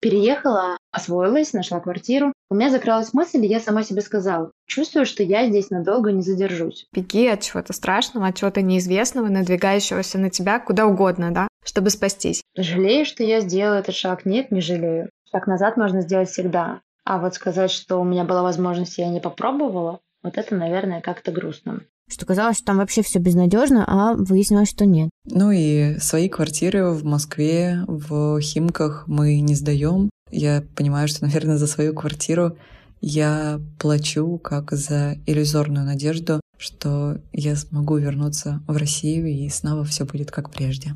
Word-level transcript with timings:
Переехала, 0.00 0.78
освоилась, 0.92 1.52
нашла 1.52 1.78
квартиру. 1.78 2.32
У 2.48 2.54
меня 2.54 2.70
закралась 2.70 3.12
мысль, 3.12 3.44
и 3.44 3.48
я 3.48 3.60
сама 3.60 3.82
себе 3.82 4.00
сказала, 4.00 4.50
чувствую, 4.66 5.04
что 5.04 5.22
я 5.22 5.46
здесь 5.46 5.68
надолго 5.68 6.10
не 6.10 6.22
задержусь. 6.22 6.86
Беги 6.92 7.26
от 7.28 7.42
чего-то 7.42 7.74
страшного, 7.74 8.28
от 8.28 8.36
чего-то 8.36 8.62
неизвестного, 8.62 9.28
надвигающегося 9.28 10.18
на 10.18 10.30
тебя 10.30 10.58
куда 10.58 10.86
угодно, 10.86 11.32
да, 11.32 11.48
чтобы 11.62 11.90
спастись. 11.90 12.42
Жалею, 12.56 13.04
что 13.04 13.22
я 13.22 13.40
сделала 13.40 13.74
этот 13.74 13.94
шаг? 13.94 14.24
Нет, 14.24 14.50
не 14.50 14.62
жалею. 14.62 15.10
Шаг 15.30 15.46
назад 15.46 15.76
можно 15.76 16.00
сделать 16.00 16.30
всегда. 16.30 16.80
А 17.04 17.18
вот 17.18 17.34
сказать, 17.34 17.70
что 17.70 18.00
у 18.00 18.04
меня 18.04 18.24
была 18.24 18.42
возможность, 18.42 18.98
и 18.98 19.02
я 19.02 19.08
не 19.08 19.20
попробовала, 19.20 20.00
вот 20.22 20.38
это, 20.38 20.54
наверное, 20.54 21.02
как-то 21.02 21.30
грустно 21.30 21.80
что 22.10 22.26
казалось, 22.26 22.56
что 22.56 22.66
там 22.66 22.78
вообще 22.78 23.02
все 23.02 23.18
безнадежно, 23.18 23.84
а 23.86 24.14
выяснилось, 24.14 24.70
что 24.70 24.84
нет. 24.84 25.10
Ну 25.24 25.50
и 25.50 25.98
свои 25.98 26.28
квартиры 26.28 26.90
в 26.90 27.04
Москве, 27.04 27.84
в 27.86 28.40
Химках 28.40 29.04
мы 29.06 29.40
не 29.40 29.54
сдаем. 29.54 30.10
Я 30.30 30.64
понимаю, 30.76 31.08
что, 31.08 31.22
наверное, 31.24 31.56
за 31.56 31.66
свою 31.66 31.94
квартиру 31.94 32.56
я 33.00 33.60
плачу 33.78 34.38
как 34.38 34.72
за 34.72 35.16
иллюзорную 35.26 35.86
надежду, 35.86 36.40
что 36.58 37.18
я 37.32 37.56
смогу 37.56 37.96
вернуться 37.96 38.62
в 38.66 38.76
Россию 38.76 39.28
и 39.28 39.48
снова 39.48 39.84
все 39.84 40.04
будет 40.04 40.30
как 40.30 40.50
прежде. 40.50 40.94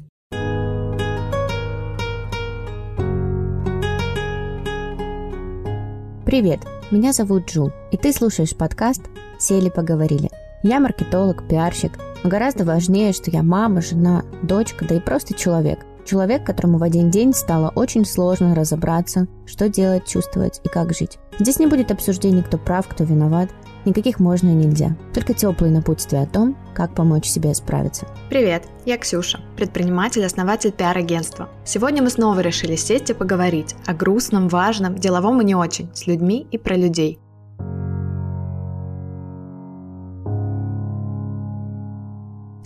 Привет, 6.27 6.61
меня 6.91 7.13
зовут 7.13 7.49
Джул, 7.49 7.71
и 7.93 7.97
ты 7.97 8.13
слушаешь 8.13 8.57
подкаст 8.57 9.03
«Сели 9.39 9.71
поговорили». 9.71 10.44
Я 10.65 10.81
маркетолог, 10.81 11.47
пиарщик, 11.47 11.93
но 12.23 12.31
гораздо 12.31 12.65
важнее, 12.65 13.13
что 13.13 13.31
я 13.31 13.43
мама, 13.43 13.83
жена, 13.83 14.25
дочка, 14.43 14.87
да 14.87 14.95
и 14.95 14.99
просто 14.99 15.35
человек. 15.35 15.81
Человек, 16.07 16.43
которому 16.43 16.79
в 16.79 16.83
один 16.83 17.11
день 17.11 17.35
стало 17.35 17.71
очень 17.75 18.07
сложно 18.07 18.55
разобраться, 18.55 19.27
что 19.45 19.69
делать, 19.69 20.07
чувствовать 20.07 20.63
и 20.65 20.69
как 20.71 20.95
жить. 20.95 21.19
Здесь 21.39 21.59
не 21.59 21.67
будет 21.67 21.91
обсуждений, 21.91 22.43
кто 22.43 22.57
прав, 22.57 22.89
кто 22.89 23.05
виноват, 23.05 23.51
никаких 23.85 24.21
можно 24.21 24.49
и 24.49 24.55
нельзя. 24.55 24.97
Только 25.13 25.35
теплые 25.35 25.71
напутствия 25.71 26.23
о 26.23 26.27
том, 26.27 26.57
как 26.75 26.95
помочь 26.95 27.27
себе 27.27 27.53
справиться. 27.53 28.07
Привет, 28.31 28.63
я 28.87 28.97
Ксюша, 28.97 29.41
предприниматель, 29.59 30.25
основатель 30.25 30.73
пиар-агентства. 30.73 31.51
Сегодня 31.67 32.03
мы 32.03 32.09
снова 32.09 32.41
решили 32.41 32.77
сесть 32.77 33.11
и 33.11 33.15
поговорить 33.15 33.77
о 33.85 33.93
грустном, 33.93 34.49
важном, 34.49 34.95
деловом 34.95 35.43
и 35.43 35.45
не 35.45 35.55
очень, 35.55 35.91
с 35.93 36.07
людьми 36.07 36.47
и 36.51 36.57
про 36.57 36.75
людей. 36.75 37.19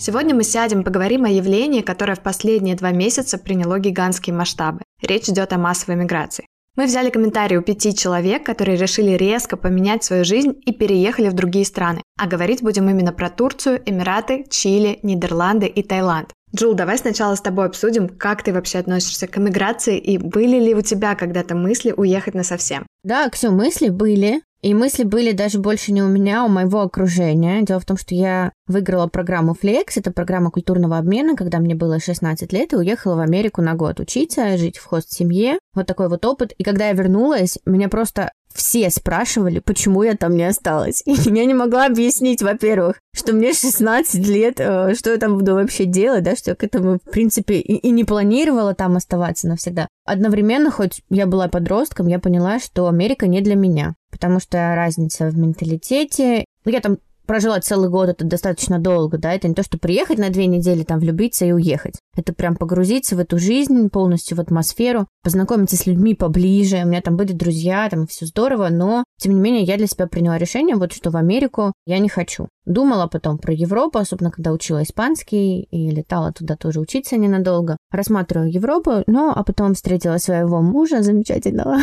Сегодня 0.00 0.32
мы 0.32 0.44
сядем, 0.44 0.84
поговорим 0.84 1.24
о 1.24 1.28
явлении, 1.28 1.80
которое 1.80 2.14
в 2.14 2.20
последние 2.20 2.76
два 2.76 2.92
месяца 2.92 3.36
приняло 3.36 3.80
гигантские 3.80 4.32
масштабы. 4.32 4.82
Речь 5.02 5.28
идет 5.28 5.52
о 5.52 5.58
массовой 5.58 5.96
миграции. 5.96 6.46
Мы 6.76 6.86
взяли 6.86 7.10
комментарии 7.10 7.56
у 7.56 7.62
пяти 7.62 7.92
человек, 7.92 8.46
которые 8.46 8.78
решили 8.78 9.16
резко 9.16 9.56
поменять 9.56 10.04
свою 10.04 10.24
жизнь 10.24 10.54
и 10.64 10.72
переехали 10.72 11.28
в 11.28 11.32
другие 11.32 11.64
страны. 11.64 12.00
А 12.16 12.28
говорить 12.28 12.62
будем 12.62 12.88
именно 12.88 13.12
про 13.12 13.28
Турцию, 13.28 13.82
Эмираты, 13.84 14.46
Чили, 14.48 15.00
Нидерланды 15.02 15.66
и 15.66 15.82
Таиланд. 15.82 16.30
Джул, 16.54 16.74
давай 16.74 16.96
сначала 16.96 17.34
с 17.34 17.40
тобой 17.40 17.66
обсудим, 17.66 18.08
как 18.08 18.44
ты 18.44 18.52
вообще 18.52 18.78
относишься 18.78 19.26
к 19.26 19.36
эмиграции 19.36 19.98
и 19.98 20.16
были 20.16 20.60
ли 20.60 20.76
у 20.76 20.80
тебя 20.80 21.16
когда-то 21.16 21.56
мысли 21.56 21.92
уехать 21.94 22.34
на 22.34 22.44
совсем? 22.44 22.86
Да, 23.02 23.28
Ксю, 23.30 23.50
мысли 23.50 23.88
были. 23.88 24.42
И 24.60 24.74
мысли 24.74 25.04
были 25.04 25.32
даже 25.32 25.60
больше 25.60 25.92
не 25.92 26.02
у 26.02 26.08
меня, 26.08 26.42
а 26.42 26.44
у 26.44 26.48
моего 26.48 26.80
окружения. 26.80 27.62
Дело 27.62 27.78
в 27.78 27.84
том, 27.84 27.96
что 27.96 28.14
я 28.14 28.52
выиграла 28.66 29.06
программу 29.06 29.54
Flex, 29.60 29.92
это 29.96 30.10
программа 30.10 30.50
культурного 30.50 30.98
обмена, 30.98 31.36
когда 31.36 31.58
мне 31.58 31.76
было 31.76 32.00
16 32.00 32.52
лет, 32.52 32.72
и 32.72 32.76
уехала 32.76 33.14
в 33.14 33.20
Америку 33.20 33.62
на 33.62 33.74
год 33.74 34.00
учиться, 34.00 34.58
жить 34.58 34.78
в 34.78 34.84
хост-семье. 34.84 35.58
Вот 35.74 35.86
такой 35.86 36.08
вот 36.08 36.24
опыт. 36.24 36.52
И 36.58 36.64
когда 36.64 36.88
я 36.88 36.92
вернулась, 36.92 37.58
меня 37.66 37.88
просто 37.88 38.32
все 38.52 38.90
спрашивали, 38.90 39.60
почему 39.60 40.02
я 40.02 40.16
там 40.16 40.36
не 40.36 40.44
осталась. 40.44 41.02
И 41.06 41.12
я 41.12 41.44
не 41.44 41.54
могла 41.54 41.86
объяснить, 41.86 42.42
во-первых, 42.42 43.00
что 43.14 43.32
мне 43.32 43.52
16 43.52 44.26
лет, 44.26 44.60
э, 44.60 44.94
что 44.94 45.10
я 45.10 45.16
там 45.18 45.38
буду 45.38 45.54
вообще 45.54 45.84
делать, 45.84 46.24
да, 46.24 46.36
что 46.36 46.50
я 46.50 46.54
к 46.54 46.64
этому, 46.64 46.98
в 46.98 47.10
принципе, 47.10 47.54
и, 47.54 47.76
и 47.76 47.90
не 47.90 48.04
планировала 48.04 48.74
там 48.74 48.96
оставаться 48.96 49.48
навсегда. 49.48 49.88
Одновременно, 50.04 50.70
хоть 50.70 51.02
я 51.10 51.26
была 51.26 51.48
подростком, 51.48 52.06
я 52.06 52.18
поняла, 52.18 52.58
что 52.58 52.88
Америка 52.88 53.26
не 53.26 53.40
для 53.40 53.54
меня, 53.54 53.94
потому 54.10 54.40
что 54.40 54.74
разница 54.74 55.28
в 55.28 55.38
менталитете. 55.38 56.44
Ну, 56.64 56.72
я 56.72 56.80
там 56.80 56.98
прожила 57.28 57.60
целый 57.60 57.90
год, 57.90 58.08
это 58.08 58.24
достаточно 58.24 58.80
долго, 58.80 59.18
да, 59.18 59.32
это 59.32 59.46
не 59.46 59.54
то, 59.54 59.62
что 59.62 59.78
приехать 59.78 60.18
на 60.18 60.30
две 60.30 60.46
недели, 60.46 60.82
там, 60.82 60.98
влюбиться 60.98 61.44
и 61.44 61.52
уехать. 61.52 62.00
Это 62.16 62.32
прям 62.32 62.56
погрузиться 62.56 63.14
в 63.14 63.20
эту 63.20 63.38
жизнь, 63.38 63.90
полностью 63.90 64.36
в 64.36 64.40
атмосферу, 64.40 65.06
познакомиться 65.22 65.76
с 65.76 65.86
людьми 65.86 66.14
поближе. 66.14 66.78
У 66.82 66.88
меня 66.88 67.02
там 67.02 67.16
были 67.16 67.32
друзья, 67.32 67.88
там 67.90 68.06
все 68.06 68.26
здорово, 68.26 68.70
но, 68.70 69.04
тем 69.20 69.34
не 69.34 69.40
менее, 69.40 69.62
я 69.62 69.76
для 69.76 69.86
себя 69.86 70.06
приняла 70.06 70.38
решение, 70.38 70.74
вот 70.74 70.92
что 70.92 71.10
в 71.10 71.16
Америку 71.16 71.74
я 71.86 71.98
не 71.98 72.08
хочу. 72.08 72.48
Думала 72.68 73.06
потом 73.06 73.38
про 73.38 73.54
Европу, 73.54 73.98
особенно 73.98 74.30
когда 74.30 74.52
учила 74.52 74.82
испанский 74.82 75.62
и 75.62 75.90
летала 75.90 76.32
туда 76.32 76.54
тоже 76.54 76.80
учиться 76.80 77.16
ненадолго. 77.16 77.78
Рассматривала 77.90 78.44
Европу, 78.46 79.04
ну, 79.06 79.30
а 79.34 79.42
потом 79.42 79.72
встретила 79.72 80.18
своего 80.18 80.60
мужа 80.60 81.02
замечательного 81.02 81.78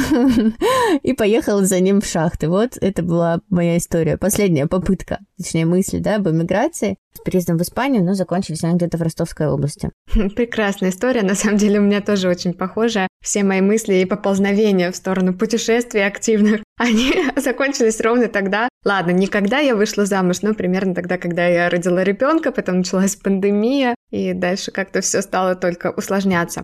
и 1.02 1.14
поехала 1.14 1.66
за 1.66 1.80
ним 1.80 2.02
в 2.02 2.06
шахты. 2.06 2.50
Вот 2.50 2.78
это 2.80 3.02
была 3.02 3.40
моя 3.50 3.78
история, 3.78 4.18
последняя 4.18 4.68
попытка, 4.68 5.20
точнее 5.38 5.66
мысль, 5.66 6.00
да, 6.00 6.16
об 6.16 6.30
эмиграции 6.30 6.98
с 7.14 7.20
переездом 7.20 7.58
в 7.58 7.62
Испанию, 7.62 8.04
но 8.04 8.14
закончились 8.14 8.64
они 8.64 8.76
где-то 8.76 8.98
в 8.98 9.02
Ростовской 9.02 9.48
области. 9.48 9.92
Прекрасная 10.36 10.90
история, 10.90 11.24
на 11.24 11.36
самом 11.36 11.58
деле 11.58 11.80
у 11.80 11.84
меня 11.84 12.02
тоже 12.02 12.28
очень 12.28 12.54
похожая. 12.54 13.08
Все 13.24 13.44
мои 13.44 13.62
мысли 13.62 13.96
и 13.96 14.06
поползновения 14.06 14.92
в 14.92 14.96
сторону 14.96 15.34
путешествий 15.34 16.06
активных, 16.06 16.62
они 16.78 17.14
закончились 17.38 18.02
ровно 18.02 18.28
тогда. 18.28 18.70
Ладно, 18.84 19.12
никогда 19.12 19.60
я 19.60 19.76
вышла 19.76 20.06
замуж, 20.06 20.42
но 20.42 20.54
примерно 20.54 20.94
тогда, 20.94 21.18
когда 21.18 21.48
я 21.48 21.70
родила 21.70 22.04
ребенка, 22.04 22.52
потом 22.52 22.80
началась 22.80 23.16
пандемия, 23.16 23.96
и 24.12 24.34
дальше 24.34 24.72
как-то 24.72 25.02
все 25.02 25.22
стало 25.22 25.56
только 25.56 25.92
усложняться. 25.92 26.62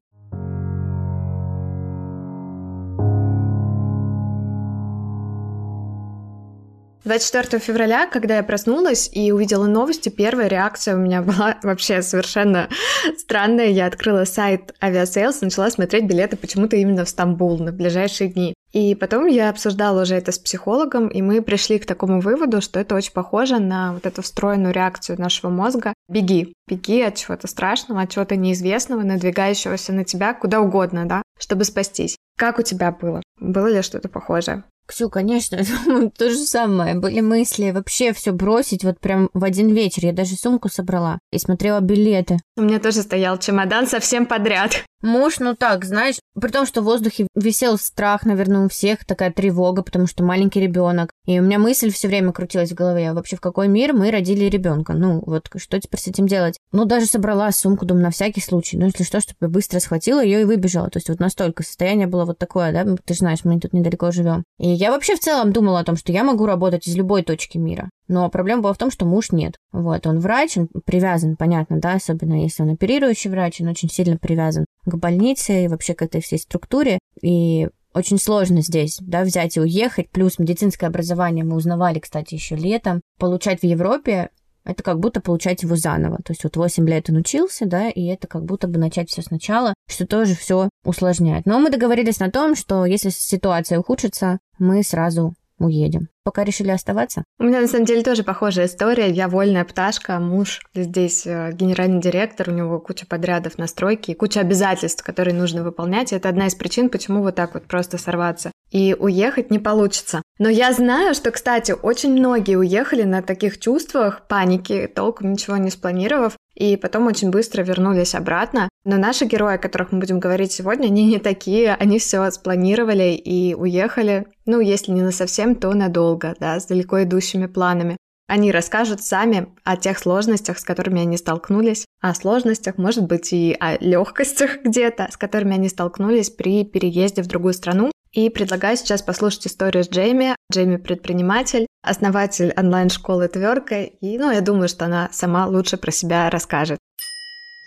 24 7.03 7.59
февраля, 7.59 8.05
когда 8.07 8.37
я 8.37 8.43
проснулась 8.43 9.09
и 9.11 9.31
увидела 9.31 9.65
новости, 9.65 10.09
первая 10.09 10.47
реакция 10.47 10.95
у 10.95 10.99
меня 10.99 11.21
была 11.21 11.57
вообще 11.63 12.01
совершенно 12.01 12.69
странная. 13.17 13.69
Я 13.69 13.87
открыла 13.87 14.25
сайт 14.25 14.73
Aviasales, 14.81 15.41
начала 15.41 15.69
смотреть 15.71 16.05
билеты 16.05 16.37
почему-то 16.37 16.75
именно 16.75 17.05
в 17.05 17.09
Стамбул 17.09 17.57
на 17.57 17.71
ближайшие 17.71 18.29
дни. 18.29 18.53
И 18.71 18.95
потом 18.95 19.25
я 19.25 19.49
обсуждала 19.49 20.03
уже 20.03 20.15
это 20.15 20.31
с 20.31 20.39
психологом, 20.39 21.09
и 21.09 21.21
мы 21.21 21.41
пришли 21.41 21.77
к 21.77 21.85
такому 21.85 22.21
выводу, 22.21 22.61
что 22.61 22.79
это 22.79 22.95
очень 22.95 23.11
похоже 23.11 23.59
на 23.59 23.93
вот 23.93 24.05
эту 24.05 24.21
встроенную 24.21 24.73
реакцию 24.73 25.19
нашего 25.19 25.49
мозга. 25.49 25.93
Беги, 26.07 26.53
беги 26.69 27.01
от 27.01 27.15
чего-то 27.15 27.47
страшного, 27.47 28.01
от 28.01 28.11
чего-то 28.11 28.37
неизвестного, 28.37 29.01
надвигающегося 29.01 29.91
на 29.91 30.05
тебя 30.05 30.33
куда 30.33 30.61
угодно, 30.61 31.05
да, 31.05 31.21
чтобы 31.37 31.65
спастись. 31.65 32.15
Как 32.37 32.59
у 32.59 32.61
тебя 32.61 32.91
было? 32.91 33.21
Было 33.41 33.67
ли 33.67 33.81
что-то 33.81 34.07
похожее? 34.07 34.63
Ксю, 34.85 35.09
конечно, 35.09 35.59
то 36.17 36.29
же 36.29 36.37
самое. 36.37 36.95
Были 36.95 37.21
мысли 37.21 37.71
вообще 37.71 38.13
все 38.13 38.31
бросить 38.31 38.83
вот 38.83 38.99
прям 38.99 39.29
в 39.33 39.43
один 39.43 39.69
вечер. 39.69 40.05
Я 40.05 40.13
даже 40.13 40.35
сумку 40.35 40.69
собрала 40.69 41.19
и 41.31 41.39
смотрела 41.39 41.79
билеты. 41.79 42.37
У 42.57 42.61
меня 42.61 42.79
тоже 42.79 43.01
стоял 43.01 43.37
чемодан 43.37 43.87
совсем 43.87 44.25
подряд. 44.25 44.83
Муж, 45.01 45.39
ну 45.39 45.55
так, 45.55 45.83
знаешь, 45.83 46.17
при 46.39 46.49
том, 46.49 46.67
что 46.67 46.81
в 46.81 46.85
воздухе 46.85 47.27
висел 47.33 47.77
страх, 47.79 48.23
наверное, 48.23 48.65
у 48.65 48.69
всех, 48.69 49.03
такая 49.03 49.31
тревога, 49.31 49.81
потому 49.81 50.05
что 50.05 50.23
маленький 50.23 50.59
ребенок. 50.59 51.11
И 51.25 51.39
у 51.39 51.43
меня 51.43 51.57
мысль 51.57 51.91
все 51.91 52.07
время 52.07 52.31
крутилась 52.31 52.71
в 52.71 52.75
голове, 52.75 53.09
а 53.09 53.13
вообще 53.13 53.35
в 53.35 53.41
какой 53.41 53.67
мир 53.67 53.93
мы 53.93 54.11
родили 54.11 54.45
ребенка? 54.45 54.93
Ну, 54.93 55.23
вот 55.25 55.49
что 55.55 55.79
теперь 55.79 55.99
с 55.99 56.07
этим 56.07 56.27
делать? 56.27 56.59
Ну, 56.71 56.85
даже 56.85 57.07
собрала 57.07 57.51
сумку, 57.51 57.85
думаю, 57.85 58.03
на 58.03 58.11
всякий 58.11 58.41
случай. 58.41 58.77
Ну, 58.77 58.85
если 58.85 59.03
что, 59.03 59.19
чтобы 59.21 59.51
быстро 59.51 59.79
схватила 59.79 60.23
ее 60.23 60.41
и 60.41 60.45
выбежала. 60.45 60.89
То 60.89 60.97
есть 60.97 61.09
вот 61.09 61.19
настолько 61.19 61.63
состояние 61.63 62.05
было 62.05 62.25
вот 62.25 62.37
такое, 62.37 62.71
да, 62.71 62.83
ты 63.03 63.13
же 63.13 63.19
знаешь, 63.19 63.30
мы 63.43 63.59
тут 63.59 63.73
недалеко 63.73 64.11
живем. 64.11 64.43
И 64.59 64.69
я 64.69 64.91
вообще 64.91 65.15
в 65.15 65.19
целом 65.19 65.51
думала 65.51 65.79
о 65.79 65.83
том, 65.83 65.95
что 65.95 66.11
я 66.11 66.23
могу 66.23 66.45
работать 66.45 66.87
из 66.87 66.95
любой 66.95 67.23
точки 67.23 67.57
мира. 67.57 67.89
Но 68.07 68.29
проблема 68.29 68.63
была 68.63 68.73
в 68.73 68.77
том, 68.77 68.91
что 68.91 69.05
муж 69.05 69.31
нет. 69.31 69.55
Вот, 69.71 70.05
он 70.05 70.19
врач, 70.19 70.57
он 70.57 70.67
привязан, 70.85 71.35
понятно, 71.37 71.79
да, 71.79 71.93
особенно 71.93 72.41
если 72.41 72.63
он 72.63 72.71
оперирующий 72.71 73.29
врач, 73.29 73.61
он 73.61 73.67
очень 73.67 73.89
сильно 73.89 74.17
привязан 74.17 74.65
к 74.85 74.95
больнице 74.95 75.65
и 75.65 75.67
вообще 75.67 75.93
к 75.93 76.01
этой 76.01 76.21
всей 76.21 76.39
структуре. 76.39 76.99
И 77.21 77.69
очень 77.93 78.17
сложно 78.19 78.61
здесь, 78.61 78.97
да, 79.01 79.23
взять 79.23 79.57
и 79.57 79.61
уехать. 79.61 80.09
Плюс 80.09 80.39
медицинское 80.39 80.87
образование 80.87 81.43
мы 81.43 81.55
узнавали, 81.55 81.99
кстати, 81.99 82.35
еще 82.35 82.55
летом. 82.55 83.01
Получать 83.17 83.61
в 83.61 83.65
Европе 83.65 84.29
это 84.63 84.83
как 84.83 84.99
будто 84.99 85.21
получать 85.21 85.63
его 85.63 85.75
заново. 85.75 86.17
То 86.17 86.31
есть 86.31 86.43
вот 86.43 86.55
8 86.55 86.87
лет 86.87 87.09
он 87.09 87.17
учился, 87.17 87.65
да, 87.65 87.89
и 87.89 88.05
это 88.05 88.27
как 88.27 88.45
будто 88.45 88.67
бы 88.67 88.77
начать 88.79 89.09
все 89.09 89.21
сначала, 89.21 89.73
что 89.89 90.05
тоже 90.05 90.35
все 90.35 90.69
усложняет. 90.85 91.45
Но 91.45 91.59
мы 91.59 91.69
договорились 91.69 92.19
на 92.19 92.31
том, 92.31 92.55
что 92.55 92.85
если 92.85 93.09
ситуация 93.09 93.79
ухудшится, 93.79 94.39
мы 94.59 94.83
сразу 94.83 95.33
уедем. 95.57 96.09
Пока 96.23 96.43
решили 96.43 96.69
оставаться. 96.69 97.23
У 97.39 97.43
меня 97.43 97.61
на 97.61 97.67
самом 97.67 97.85
деле 97.85 98.03
тоже 98.03 98.23
похожая 98.23 98.67
история. 98.67 99.09
Я 99.09 99.27
вольная 99.27 99.65
пташка, 99.65 100.19
муж 100.19 100.61
здесь 100.75 101.25
э, 101.25 101.51
генеральный 101.53 101.99
директор, 101.99 102.49
у 102.49 102.53
него 102.53 102.79
куча 102.79 103.07
подрядов 103.07 103.57
на 103.57 103.65
стройке 103.65 104.11
и 104.11 104.15
куча 104.15 104.39
обязательств, 104.39 105.03
которые 105.03 105.33
нужно 105.33 105.63
выполнять. 105.63 106.13
Это 106.13 106.29
одна 106.29 106.47
из 106.47 106.53
причин, 106.53 106.89
почему 106.89 107.23
вот 107.23 107.35
так 107.35 107.55
вот 107.55 107.63
просто 107.63 107.97
сорваться 107.97 108.51
и 108.71 108.95
уехать 108.97 109.51
не 109.51 109.59
получится. 109.59 110.21
Но 110.39 110.49
я 110.49 110.71
знаю, 110.73 111.13
что, 111.13 111.29
кстати, 111.31 111.73
очень 111.73 112.13
многие 112.13 112.55
уехали 112.55 113.03
на 113.03 113.21
таких 113.21 113.59
чувствах 113.59 114.27
паники, 114.27 114.87
толком 114.87 115.33
ничего 115.33 115.57
не 115.57 115.69
спланировав, 115.69 116.37
и 116.55 116.77
потом 116.77 117.07
очень 117.07 117.29
быстро 117.29 117.63
вернулись 117.63 118.15
обратно. 118.15 118.69
Но 118.83 118.97
наши 118.97 119.25
герои, 119.25 119.55
о 119.55 119.59
которых 119.59 119.91
мы 119.91 119.99
будем 119.99 120.19
говорить 120.19 120.51
сегодня, 120.51 120.87
они 120.87 121.05
не 121.05 121.19
такие, 121.19 121.75
они 121.75 121.99
все 121.99 122.29
спланировали 122.31 123.13
и 123.13 123.53
уехали, 123.53 124.25
ну, 124.45 124.59
если 124.59 124.91
не 124.91 125.01
на 125.01 125.11
совсем, 125.11 125.55
то 125.55 125.71
надолго, 125.73 126.10
да, 126.39 126.59
с 126.59 126.65
далеко 126.65 127.03
идущими 127.03 127.47
планами. 127.47 127.97
Они 128.27 128.51
расскажут 128.51 129.01
сами 129.01 129.47
о 129.65 129.75
тех 129.75 129.99
сложностях, 129.99 130.57
с 130.57 130.63
которыми 130.63 131.01
они 131.01 131.17
столкнулись, 131.17 131.85
о 132.01 132.13
сложностях, 132.13 132.77
может 132.77 133.05
быть, 133.05 133.33
и 133.33 133.55
о 133.59 133.77
легкостях 133.77 134.59
где-то, 134.63 135.09
с 135.11 135.17
которыми 135.17 135.55
они 135.55 135.67
столкнулись 135.67 136.29
при 136.29 136.63
переезде 136.63 137.23
в 137.23 137.27
другую 137.27 137.53
страну. 137.53 137.91
И 138.13 138.29
предлагаю 138.29 138.77
сейчас 138.77 139.01
послушать 139.01 139.47
историю 139.47 139.83
с 139.83 139.89
Джейми. 139.89 140.35
Джейми 140.51 140.77
предприниматель, 140.77 141.67
основатель 141.81 142.53
онлайн-школы 142.57 143.27
Тверка, 143.27 143.83
и, 143.83 144.17
ну, 144.17 144.31
я 144.31 144.41
думаю, 144.41 144.67
что 144.67 144.85
она 144.85 145.09
сама 145.11 145.47
лучше 145.47 145.77
про 145.77 145.91
себя 145.91 146.29
расскажет. 146.29 146.77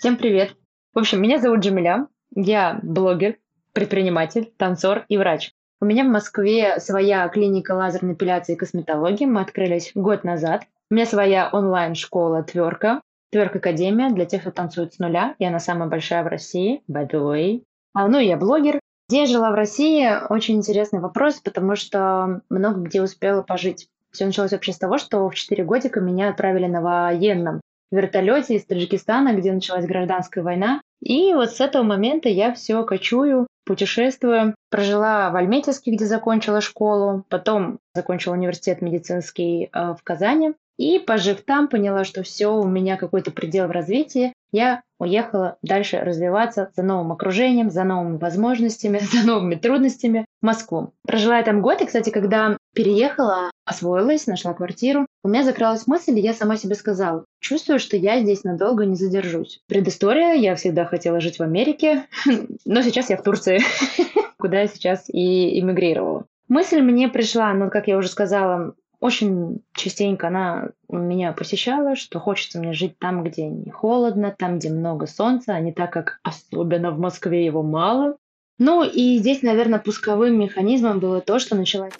Всем 0.00 0.16
привет! 0.16 0.54
В 0.94 0.98
общем, 0.98 1.20
меня 1.20 1.40
зовут 1.40 1.60
Джамиля, 1.60 2.08
я 2.34 2.78
блогер, 2.82 3.36
предприниматель, 3.72 4.52
танцор 4.56 5.04
и 5.08 5.16
врач. 5.16 5.52
У 5.80 5.86
меня 5.86 6.04
в 6.04 6.08
Москве 6.08 6.78
своя 6.78 7.28
клиника 7.28 7.72
лазерной 7.72 8.14
эпиляции 8.14 8.54
и 8.54 8.56
косметологии. 8.56 9.26
Мы 9.26 9.40
открылись 9.40 9.92
год 9.94 10.24
назад. 10.24 10.64
У 10.90 10.94
меня 10.94 11.06
своя 11.06 11.48
онлайн-школа 11.52 12.42
Тверка, 12.42 13.00
Тверк 13.30 13.56
Академия 13.56 14.10
для 14.10 14.24
тех, 14.24 14.42
кто 14.42 14.50
танцует 14.50 14.94
с 14.94 14.98
нуля. 14.98 15.34
И 15.38 15.44
она 15.44 15.58
самая 15.58 15.88
большая 15.88 16.22
в 16.22 16.28
России, 16.28 16.82
by 16.90 17.10
the 17.10 17.20
way. 17.20 17.62
А, 17.92 18.08
ну, 18.08 18.18
я 18.18 18.36
блогер. 18.36 18.80
Где 19.08 19.22
я 19.22 19.26
жила 19.26 19.50
в 19.50 19.54
России? 19.54 20.08
Очень 20.30 20.56
интересный 20.56 21.00
вопрос, 21.00 21.40
потому 21.40 21.76
что 21.76 22.40
много 22.48 22.80
где 22.80 23.02
успела 23.02 23.42
пожить. 23.42 23.88
Все 24.12 24.24
началось 24.24 24.52
вообще 24.52 24.72
с 24.72 24.78
того, 24.78 24.98
что 24.98 25.28
в 25.28 25.34
4 25.34 25.64
годика 25.64 26.00
меня 26.00 26.30
отправили 26.30 26.66
на 26.66 26.80
военном 26.80 27.60
вертолете 27.90 28.54
из 28.54 28.64
Таджикистана, 28.64 29.34
где 29.34 29.52
началась 29.52 29.86
гражданская 29.86 30.42
война. 30.42 30.80
И 31.04 31.34
вот 31.34 31.50
с 31.50 31.60
этого 31.60 31.82
момента 31.82 32.30
я 32.30 32.54
все 32.54 32.82
кочую, 32.82 33.46
путешествую. 33.66 34.54
Прожила 34.70 35.30
в 35.30 35.36
Альметьевске, 35.36 35.92
где 35.92 36.06
закончила 36.06 36.62
школу, 36.62 37.24
потом 37.28 37.78
закончила 37.94 38.32
университет 38.32 38.80
медицинский 38.80 39.68
э, 39.72 39.94
в 39.94 40.02
Казани. 40.02 40.54
И, 40.76 40.98
пожив 40.98 41.42
там, 41.42 41.68
поняла, 41.68 42.04
что 42.04 42.22
все, 42.22 42.52
у 42.52 42.66
меня 42.66 42.96
какой-то 42.96 43.30
предел 43.30 43.68
в 43.68 43.70
развитии. 43.70 44.32
Я 44.50 44.82
уехала 44.98 45.56
дальше 45.62 45.98
развиваться 46.00 46.70
за 46.74 46.82
новым 46.82 47.12
окружением, 47.12 47.70
за 47.70 47.84
новыми 47.84 48.16
возможностями, 48.16 48.98
за 49.12 49.26
новыми 49.26 49.56
трудностями 49.56 50.24
Москву. 50.44 50.92
Прожила 51.06 51.38
я 51.38 51.42
там 51.42 51.60
год, 51.62 51.80
и, 51.80 51.86
кстати, 51.86 52.10
когда 52.10 52.56
переехала, 52.74 53.50
освоилась, 53.64 54.26
нашла 54.26 54.54
квартиру, 54.54 55.06
у 55.22 55.28
меня 55.28 55.42
закралась 55.42 55.86
мысль, 55.86 56.18
и 56.18 56.22
я 56.22 56.34
сама 56.34 56.56
себе 56.56 56.74
сказала, 56.74 57.24
чувствую, 57.40 57.78
что 57.78 57.96
я 57.96 58.20
здесь 58.20 58.44
надолго 58.44 58.84
не 58.84 58.94
задержусь. 58.94 59.60
Предыстория, 59.66 60.34
я 60.34 60.54
всегда 60.54 60.84
хотела 60.84 61.20
жить 61.20 61.38
в 61.38 61.42
Америке, 61.42 62.04
но 62.64 62.82
сейчас 62.82 63.10
я 63.10 63.16
в 63.16 63.22
Турции, 63.22 63.60
куда 64.38 64.60
я 64.60 64.68
сейчас 64.68 65.08
и 65.08 65.58
эмигрировала. 65.58 66.26
Мысль 66.48 66.80
мне 66.80 67.08
пришла, 67.08 67.52
ну, 67.54 67.70
как 67.70 67.88
я 67.88 67.96
уже 67.96 68.08
сказала, 68.08 68.74
очень 69.00 69.62
частенько 69.74 70.28
она 70.28 70.70
меня 70.88 71.32
посещала, 71.32 71.94
что 71.94 72.20
хочется 72.20 72.58
мне 72.58 72.72
жить 72.72 72.98
там, 72.98 73.22
где 73.22 73.48
не 73.48 73.70
холодно, 73.70 74.34
там, 74.36 74.58
где 74.58 74.70
много 74.70 75.06
солнца, 75.06 75.54
а 75.54 75.60
не 75.60 75.72
так, 75.72 75.92
как 75.92 76.20
особенно 76.22 76.90
в 76.90 76.98
Москве 76.98 77.44
его 77.44 77.62
мало. 77.62 78.16
Ну 78.58 78.84
и 78.84 79.18
здесь, 79.18 79.42
наверное, 79.42 79.78
пусковым 79.78 80.38
механизмом 80.38 81.00
было 81.00 81.20
то, 81.20 81.38
что 81.38 81.56
началась 81.56 81.92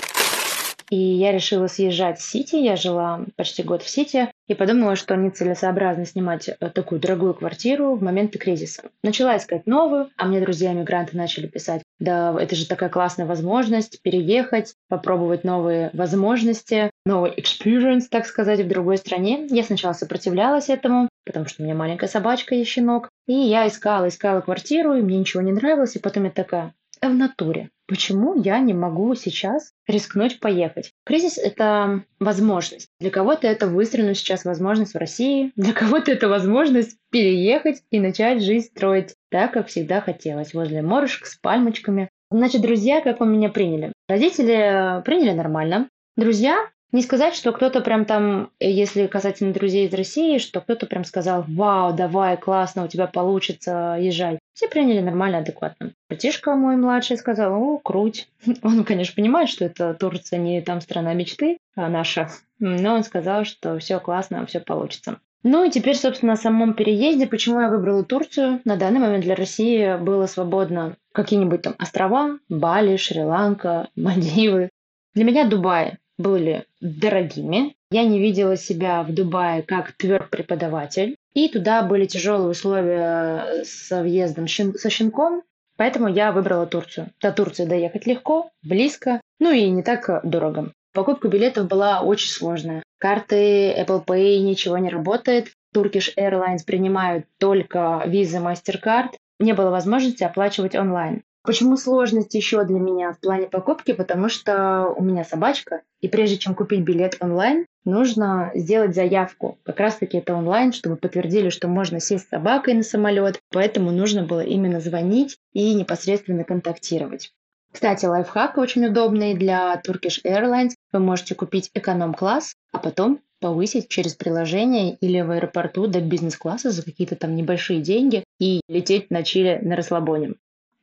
и 0.91 0.97
я 0.97 1.33
решила 1.33 1.67
съезжать 1.67 2.21
в 2.21 2.23
Сити. 2.23 2.57
Я 2.57 2.77
жила 2.77 3.25
почти 3.37 3.63
год 3.63 3.83
в 3.83 3.89
Сити 3.89 4.31
и 4.47 4.55
подумала, 4.55 4.97
что 4.97 5.17
нецелесообразно 5.17 6.05
снимать 6.05 6.49
э, 6.49 6.71
такую 6.71 7.01
дорогую 7.01 7.35
квартиру 7.35 7.95
в 7.95 8.03
моменты 8.03 8.39
кризиса. 8.39 8.85
Начала 9.03 9.37
искать 9.37 9.67
новую, 9.67 10.11
а 10.17 10.27
мне 10.27 10.41
друзья-мигранты 10.41 11.17
начали 11.17 11.47
писать, 11.47 11.83
да, 11.99 12.35
это 12.39 12.55
же 12.55 12.67
такая 12.67 12.91
классная 12.91 13.27
возможность 13.27 14.03
переехать, 14.03 14.75
попробовать 14.89 15.45
новые 15.45 15.91
возможности, 15.93 16.91
новый 17.07 17.33
experience, 17.33 18.05
так 18.11 18.27
сказать, 18.27 18.61
в 18.61 18.69
другой 18.69 18.99
стране. 18.99 19.47
Я 19.51 19.65
сначала 19.65 19.93
сопротивлялась 19.93 20.69
этому, 20.69 21.09
потому 21.25 21.47
что 21.47 21.63
у 21.63 21.65
меня 21.65 21.75
маленькая 21.75 22.09
собачка 22.09 22.55
и 22.55 22.65
щенок. 22.65 23.09
И 23.27 23.33
я 23.33 23.67
искала, 23.67 24.09
искала 24.09 24.41
квартиру, 24.41 24.95
и 24.95 25.03
мне 25.03 25.19
ничего 25.19 25.43
не 25.43 25.53
нравилось, 25.53 25.97
и 25.97 26.01
потом 26.01 26.25
я 26.25 26.31
такая, 26.31 26.75
в 27.01 27.15
натуре. 27.15 27.71
Почему 27.87 28.41
я 28.41 28.61
не 28.61 28.73
могу 28.73 29.15
сейчас 29.15 29.73
рискнуть 29.87 30.41
поехать? 30.41 30.93
Кризис– 31.05 31.37
это 31.43 32.05
возможность. 32.19 32.89
Для 32.99 33.11
кого-то 33.11 33.47
это 33.47 33.67
выстрелить 33.67 34.17
сейчас 34.17 34.45
возможность 34.45 34.95
в 34.95 34.99
России, 34.99 35.53
для 35.57 35.73
кого-то 35.73 36.11
это 36.11 36.29
возможность 36.29 36.97
переехать 37.11 37.83
и 37.91 38.01
начать 38.01 38.43
жизнь 38.43 38.69
строить 38.69 39.15
так, 39.31 39.53
как 39.53 39.69
всегда 39.69 40.01
хотелось, 40.01 40.55
возле 40.55 40.83
морышек 40.83 41.27
с 41.27 41.37
пальмочками. 41.37 42.09
Значит, 42.31 42.63
друзья, 42.63 43.01
как 43.01 43.21
вы 43.21 43.27
меня 43.27 43.51
приняли? 43.51 43.93
Родители 44.09 45.03
приняли 45.05 45.33
нормально. 45.33 45.89
Друзья 46.17 46.69
не 46.95 47.03
сказать, 47.03 47.35
что 47.35 47.51
кто-то 47.51 47.81
прям 47.81 48.05
там, 48.05 48.51
если 48.61 49.09
касательно 49.09 49.53
друзей 49.53 49.89
из 49.89 49.95
России, 49.95 50.39
что 50.39 50.61
кто-то 50.61 50.87
прям 50.87 51.03
сказал, 51.03 51.45
вау, 51.49 51.93
давай, 51.93 52.37
классно, 52.37 52.85
у 52.85 52.89
тебя 52.89 53.09
получится, 53.09 53.97
езжай. 54.01 54.39
Все 54.55 54.69
приняли 54.69 55.01
нормально, 55.01 55.39
адекватно. 55.39 55.93
Братишка 56.09 56.55
мой 56.55 56.77
младший 56.77 57.17
сказал, 57.17 57.61
о, 57.61 57.79
круть. 57.79 58.29
Он, 58.63 58.85
конечно, 58.85 59.15
понимает, 59.17 59.49
что 59.49 59.65
это 59.65 59.95
Турция 59.95 60.39
не 60.39 60.63
там 60.63 60.81
страна 60.81 61.13
мечты, 61.13 61.59
а 61.75 61.89
наша. 61.89 62.31
Но 62.61 62.95
он 62.95 63.03
сказал, 63.03 63.45
что 63.45 63.79
все 63.81 63.99
классно, 63.99 64.47
все 64.47 64.61
получится. 64.61 65.19
Ну 65.43 65.65
и 65.65 65.71
теперь, 65.71 65.97
собственно, 65.97 66.35
о 66.35 66.37
самом 66.37 66.75
переезде. 66.75 67.27
Почему 67.27 67.61
я 67.61 67.69
выбрала 67.69 68.05
Турцию? 68.05 68.61
На 68.65 68.77
данный 68.77 69.01
момент 69.01 69.25
для 69.25 69.35
России 69.35 69.99
было 69.99 70.27
свободно 70.27 70.97
какие-нибудь 71.13 71.63
там 71.63 71.75
острова, 71.79 72.39
Бали, 72.49 72.97
Шри-Ланка, 72.97 73.89
Мальдивы. 73.97 74.71
Для 75.15 75.25
меня 75.25 75.49
Дубай 75.49 75.99
были 76.19 76.65
дорогими. 76.81 77.77
Я 77.91 78.05
не 78.05 78.19
видела 78.19 78.57
себя 78.57 79.03
в 79.03 79.13
Дубае 79.13 79.63
как 79.63 79.93
тверд 79.93 80.31
преподаватель. 80.31 81.17
И 81.35 81.49
туда 81.49 81.83
были 81.83 82.07
тяжелые 82.07 82.51
условия 82.51 83.65
с 83.65 83.91
въездом 84.01 84.47
со 84.49 84.91
щенком. 84.91 85.43
Поэтому 85.77 86.09
я 86.09 86.31
выбрала 86.31 86.67
Турцию. 86.67 87.11
До 87.21 87.33
Турции 87.33 87.65
доехать 87.65 88.07
легко, 88.07 88.51
близко, 88.63 89.21
ну 89.41 89.51
и 89.51 89.69
не 89.69 89.83
так 89.83 90.21
дорого. 90.25 90.73
Покупка 90.93 91.27
билетов 91.27 91.67
была 91.67 92.03
очень 92.03 92.31
сложная. 92.31 92.85
Карты 92.99 93.73
Apple 93.73 94.05
Pay 94.07 94.39
ничего 94.39 94.79
не 94.79 94.89
работает. 94.89 95.49
Turkish 95.75 96.15
Airlines 96.17 96.65
принимают 96.65 97.27
только 97.39 98.03
визы 98.07 98.39
MasterCard. 98.39 99.11
Не 99.41 99.55
было 99.55 99.71
возможности 99.71 100.23
оплачивать 100.23 100.77
онлайн. 100.77 101.25
Почему 101.45 101.77
сложность 101.77 102.35
еще 102.35 102.65
для 102.65 102.79
меня 102.81 103.13
в 103.13 103.21
плане 103.21 103.49
покупки? 103.49 103.93
Потому 103.93 104.31
что 104.31 104.89
у 104.97 105.05
меня 105.05 105.25
собачка, 105.25 105.83
и 106.01 106.09
прежде 106.09 106.39
чем 106.39 106.55
купить 106.55 106.81
билет 106.81 107.19
онлайн, 107.21 107.67
нужно 107.85 108.51
сделать 108.55 108.95
заявку. 108.95 109.59
Как 109.63 109.79
раз 109.79 109.97
таки 109.97 110.17
это 110.17 110.35
онлайн, 110.35 110.73
чтобы 110.73 110.97
подтвердили, 110.97 111.51
что 111.51 111.69
можно 111.69 112.01
сесть 112.01 112.25
с 112.27 112.31
собакой 112.31 112.73
на 112.73 112.83
самолет. 112.83 113.41
Поэтому 113.53 113.91
нужно 113.91 114.25
было 114.25 114.41
именно 114.41 114.81
звонить 114.81 115.37
и 115.53 115.75
непосредственно 115.75 116.45
контактировать. 116.45 117.31
Кстати, 117.71 118.07
лайфхак 118.07 118.57
очень 118.57 118.87
удобный 118.87 119.35
для 119.35 119.79
Turkish 119.87 120.23
Airlines. 120.25 120.71
Вы 120.93 121.01
можете 121.01 121.35
купить 121.35 121.71
эконом-класс, 121.75 122.55
а 122.73 122.79
потом 122.79 123.21
повысить 123.41 123.89
через 123.89 124.15
приложение 124.15 124.95
или 124.95 125.21
в 125.21 125.31
аэропорту 125.31 125.89
до 125.89 126.01
бизнес-класса 126.01 126.71
за 126.71 126.83
какие-то 126.83 127.17
там 127.17 127.37
небольшие 127.37 127.83
деньги 127.83 128.25
и 128.41 128.63
лететь 128.67 129.11
на 129.11 129.23
Чили 129.23 129.59
на 129.61 129.77
расслабоне. 129.77 130.37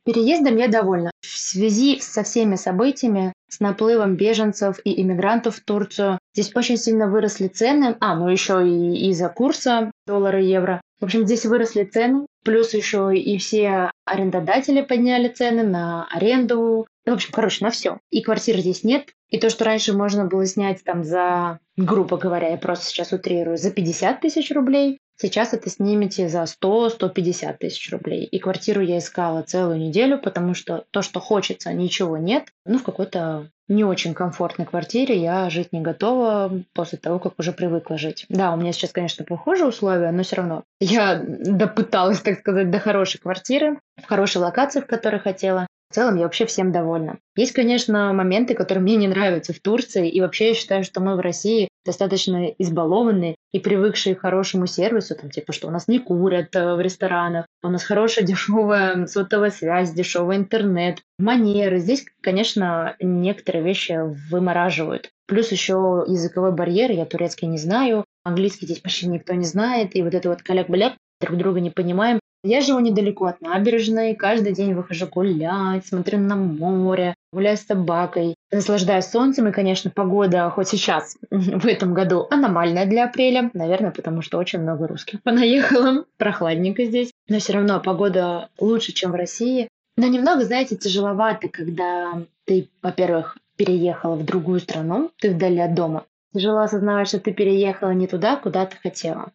Переездом 0.04 0.56
я 0.56 0.68
довольна. 0.68 1.10
В 1.20 1.38
связи 1.38 2.00
со 2.00 2.24
всеми 2.24 2.56
событиями, 2.56 3.32
с 3.48 3.60
наплывом 3.60 4.16
беженцев 4.16 4.80
и 4.84 5.00
иммигрантов 5.00 5.56
в 5.56 5.64
Турцию, 5.64 6.18
здесь 6.34 6.50
очень 6.56 6.76
сильно 6.76 7.08
выросли 7.08 7.46
цены. 7.46 7.96
А, 8.00 8.16
ну 8.16 8.28
еще 8.28 8.66
и 8.66 9.10
из-за 9.10 9.28
курса 9.28 9.92
доллара 10.06 10.42
и 10.42 10.48
евро. 10.48 10.80
В 11.00 11.04
общем, 11.04 11.24
здесь 11.24 11.44
выросли 11.46 11.84
цены, 11.84 12.26
плюс 12.44 12.74
еще 12.74 13.16
и 13.16 13.38
все 13.38 13.90
арендодатели 14.04 14.82
подняли 14.82 15.28
цены 15.28 15.62
на 15.62 16.06
аренду. 16.10 16.86
Ну, 17.04 17.12
в 17.12 17.16
общем, 17.16 17.30
короче, 17.32 17.64
на 17.64 17.70
все. 17.70 17.98
И 18.10 18.22
квартир 18.22 18.58
здесь 18.58 18.84
нет. 18.84 19.10
И 19.28 19.38
то, 19.38 19.50
что 19.50 19.64
раньше 19.64 19.92
можно 19.94 20.26
было 20.26 20.44
снять 20.46 20.84
там 20.84 21.04
за, 21.04 21.58
грубо 21.76 22.18
говоря, 22.18 22.50
я 22.50 22.56
просто 22.56 22.86
сейчас 22.86 23.12
утрирую, 23.12 23.56
за 23.56 23.70
50 23.70 24.20
тысяч 24.20 24.50
рублей, 24.50 24.98
Сейчас 25.22 25.54
это 25.54 25.70
снимете 25.70 26.28
за 26.28 26.42
100-150 26.42 27.56
тысяч 27.58 27.92
рублей. 27.92 28.24
И 28.24 28.40
квартиру 28.40 28.80
я 28.80 28.98
искала 28.98 29.42
целую 29.42 29.78
неделю, 29.78 30.18
потому 30.18 30.52
что 30.52 30.84
то, 30.90 31.00
что 31.00 31.20
хочется, 31.20 31.72
ничего 31.72 32.16
нет. 32.16 32.48
Ну, 32.66 32.78
в 32.78 32.82
какой-то 32.82 33.46
не 33.68 33.84
очень 33.84 34.14
комфортной 34.14 34.66
квартире 34.66 35.16
я 35.16 35.48
жить 35.48 35.72
не 35.72 35.80
готова 35.80 36.50
после 36.72 36.98
того, 36.98 37.20
как 37.20 37.34
уже 37.38 37.52
привыкла 37.52 37.98
жить. 37.98 38.26
Да, 38.30 38.52
у 38.52 38.56
меня 38.56 38.72
сейчас, 38.72 38.90
конечно, 38.90 39.24
похожие 39.24 39.68
условия, 39.68 40.10
но 40.10 40.24
все 40.24 40.36
равно 40.36 40.64
я 40.80 41.22
допыталась, 41.24 42.20
так 42.20 42.40
сказать, 42.40 42.72
до 42.72 42.80
хорошей 42.80 43.20
квартиры, 43.20 43.78
в 44.02 44.08
хорошей 44.08 44.38
локации, 44.38 44.80
в 44.80 44.86
которой 44.86 45.20
хотела. 45.20 45.68
В 45.92 45.94
целом 45.94 46.16
я 46.16 46.22
вообще 46.22 46.46
всем 46.46 46.72
довольна. 46.72 47.18
Есть, 47.36 47.52
конечно, 47.52 48.14
моменты, 48.14 48.54
которые 48.54 48.80
мне 48.80 48.96
не 48.96 49.08
нравятся 49.08 49.52
в 49.52 49.60
Турции, 49.60 50.08
и 50.08 50.22
вообще 50.22 50.48
я 50.48 50.54
считаю, 50.54 50.84
что 50.84 51.02
мы 51.02 51.16
в 51.16 51.20
России 51.20 51.68
достаточно 51.84 52.46
избалованные 52.46 53.36
и 53.52 53.58
привыкшие 53.60 54.14
к 54.14 54.20
хорошему 54.20 54.66
сервису, 54.66 55.14
там, 55.14 55.28
типа, 55.28 55.52
что 55.52 55.68
у 55.68 55.70
нас 55.70 55.88
не 55.88 55.98
курят 55.98 56.56
э, 56.56 56.76
в 56.76 56.80
ресторанах, 56.80 57.44
у 57.62 57.68
нас 57.68 57.84
хорошая 57.84 58.24
дешевая 58.24 59.04
сотовая 59.04 59.50
связь, 59.50 59.92
дешевый 59.92 60.38
интернет, 60.38 61.02
манеры. 61.18 61.78
Здесь, 61.78 62.06
конечно, 62.22 62.96
некоторые 62.98 63.62
вещи 63.62 63.98
вымораживают. 64.30 65.10
Плюс 65.26 65.52
еще 65.52 66.06
языковой 66.08 66.52
барьер, 66.52 66.90
я 66.90 67.04
турецкий 67.04 67.48
не 67.48 67.58
знаю, 67.58 68.06
английский 68.24 68.64
здесь 68.64 68.78
почти 68.78 69.08
никто 69.08 69.34
не 69.34 69.44
знает, 69.44 69.94
и 69.94 70.02
вот 70.02 70.14
это 70.14 70.30
вот 70.30 70.40
коляк-баляк, 70.40 70.94
друг 71.20 71.36
друга 71.36 71.60
не 71.60 71.68
понимаем. 71.68 72.18
Я 72.44 72.60
живу 72.60 72.80
недалеко 72.80 73.26
от 73.26 73.40
набережной, 73.40 74.16
каждый 74.16 74.52
день 74.52 74.74
выхожу 74.74 75.06
гулять, 75.06 75.86
смотрю 75.86 76.18
на 76.18 76.34
море, 76.34 77.14
гуляю 77.32 77.56
с 77.56 77.60
собакой, 77.60 78.34
наслаждаюсь 78.50 79.04
солнцем. 79.04 79.46
И, 79.46 79.52
конечно, 79.52 79.92
погода 79.92 80.50
хоть 80.50 80.66
сейчас, 80.66 81.16
в 81.30 81.66
этом 81.66 81.94
году, 81.94 82.26
аномальная 82.30 82.86
для 82.86 83.04
апреля. 83.04 83.50
Наверное, 83.54 83.92
потому 83.92 84.22
что 84.22 84.38
очень 84.38 84.58
много 84.58 84.88
русских 84.88 85.22
понаехало. 85.22 86.04
Прохладненько 86.16 86.84
здесь. 86.84 87.12
Но 87.28 87.38
все 87.38 87.52
равно 87.52 87.78
погода 87.78 88.48
лучше, 88.58 88.90
чем 88.92 89.12
в 89.12 89.14
России. 89.14 89.68
Но 89.96 90.08
немного, 90.08 90.44
знаете, 90.44 90.76
тяжеловато, 90.76 91.48
когда 91.48 92.24
ты, 92.44 92.68
во-первых, 92.82 93.38
переехала 93.56 94.16
в 94.16 94.24
другую 94.24 94.58
страну, 94.58 95.12
ты 95.20 95.30
вдали 95.30 95.60
от 95.60 95.74
дома. 95.74 96.06
Тяжело 96.34 96.60
осознавать, 96.60 97.06
что 97.06 97.20
ты 97.20 97.32
переехала 97.32 97.90
не 97.90 98.08
туда, 98.08 98.34
куда 98.34 98.66
ты 98.66 98.76
хотела. 98.82 99.30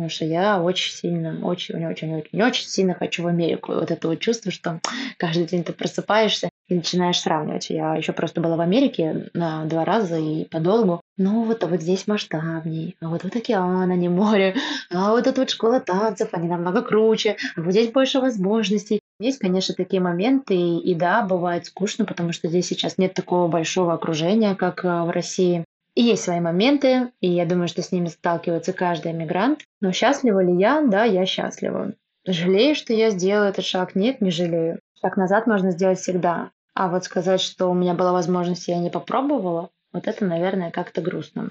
Потому 0.00 0.12
что 0.12 0.24
я 0.24 0.62
очень 0.62 0.94
сильно, 0.94 1.46
очень, 1.46 1.84
очень, 1.84 2.14
очень, 2.14 2.42
очень 2.42 2.66
сильно 2.66 2.94
хочу 2.94 3.22
в 3.22 3.26
Америку. 3.26 3.72
И 3.72 3.74
вот 3.74 3.90
это 3.90 4.08
вот 4.08 4.18
чувство, 4.18 4.50
что 4.50 4.80
каждый 5.18 5.44
день 5.44 5.62
ты 5.62 5.74
просыпаешься 5.74 6.48
и 6.68 6.74
начинаешь 6.74 7.20
сравнивать. 7.20 7.68
Я 7.68 7.96
еще 7.96 8.14
просто 8.14 8.40
была 8.40 8.56
в 8.56 8.62
Америке 8.62 9.28
на 9.34 9.66
два 9.66 9.84
раза 9.84 10.16
и 10.16 10.46
подолгу. 10.46 11.02
Ну, 11.18 11.44
вот, 11.44 11.62
а 11.64 11.66
вот 11.66 11.82
здесь 11.82 12.06
масштабней, 12.06 12.96
а 13.02 13.08
вот 13.08 13.24
вот 13.24 13.36
океан, 13.36 13.90
а 13.90 13.94
не 13.94 14.08
море, 14.08 14.56
а 14.90 15.10
вот 15.10 15.26
эта 15.26 15.38
вот 15.38 15.50
школа 15.50 15.80
танцев, 15.80 16.30
они 16.32 16.48
намного 16.48 16.80
круче, 16.80 17.36
а 17.56 17.60
вот 17.60 17.72
здесь 17.72 17.92
больше 17.92 18.20
возможностей. 18.20 19.00
Есть, 19.18 19.38
конечно, 19.38 19.74
такие 19.74 20.00
моменты, 20.00 20.54
и, 20.54 20.78
и 20.78 20.94
да, 20.94 21.20
бывает 21.20 21.66
скучно, 21.66 22.06
потому 22.06 22.32
что 22.32 22.48
здесь 22.48 22.66
сейчас 22.68 22.96
нет 22.96 23.12
такого 23.12 23.48
большого 23.48 23.92
окружения, 23.92 24.54
как 24.54 24.82
а, 24.82 25.04
в 25.04 25.10
России. 25.10 25.66
Есть 25.94 26.24
свои 26.24 26.40
моменты, 26.40 27.12
и 27.20 27.28
я 27.28 27.46
думаю, 27.46 27.68
что 27.68 27.82
с 27.82 27.92
ними 27.92 28.06
сталкивается 28.06 28.72
каждый 28.72 29.12
иммигрант. 29.12 29.60
Но 29.80 29.92
счастлива 29.92 30.42
ли 30.42 30.56
я? 30.56 30.82
Да, 30.82 31.04
я 31.04 31.26
счастлива. 31.26 31.92
Жалею, 32.26 32.74
что 32.74 32.92
я 32.92 33.10
сделала 33.10 33.46
этот 33.46 33.64
шаг? 33.64 33.94
Нет, 33.94 34.20
не 34.20 34.30
жалею. 34.30 34.80
Шаг 35.00 35.16
назад 35.16 35.46
можно 35.46 35.70
сделать 35.72 35.98
всегда. 35.98 36.50
А 36.74 36.88
вот 36.88 37.04
сказать, 37.04 37.40
что 37.40 37.68
у 37.68 37.74
меня 37.74 37.94
была 37.94 38.12
возможность, 38.12 38.68
я 38.68 38.78
не 38.78 38.90
попробовала, 38.90 39.70
вот 39.92 40.06
это, 40.06 40.24
наверное, 40.24 40.70
как-то 40.70 41.00
грустно. 41.00 41.50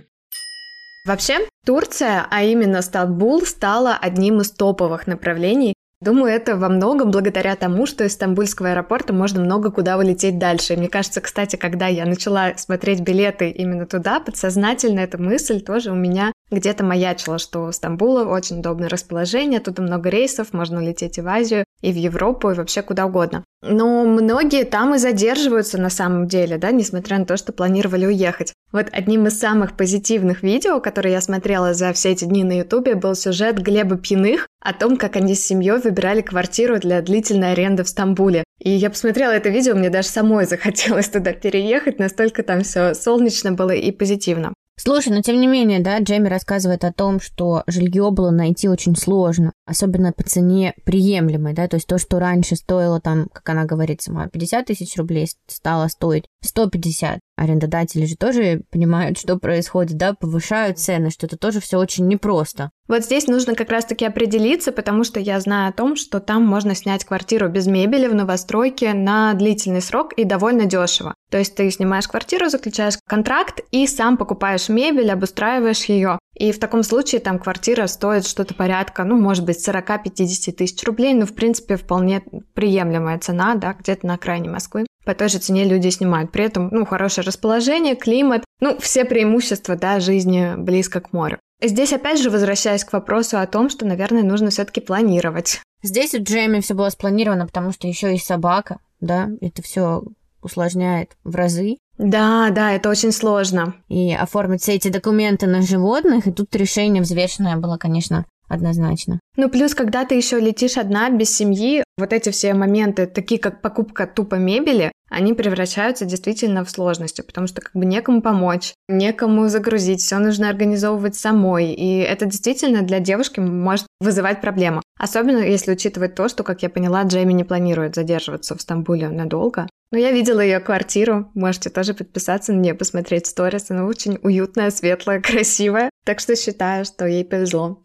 Вообще, 1.05 1.39
Турция, 1.65 2.25
а 2.29 2.43
именно 2.43 2.81
Стамбул, 2.81 3.41
стала 3.45 3.97
одним 3.99 4.41
из 4.41 4.51
топовых 4.51 5.07
направлений 5.07 5.73
Думаю, 6.01 6.31
это 6.31 6.55
во 6.55 6.69
многом 6.69 7.11
благодаря 7.11 7.57
тому, 7.57 7.85
что 7.85 8.05
из 8.05 8.13
Стамбульского 8.13 8.69
аэропорта 8.69 9.11
можно 9.11 9.41
много 9.41 9.69
куда 9.69 9.97
улететь 9.97 10.39
дальше. 10.39 10.73
И 10.73 10.77
мне 10.77 10.87
кажется, 10.87 11.19
кстати, 11.19 11.57
когда 11.57 11.87
я 11.87 12.05
начала 12.05 12.53
смотреть 12.55 13.01
билеты 13.01 13.49
именно 13.49 13.85
туда, 13.85 14.21
подсознательно 14.21 15.01
эта 15.01 15.21
мысль 15.21 15.59
тоже 15.59 15.91
у 15.91 15.95
меня 15.95 16.31
где-то 16.51 16.85
маячила, 16.85 17.37
что 17.37 17.65
у 17.65 17.71
Стамбула 17.73 18.23
очень 18.23 18.59
удобное 18.59 18.87
расположение, 18.87 19.59
тут 19.59 19.79
много 19.79 20.07
рейсов, 20.09 20.53
можно 20.53 20.79
улететь 20.79 21.17
и 21.17 21.21
в 21.21 21.27
Азию, 21.27 21.65
и 21.81 21.91
в 21.91 21.95
Европу, 21.95 22.49
и 22.49 22.55
вообще 22.55 22.81
куда 22.81 23.05
угодно. 23.05 23.43
Но 23.61 24.05
многие 24.05 24.63
там 24.63 24.95
и 24.95 24.97
задерживаются 24.97 25.77
на 25.77 25.89
самом 25.89 26.29
деле, 26.29 26.57
да, 26.57 26.71
несмотря 26.71 27.19
на 27.19 27.25
то, 27.25 27.35
что 27.35 27.51
планировали 27.51 28.05
уехать. 28.05 28.53
Вот 28.71 28.87
одним 28.93 29.27
из 29.27 29.37
самых 29.37 29.75
позитивных 29.75 30.43
видео, 30.43 30.79
которые 30.79 31.13
я 31.13 31.21
смотрела 31.21 31.73
за 31.73 31.91
все 31.91 32.11
эти 32.11 32.23
дни 32.23 32.45
на 32.45 32.59
Ютубе, 32.59 32.95
был 32.95 33.15
сюжет 33.15 33.59
Глеба 33.59 33.97
Пьяных 33.97 34.47
о 34.61 34.73
том, 34.73 34.97
как 34.97 35.15
они 35.15 35.35
с 35.35 35.45
семьей 35.45 35.79
выбирали 35.79 36.21
квартиру 36.21 36.79
для 36.79 37.01
длительной 37.01 37.53
аренды 37.53 37.83
в 37.83 37.89
Стамбуле. 37.89 38.43
И 38.59 38.69
я 38.69 38.89
посмотрела 38.89 39.31
это 39.31 39.49
видео, 39.49 39.75
мне 39.75 39.89
даже 39.89 40.07
самой 40.07 40.45
захотелось 40.47 41.09
туда 41.09 41.33
переехать, 41.33 41.99
настолько 41.99 42.43
там 42.43 42.63
все 42.63 42.93
солнечно 42.93 43.51
было 43.51 43.71
и 43.71 43.91
позитивно. 43.91 44.53
Слушай, 44.81 45.09
но 45.09 45.21
тем 45.21 45.41
не 45.41 45.47
менее, 45.47 45.81
да, 45.81 45.99
Джейми 45.99 46.29
рассказывает 46.29 46.85
о 46.85 46.93
том, 46.93 47.19
что 47.19 47.63
жилье 47.67 48.11
было 48.11 48.31
найти 48.31 48.69
очень 48.69 48.95
сложно, 48.95 49.51
особенно 49.65 50.13
по 50.13 50.23
цене 50.23 50.73
приемлемой, 50.85 51.53
да, 51.53 51.67
то 51.67 51.75
есть 51.75 51.85
то, 51.85 51.97
что 51.97 52.17
раньше 52.17 52.55
стоило 52.55 53.01
там, 53.01 53.27
как 53.33 53.49
она 53.49 53.65
говорит 53.65 54.01
сама, 54.01 54.29
50 54.29 54.67
тысяч 54.67 54.95
рублей, 54.95 55.29
стало 55.47 55.89
стоить 55.89 56.27
150. 56.45 57.19
Арендодатели 57.39 58.05
же 58.05 58.17
тоже 58.17 58.63
понимают, 58.69 59.17
что 59.17 59.37
происходит, 59.37 59.95
да, 59.95 60.13
повышают 60.13 60.77
цены, 60.77 61.09
что 61.09 61.25
это 61.25 61.37
тоже 61.37 61.61
все 61.61 61.77
очень 61.77 62.05
непросто. 62.07 62.71
Вот 62.89 63.05
здесь 63.05 63.27
нужно 63.27 63.55
как 63.55 63.69
раз-таки 63.69 64.03
определиться, 64.03 64.73
потому 64.73 65.05
что 65.05 65.21
я 65.21 65.39
знаю 65.39 65.69
о 65.69 65.73
том, 65.73 65.95
что 65.95 66.19
там 66.19 66.45
можно 66.45 66.75
снять 66.75 67.05
квартиру 67.05 67.47
без 67.47 67.67
мебели 67.67 68.07
в 68.07 68.13
новостройке 68.13 68.93
на 68.93 69.33
длительный 69.35 69.81
срок 69.81 70.11
и 70.13 70.25
довольно 70.25 70.65
дешево. 70.65 71.13
То 71.31 71.37
есть 71.37 71.55
ты 71.55 71.71
снимаешь 71.71 72.09
квартиру, 72.09 72.49
заключаешь 72.49 72.97
контракт 73.07 73.61
и 73.71 73.87
сам 73.87 74.17
покупаешь 74.17 74.67
мебель, 74.67 75.11
обустраиваешь 75.11 75.85
ее. 75.85 76.19
И 76.35 76.51
в 76.51 76.59
таком 76.59 76.83
случае 76.83 77.21
там 77.21 77.39
квартира 77.39 77.87
стоит 77.87 78.25
что-то 78.25 78.53
порядка, 78.53 79.05
ну, 79.05 79.17
может 79.17 79.45
быть, 79.45 79.65
40-50 79.65 80.51
тысяч 80.51 80.83
рублей, 80.83 81.13
но, 81.13 81.25
в 81.25 81.35
принципе, 81.35 81.77
вполне 81.77 82.21
приемлемая 82.53 83.19
цена, 83.19 83.55
да, 83.55 83.73
где-то 83.73 84.07
на 84.07 84.15
окраине 84.15 84.49
Москвы. 84.49 84.85
По 85.09 85.15
той 85.15 85.27
же 85.27 85.39
цене 85.39 85.63
люди 85.63 85.89
снимают. 85.89 86.31
При 86.31 86.45
этом, 86.45 86.69
ну, 86.71 86.85
хорошее 86.85 87.25
расположение, 87.25 87.95
климат, 87.95 88.43
ну, 88.59 88.77
все 88.77 89.05
преимущества, 89.05 89.75
да, 89.75 89.99
жизни 89.99 90.53
близко 90.55 91.01
к 91.01 91.13
морю. 91.13 91.39
Здесь 91.63 91.93
опять 91.93 92.21
же 92.21 92.29
возвращаясь 92.29 92.83
к 92.83 92.93
вопросу 92.93 93.39
о 93.39 93.47
том, 93.47 93.71
что, 93.71 93.87
наверное, 93.87 94.21
нужно 94.21 94.51
все-таки 94.51 94.81
планировать. 94.81 95.61
Здесь 95.81 96.13
у 96.13 96.21
Джейми 96.21 96.59
все 96.59 96.75
было 96.75 96.89
спланировано, 96.91 97.47
потому 97.47 97.71
что 97.71 97.87
еще 97.87 98.11
есть 98.11 98.27
собака, 98.27 98.77
да, 99.01 99.29
это 99.41 99.63
все 99.63 100.03
усложняет 100.43 101.17
в 101.23 101.33
разы. 101.33 101.77
Да, 101.97 102.51
да, 102.51 102.73
это 102.73 102.87
очень 102.87 103.11
сложно. 103.11 103.73
И 103.87 104.13
оформить 104.13 104.61
все 104.61 104.75
эти 104.75 104.89
документы 104.89 105.47
на 105.47 105.63
животных, 105.63 106.27
и 106.27 106.31
тут 106.31 106.55
решение 106.55 107.01
взвешенное 107.01 107.57
было, 107.57 107.77
конечно, 107.77 108.27
однозначно. 108.49 109.19
Ну, 109.37 109.49
плюс, 109.49 109.73
когда 109.73 110.03
ты 110.03 110.15
еще 110.15 110.39
летишь 110.39 110.77
одна, 110.77 111.09
без 111.09 111.35
семьи, 111.35 111.83
вот 111.97 112.11
эти 112.11 112.29
все 112.29 112.53
моменты, 112.53 113.05
такие 113.05 113.39
как 113.39 113.61
покупка 113.61 114.07
тупо 114.07 114.35
мебели, 114.35 114.91
они 115.09 115.33
превращаются 115.33 116.05
действительно 116.05 116.63
в 116.63 116.69
сложности, 116.69 117.21
потому 117.21 117.47
что 117.47 117.61
как 117.61 117.73
бы 117.73 117.85
некому 117.85 118.21
помочь, 118.21 118.73
некому 118.87 119.47
загрузить, 119.49 120.01
все 120.01 120.19
нужно 120.19 120.49
организовывать 120.49 121.15
самой, 121.15 121.73
и 121.73 121.97
это 121.99 122.25
действительно 122.25 122.83
для 122.83 122.99
девушки 122.99 123.39
может 123.39 123.87
вызывать 123.99 124.41
проблему. 124.41 124.81
Особенно 124.99 125.39
если 125.39 125.71
учитывать 125.71 126.15
то, 126.15 126.27
что, 126.29 126.43
как 126.43 126.61
я 126.61 126.69
поняла, 126.69 127.03
Джейми 127.03 127.33
не 127.33 127.43
планирует 127.43 127.95
задерживаться 127.95 128.55
в 128.55 128.61
Стамбуле 128.61 129.09
надолго. 129.09 129.67
Но 129.91 129.97
я 129.97 130.11
видела 130.11 130.39
ее 130.39 130.59
квартиру, 130.59 131.31
можете 131.33 131.71
тоже 131.71 131.95
подписаться 131.95 132.53
на 132.53 132.59
нее, 132.59 132.75
посмотреть 132.75 133.25
сторис, 133.25 133.71
она 133.71 133.85
очень 133.85 134.19
уютная, 134.21 134.69
светлая, 134.69 135.19
красивая, 135.21 135.89
так 136.05 136.19
что 136.19 136.35
считаю, 136.35 136.85
что 136.85 137.07
ей 137.07 137.25
повезло. 137.25 137.83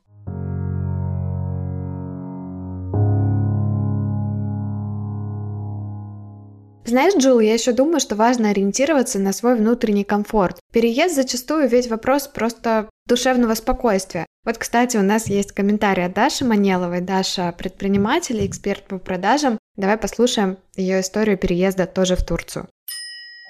Знаешь, 6.95 7.17
Джул, 7.17 7.41
я 7.41 7.55
еще 7.55 7.73
думаю, 7.73 7.99
что 7.99 8.15
важно 8.15 8.51
ориентироваться 8.51 9.19
на 9.19 9.33
свой 9.33 9.57
внутренний 9.57 10.05
комфорт. 10.05 10.61
Переезд 10.73 11.17
зачастую 11.17 11.69
ведь 11.69 11.91
вопрос 11.91 12.29
просто 12.29 12.89
душевного 13.09 13.55
спокойствия. 13.55 14.27
Вот, 14.45 14.59
кстати, 14.59 14.97
у 14.97 15.03
нас 15.03 15.27
есть 15.27 15.51
комментарий 15.51 16.05
от 16.05 16.13
Даши 16.13 16.45
Манеловой. 16.45 17.01
Даша– 17.01 17.53
предприниматель 17.59 18.41
и 18.41 18.47
эксперт 18.47 18.85
по 18.85 18.99
продажам. 18.99 19.59
Давай 19.75 19.97
послушаем 19.97 20.57
ее 20.77 21.01
историю 21.01 21.37
переезда 21.37 21.87
тоже 21.87 22.15
в 22.15 22.25
Турцию. 22.25 22.69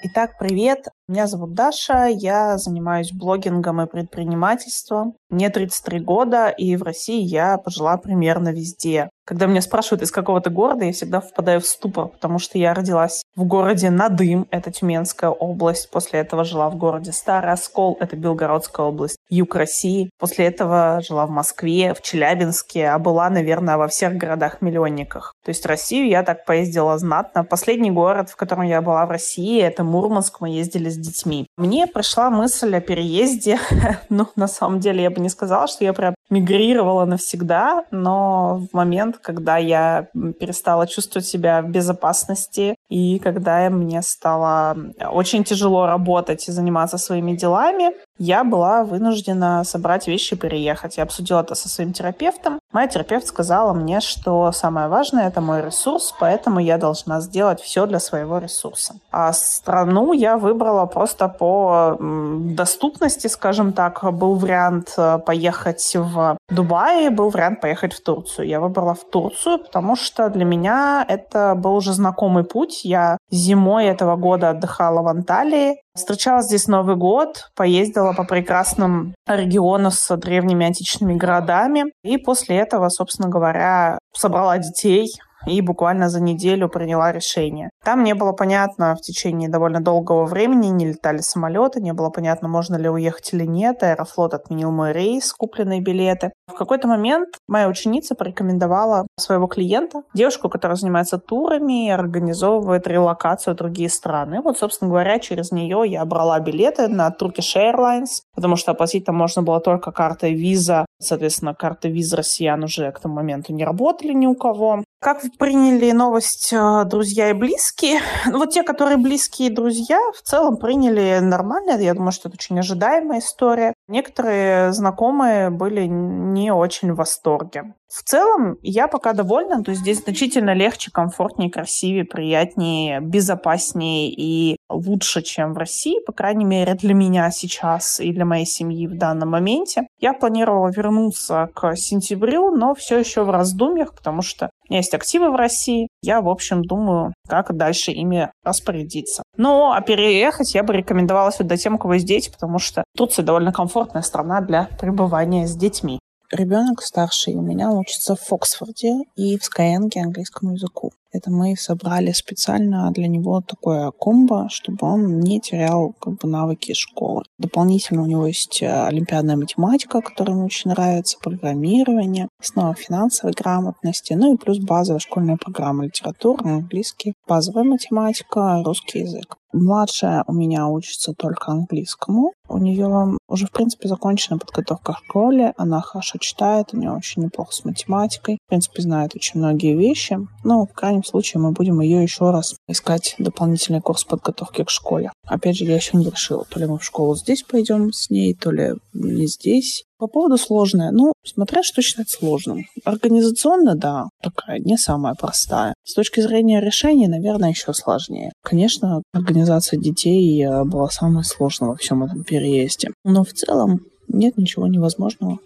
Итак, 0.05 0.39
привет. 0.39 0.87
Меня 1.07 1.27
зовут 1.27 1.53
Даша, 1.53 2.07
я 2.07 2.57
занимаюсь 2.57 3.11
блогингом 3.11 3.79
и 3.79 3.85
предпринимательством. 3.85 5.13
Мне 5.29 5.51
33 5.51 5.99
года, 5.99 6.49
и 6.49 6.75
в 6.75 6.81
России 6.81 7.21
я 7.21 7.59
пожила 7.59 7.97
примерно 7.97 8.49
везде. 8.49 9.09
Когда 9.25 9.47
меня 9.47 9.61
спрашивают, 9.61 10.03
из 10.03 10.11
какого 10.11 10.39
то 10.39 10.51
города, 10.51 10.85
я 10.85 10.93
всегда 10.93 11.19
впадаю 11.19 11.59
в 11.59 11.65
ступор, 11.65 12.09
потому 12.09 12.37
что 12.37 12.59
я 12.59 12.75
родилась 12.75 13.23
в 13.35 13.43
городе 13.43 13.89
Надым, 13.89 14.47
это 14.51 14.71
Тюменская 14.71 15.31
область. 15.31 15.89
После 15.89 16.19
этого 16.19 16.43
жила 16.43 16.69
в 16.69 16.75
городе 16.75 17.11
Старый 17.11 17.51
Оскол, 17.51 17.97
это 17.99 18.15
Белгородская 18.15 18.85
область, 18.85 19.17
юг 19.29 19.55
России. 19.55 20.11
После 20.19 20.45
этого 20.45 21.01
жила 21.01 21.25
в 21.25 21.31
Москве, 21.31 21.95
в 21.95 22.03
Челябинске, 22.03 22.87
а 22.87 22.99
была, 22.99 23.31
наверное, 23.31 23.77
во 23.77 23.87
всех 23.87 24.13
городах-миллионниках. 24.13 25.33
То 25.43 25.49
есть 25.49 25.65
Россию 25.65 26.07
я 26.07 26.21
так 26.21 26.45
поездила 26.45 26.95
знатно. 26.99 27.43
Последний 27.43 27.89
город, 27.89 28.29
в 28.29 28.35
котором 28.35 28.63
я 28.63 28.83
была 28.83 29.07
в 29.07 29.09
России, 29.09 29.59
это 29.59 29.83
Мурманск. 29.83 30.39
Мы 30.39 30.49
ездили 30.49 30.89
с 30.95 30.97
детьми. 30.97 31.47
Мне 31.57 31.87
пришла 31.87 32.29
мысль 32.29 32.75
о 32.75 32.81
переезде. 32.81 33.59
ну, 34.09 34.27
на 34.35 34.47
самом 34.47 34.79
деле, 34.79 35.03
я 35.03 35.09
бы 35.09 35.21
не 35.21 35.29
сказала, 35.29 35.67
что 35.67 35.83
я 35.83 35.93
прям 35.93 36.15
мигрировала 36.29 37.05
навсегда, 37.05 37.85
но 37.91 38.65
в 38.71 38.75
момент, 38.75 39.17
когда 39.17 39.57
я 39.57 40.07
перестала 40.39 40.87
чувствовать 40.87 41.27
себя 41.27 41.61
в 41.61 41.69
безопасности 41.69 42.75
и 42.89 43.19
когда 43.19 43.69
мне 43.69 44.01
стало 44.01 44.75
очень 45.11 45.43
тяжело 45.43 45.85
работать 45.85 46.47
и 46.47 46.51
заниматься 46.51 46.97
своими 46.97 47.35
делами, 47.35 47.91
я 48.17 48.43
была 48.43 48.83
вынуждена 48.83 49.63
собрать 49.63 50.07
вещи 50.07 50.33
и 50.33 50.37
переехать. 50.37 50.97
Я 50.97 51.03
обсудила 51.03 51.41
это 51.41 51.55
со 51.55 51.69
своим 51.69 51.93
терапевтом. 51.93 52.59
Моя 52.71 52.87
терапевт 52.87 53.27
сказала 53.27 53.73
мне, 53.73 53.99
что 54.01 54.51
самое 54.51 54.87
важное— 54.87 55.27
это 55.29 55.41
мой 55.41 55.61
ресурс, 55.61 56.13
поэтому 56.19 56.59
я 56.59 56.77
должна 56.77 57.21
сделать 57.21 57.61
все 57.61 57.85
для 57.85 57.99
своего 57.99 58.37
ресурса. 58.37 58.95
А 59.11 59.33
страну 59.33 60.13
я 60.13 60.37
выбрала 60.37 60.85
просто 60.85 61.27
по 61.27 61.97
доступности, 61.99 63.27
скажем 63.27 63.73
так. 63.73 64.03
Был 64.13 64.35
вариант 64.35 64.93
э, 64.97 65.19
поехать 65.25 65.95
в 65.95 66.37
Дубай, 66.49 67.09
был 67.09 67.29
вариант 67.29 67.61
поехать 67.61 67.93
в 67.93 68.03
Турцию. 68.03 68.47
Я 68.47 68.59
выбрала 68.59 68.93
в 68.93 69.03
Турцию, 69.09 69.59
потому 69.59 69.95
что 69.95 70.29
для 70.29 70.45
меня 70.45 71.05
это 71.07 71.55
был 71.55 71.75
уже 71.75 71.93
знакомый 71.93 72.43
путь. 72.43 72.83
Я 72.83 73.17
зимой 73.29 73.85
этого 73.85 74.15
года 74.15 74.49
отдыхала 74.49 75.01
в 75.01 75.07
Анталии, 75.07 75.81
Встречала 75.95 76.41
здесь 76.41 76.67
Новый 76.67 76.97
год, 76.97 77.49
поездила 77.55 78.11
по 78.11 78.25
прекрасным 78.25 79.15
региону 79.25 79.91
с 79.91 80.17
древними 80.17 80.65
античными 80.65 81.15
городами. 81.15 81.85
И 82.03 82.17
после 82.17 82.57
этого, 82.57 82.89
собственно 82.89 83.29
говоря, 83.29 83.97
собрала 84.13 84.57
детей, 84.57 85.07
и 85.47 85.61
буквально 85.61 86.09
за 86.09 86.21
неделю 86.21 86.69
приняла 86.69 87.11
решение. 87.11 87.69
Там 87.83 88.03
не 88.03 88.13
было 88.15 88.31
понятно 88.31 88.95
в 88.95 89.01
течение 89.01 89.49
довольно 89.49 89.81
долгого 89.81 90.25
времени, 90.25 90.67
не 90.67 90.87
летали 90.87 91.19
самолеты, 91.19 91.81
не 91.81 91.93
было 91.93 92.09
понятно, 92.09 92.47
можно 92.47 92.75
ли 92.75 92.89
уехать 92.89 93.33
или 93.33 93.45
нет. 93.45 93.83
Аэрофлот 93.83 94.33
отменил 94.33 94.71
мой 94.71 94.91
рейс, 94.91 95.33
купленные 95.33 95.81
билеты. 95.81 96.31
В 96.47 96.57
какой-то 96.57 96.87
момент 96.87 97.29
моя 97.47 97.67
ученица 97.67 98.15
порекомендовала 98.15 99.07
своего 99.19 99.47
клиента, 99.47 100.03
девушку, 100.13 100.49
которая 100.49 100.75
занимается 100.75 101.17
турами 101.17 101.87
и 101.87 101.89
организовывает 101.89 102.87
релокацию 102.87 103.53
в 103.53 103.57
другие 103.57 103.89
страны. 103.89 104.41
Вот, 104.41 104.57
собственно 104.57 104.89
говоря, 104.89 105.19
через 105.19 105.51
нее 105.51 105.83
я 105.85 106.05
брала 106.05 106.39
билеты 106.39 106.87
на 106.87 107.09
Turkish 107.09 107.55
Airlines, 107.55 108.21
потому 108.35 108.55
что 108.55 108.71
оплатить 108.71 109.05
там 109.05 109.15
можно 109.15 109.41
было 109.41 109.59
только 109.59 109.91
картой 109.91 110.33
виза. 110.33 110.85
Соответственно, 111.01 111.53
карты 111.53 111.89
виз 111.89 112.13
россиян 112.13 112.63
уже 112.63 112.91
к 112.91 112.99
тому 112.99 113.15
моменту 113.15 113.53
не 113.53 113.65
работали 113.65 114.13
ни 114.13 114.25
у 114.25 114.35
кого. 114.35 114.83
Как 115.01 115.21
приняли 115.37 115.91
новость 115.91 116.51
э, 116.53 116.83
друзья 116.85 117.29
и 117.29 117.33
близкие? 117.33 117.99
Ну, 118.25 118.39
вот 118.39 118.51
те, 118.51 118.63
которые 118.63 118.97
близкие 118.97 119.49
друзья, 119.49 119.99
в 120.13 120.21
целом 120.21 120.57
приняли 120.57 121.19
нормально. 121.21 121.79
Я 121.81 121.93
думаю, 121.93 122.11
что 122.11 122.29
это 122.29 122.35
очень 122.37 122.59
ожидаемая 122.59 123.19
история. 123.19 123.73
Некоторые 123.87 124.73
знакомые 124.73 125.49
были 125.49 125.85
не 125.85 126.51
очень 126.51 126.93
в 126.93 126.97
восторге. 126.97 127.73
В 127.87 128.03
целом, 128.03 128.57
я 128.61 128.87
пока 128.87 129.13
довольна, 129.13 129.63
то 129.63 129.71
есть 129.71 129.81
здесь 129.81 130.03
значительно 130.03 130.53
легче, 130.53 130.91
комфортнее, 130.91 131.51
красивее, 131.51 132.03
приятнее, 132.03 132.99
безопаснее 132.99 134.09
и 134.11 134.57
лучше, 134.69 135.21
чем 135.21 135.53
в 135.53 135.57
России, 135.57 136.03
по 136.05 136.11
крайней 136.11 136.45
мере, 136.45 136.73
для 136.73 136.93
меня 136.93 137.29
сейчас 137.31 137.99
и 137.99 138.11
для 138.11 138.25
моей 138.25 138.45
семьи 138.45 138.87
в 138.87 138.97
данном 138.97 139.29
моменте. 139.29 139.87
Я 139.99 140.13
планировала 140.13 140.69
вернуться 140.69 141.49
к 141.53 141.75
сентябрю, 141.75 142.51
но 142.51 142.73
все 142.73 142.97
еще 142.97 143.23
в 143.23 143.29
раздумьях, 143.29 143.93
потому 143.95 144.23
что 144.23 144.49
у 144.67 144.73
меня 144.73 144.79
есть 144.79 144.93
активы 144.95 145.31
в 145.31 145.35
России. 145.35 145.87
Я, 146.01 146.21
в 146.21 146.29
общем, 146.29 146.63
думаю, 146.63 147.13
как 147.27 147.55
дальше 147.55 147.91
ими 147.91 148.31
распорядиться. 148.43 149.21
Но 149.37 149.73
а 149.73 149.81
переехать 149.81 150.55
я 150.55 150.63
бы 150.63 150.73
рекомендовала 150.73 151.31
сюда 151.31 151.55
тем, 151.55 151.75
у 151.75 151.77
кого 151.77 151.93
есть 151.93 152.07
дети, 152.07 152.31
потому 152.31 152.57
что 152.57 152.83
Турция 152.97 153.23
довольно 153.23 153.53
комфортная 153.53 154.01
страна 154.01 154.41
для 154.41 154.69
пребывания 154.79 155.47
с 155.47 155.55
детьми. 155.55 155.99
Ребенок 156.31 156.81
старший 156.81 157.35
у 157.35 157.41
меня 157.41 157.69
учится 157.69 158.15
в 158.15 158.21
Фоксфорде 158.21 159.03
и 159.15 159.37
в 159.37 159.43
Скайенге 159.43 160.01
английскому 160.01 160.53
языку. 160.53 160.91
Это 161.15 161.31
мы 161.31 161.55
собрали 161.55 162.11
специально 162.11 162.91
для 162.91 163.07
него 163.07 163.41
такое 163.41 163.91
комбо, 163.91 164.47
чтобы 164.49 164.79
он 164.81 165.19
не 165.19 165.39
терял 165.39 165.93
как 165.99 166.17
бы, 166.17 166.27
навыки 166.27 166.73
школы. 166.73 167.23
Дополнительно 167.37 168.03
у 168.03 168.05
него 168.05 168.27
есть 168.27 168.61
э, 168.61 168.67
олимпиадная 168.67 169.37
математика, 169.37 170.01
которая 170.01 170.35
ему 170.35 170.45
очень 170.45 170.71
нравится, 170.71 171.17
программирование, 171.21 172.27
снова 172.41 172.73
финансовой 172.73 173.33
грамотности, 173.33 174.13
ну 174.13 174.33
и 174.33 174.37
плюс 174.37 174.59
базовая 174.59 174.99
школьная 174.99 175.37
программа 175.37 175.85
литература, 175.85 176.43
английский, 176.43 177.13
базовая 177.27 177.63
математика, 177.63 178.61
русский 178.65 178.99
язык. 178.99 179.37
Младшая 179.55 180.25
у 180.27 180.33
меня 180.33 180.67
учится 180.67 181.13
только 181.13 181.53
английскому. 181.53 182.33
У 182.49 182.57
нее 182.57 183.17
уже, 183.29 183.47
в 183.47 183.51
принципе, 183.51 183.87
закончена 183.87 184.37
подготовка 184.37 184.91
в 184.91 184.97
школе. 184.97 185.53
Она 185.55 185.79
хорошо 185.79 186.17
читает, 186.19 186.73
у 186.73 186.77
нее 186.77 186.91
очень 186.91 187.23
неплохо 187.23 187.53
с 187.53 187.63
математикой. 187.63 188.37
В 188.45 188.49
принципе, 188.49 188.81
знает 188.81 189.15
очень 189.15 189.39
многие 189.39 189.73
вещи. 189.73 190.19
Но, 190.43 190.65
в 190.65 190.73
крайнем 190.73 191.04
случае, 191.05 191.41
мы 191.41 191.51
будем 191.51 191.81
ее 191.81 192.01
еще 192.01 192.31
раз 192.31 192.55
искать 192.67 193.15
дополнительный 193.17 193.81
курс 193.81 194.03
подготовки 194.03 194.63
к 194.63 194.69
школе. 194.69 195.11
Опять 195.25 195.57
же, 195.57 195.65
я 195.65 195.75
еще 195.75 195.97
не 195.97 196.05
решила, 196.05 196.45
то 196.49 196.59
ли 196.59 196.65
мы 196.65 196.77
в 196.77 196.83
школу 196.83 197.15
здесь 197.15 197.43
пойдем 197.43 197.91
с 197.91 198.09
ней, 198.09 198.33
то 198.33 198.51
ли 198.51 198.73
не 198.93 199.27
здесь. 199.27 199.85
По 199.97 200.07
поводу 200.07 200.37
сложное. 200.37 200.91
Ну, 200.91 201.13
смотря 201.23 201.63
что 201.63 201.81
считать 201.81 202.09
сложным. 202.09 202.65
Организационно, 202.83 203.75
да, 203.75 204.09
такая 204.21 204.59
не 204.59 204.77
самая 204.77 205.15
простая. 205.15 205.73
С 205.83 205.93
точки 205.93 206.19
зрения 206.19 206.59
решения, 206.59 207.07
наверное, 207.07 207.49
еще 207.49 207.73
сложнее. 207.73 208.33
Конечно, 208.43 209.01
организация 209.13 209.79
детей 209.79 210.43
э, 210.43 210.65
была 210.65 210.89
самой 210.89 211.23
сложной 211.23 211.69
во 211.69 211.75
всем 211.77 212.03
этом 212.03 212.23
переезде. 212.23 212.89
Но 213.05 213.23
в 213.23 213.31
целом 213.31 213.79
нет 214.07 214.37
ничего 214.37 214.67
невозможного. 214.67 215.39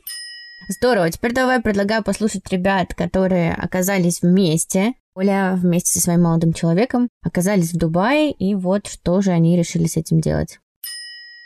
Здорово. 0.72 1.10
Теперь 1.10 1.34
давай 1.34 1.60
предлагаю 1.60 2.04
послушать 2.04 2.48
ребят, 2.52 2.94
которые 2.94 3.56
оказались 3.56 4.22
вместе. 4.22 4.94
Оля 5.16 5.58
вместе 5.60 5.94
со 5.94 6.00
своим 6.00 6.22
молодым 6.22 6.54
человеком 6.54 7.10
оказались 7.24 7.74
в 7.74 7.78
Дубае, 7.78 8.32
и 8.32 8.54
вот 8.54 8.86
что 8.86 9.20
же 9.22 9.32
они 9.32 9.58
решили 9.58 9.88
с 9.88 9.98
этим 9.98 10.22
делать. 10.22 10.60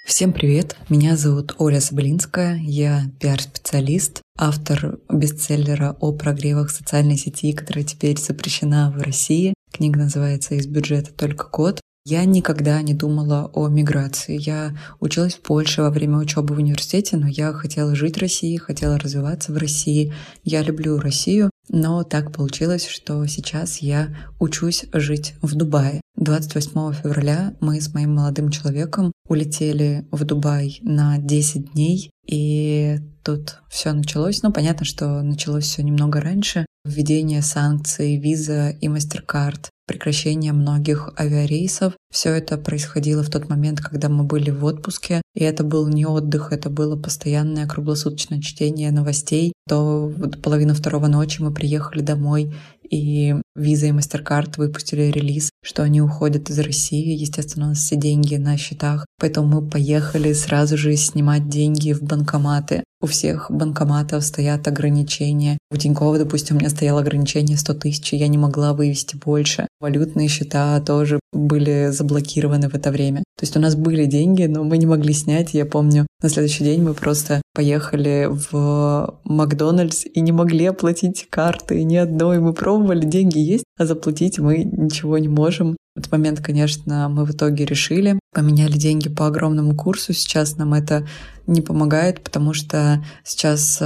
Всем 0.05 0.33
привет! 0.33 0.75
Меня 0.89 1.15
зовут 1.15 1.55
Оля 1.57 1.79
Саблинская, 1.79 2.59
я 2.61 3.03
пиар-специалист, 3.21 4.21
автор 4.37 4.99
бестселлера 5.09 5.95
о 6.01 6.11
прогревах 6.11 6.69
социальной 6.69 7.15
сети, 7.15 7.53
которая 7.53 7.85
теперь 7.85 8.19
запрещена 8.19 8.91
в 8.91 9.01
России. 9.01 9.53
Книга 9.71 9.99
называется 9.99 10.55
«Из 10.55 10.67
бюджета 10.67 11.13
только 11.13 11.45
код». 11.45 11.79
Я 12.05 12.25
никогда 12.25 12.81
не 12.81 12.93
думала 12.93 13.49
о 13.53 13.69
миграции. 13.69 14.37
Я 14.37 14.77
училась 14.99 15.35
в 15.35 15.39
Польше 15.39 15.83
во 15.83 15.89
время 15.89 16.17
учебы 16.17 16.53
в 16.53 16.57
университете, 16.57 17.15
но 17.15 17.27
я 17.27 17.53
хотела 17.53 17.95
жить 17.95 18.17
в 18.17 18.19
России, 18.19 18.57
хотела 18.57 18.99
развиваться 18.99 19.53
в 19.53 19.57
России. 19.57 20.13
Я 20.43 20.63
люблю 20.63 20.99
Россию, 20.99 21.49
но 21.69 22.03
так 22.03 22.33
получилось, 22.33 22.87
что 22.87 23.25
сейчас 23.27 23.77
я 23.77 24.13
учусь 24.37 24.83
жить 24.91 25.35
в 25.41 25.55
Дубае. 25.55 26.01
28 26.17 26.93
февраля 26.93 27.55
мы 27.61 27.79
с 27.79 27.93
моим 27.93 28.15
молодым 28.15 28.51
человеком 28.51 29.13
улетели 29.29 30.05
в 30.11 30.25
Дубай 30.25 30.79
на 30.81 31.17
10 31.17 31.71
дней, 31.71 32.11
и 32.27 32.99
тут 33.23 33.61
все 33.69 33.93
началось. 33.93 34.43
Ну, 34.43 34.51
понятно, 34.51 34.85
что 34.85 35.21
началось 35.21 35.63
все 35.63 35.83
немного 35.83 36.19
раньше. 36.19 36.65
Введение 36.83 37.41
санкций, 37.41 38.17
виза 38.17 38.71
и 38.71 38.87
MasterCard, 38.87 39.69
прекращение 39.85 40.53
многих 40.53 41.09
авиарейсов. 41.19 41.93
Все 42.11 42.29
это 42.29 42.57
происходило 42.57 43.23
в 43.23 43.29
тот 43.29 43.49
момент, 43.49 43.81
когда 43.81 44.09
мы 44.09 44.23
были 44.23 44.49
в 44.49 44.63
отпуске, 44.65 45.21
и 45.33 45.43
это 45.43 45.63
был 45.63 45.87
не 45.87 46.05
отдых, 46.05 46.51
это 46.51 46.69
было 46.69 46.95
постоянное 46.95 47.67
круглосуточное 47.67 48.41
чтение 48.41 48.91
новостей 48.91 49.53
до 49.67 50.11
половины 50.41 50.73
второго 50.73 51.07
ночи 51.07 51.41
мы 51.41 51.53
приехали 51.53 52.01
домой, 52.01 52.53
и 52.89 53.33
Visa 53.57 53.87
и 53.87 53.91
MasterCard 53.91 54.55
выпустили 54.57 55.03
релиз, 55.03 55.49
что 55.63 55.83
они 55.83 56.01
уходят 56.01 56.49
из 56.49 56.59
России. 56.59 57.15
Естественно, 57.15 57.67
у 57.67 57.69
нас 57.69 57.79
все 57.79 57.95
деньги 57.95 58.35
на 58.35 58.57
счетах, 58.57 59.05
поэтому 59.19 59.61
мы 59.61 59.69
поехали 59.69 60.33
сразу 60.33 60.77
же 60.77 60.95
снимать 60.97 61.47
деньги 61.47 61.93
в 61.93 62.03
банкоматы. 62.03 62.83
У 63.03 63.05
всех 63.05 63.51
банкоматов 63.51 64.23
стоят 64.23 64.65
ограничения. 64.65 65.57
У 65.69 65.75
Тинькова, 65.75 66.19
допустим, 66.19 66.55
у 66.55 66.59
меня 66.59 66.69
стояло 66.69 67.01
ограничение 67.01 67.57
100 67.57 67.73
тысяч, 67.73 68.13
я 68.13 68.29
не 68.29 68.37
могла 68.37 68.73
вывести 68.73 69.17
больше. 69.17 69.67
Валютные 69.81 70.29
счета 70.29 70.79
тоже 70.79 71.19
были 71.33 71.89
заблокированы 71.91 72.69
в 72.69 72.75
это 72.75 72.91
время. 72.91 73.19
То 73.37 73.43
есть 73.43 73.57
у 73.57 73.59
нас 73.59 73.75
были 73.75 74.05
деньги, 74.05 74.45
но 74.45 74.63
мы 74.63 74.77
не 74.77 74.85
могли 74.85 75.13
снять. 75.13 75.53
Я 75.53 75.65
помню, 75.65 76.07
на 76.21 76.29
следующий 76.29 76.63
день 76.63 76.81
мы 76.81 76.93
просто 76.93 77.41
поехали 77.53 78.29
в 78.29 79.19
Макдональдс 79.25 80.05
и 80.05 80.21
не 80.21 80.31
могли 80.31 80.67
оплатить 80.67 81.27
карты 81.29 81.83
ни 81.83 81.97
одной. 81.97 82.39
Мы 82.39 82.53
пробовали, 82.53 83.05
деньги 83.05 83.37
есть, 83.37 83.65
а 83.77 83.85
заплатить 83.85 84.39
мы 84.39 84.63
ничего 84.63 85.17
не 85.17 85.27
можем. 85.27 85.75
В 85.95 85.99
этот 85.99 86.11
момент, 86.11 86.39
конечно, 86.39 87.07
мы 87.07 87.23
в 87.23 87.31
итоге 87.31 87.65
решили, 87.65 88.19
поменяли 88.33 88.77
деньги 88.77 89.09
по 89.09 89.27
огромному 89.27 89.75
курсу. 89.75 90.11
Сейчас 90.13 90.57
нам 90.57 90.73
это 90.73 91.07
не 91.45 91.61
помогает, 91.61 92.23
потому 92.23 92.53
что 92.53 93.03
сейчас 93.23 93.77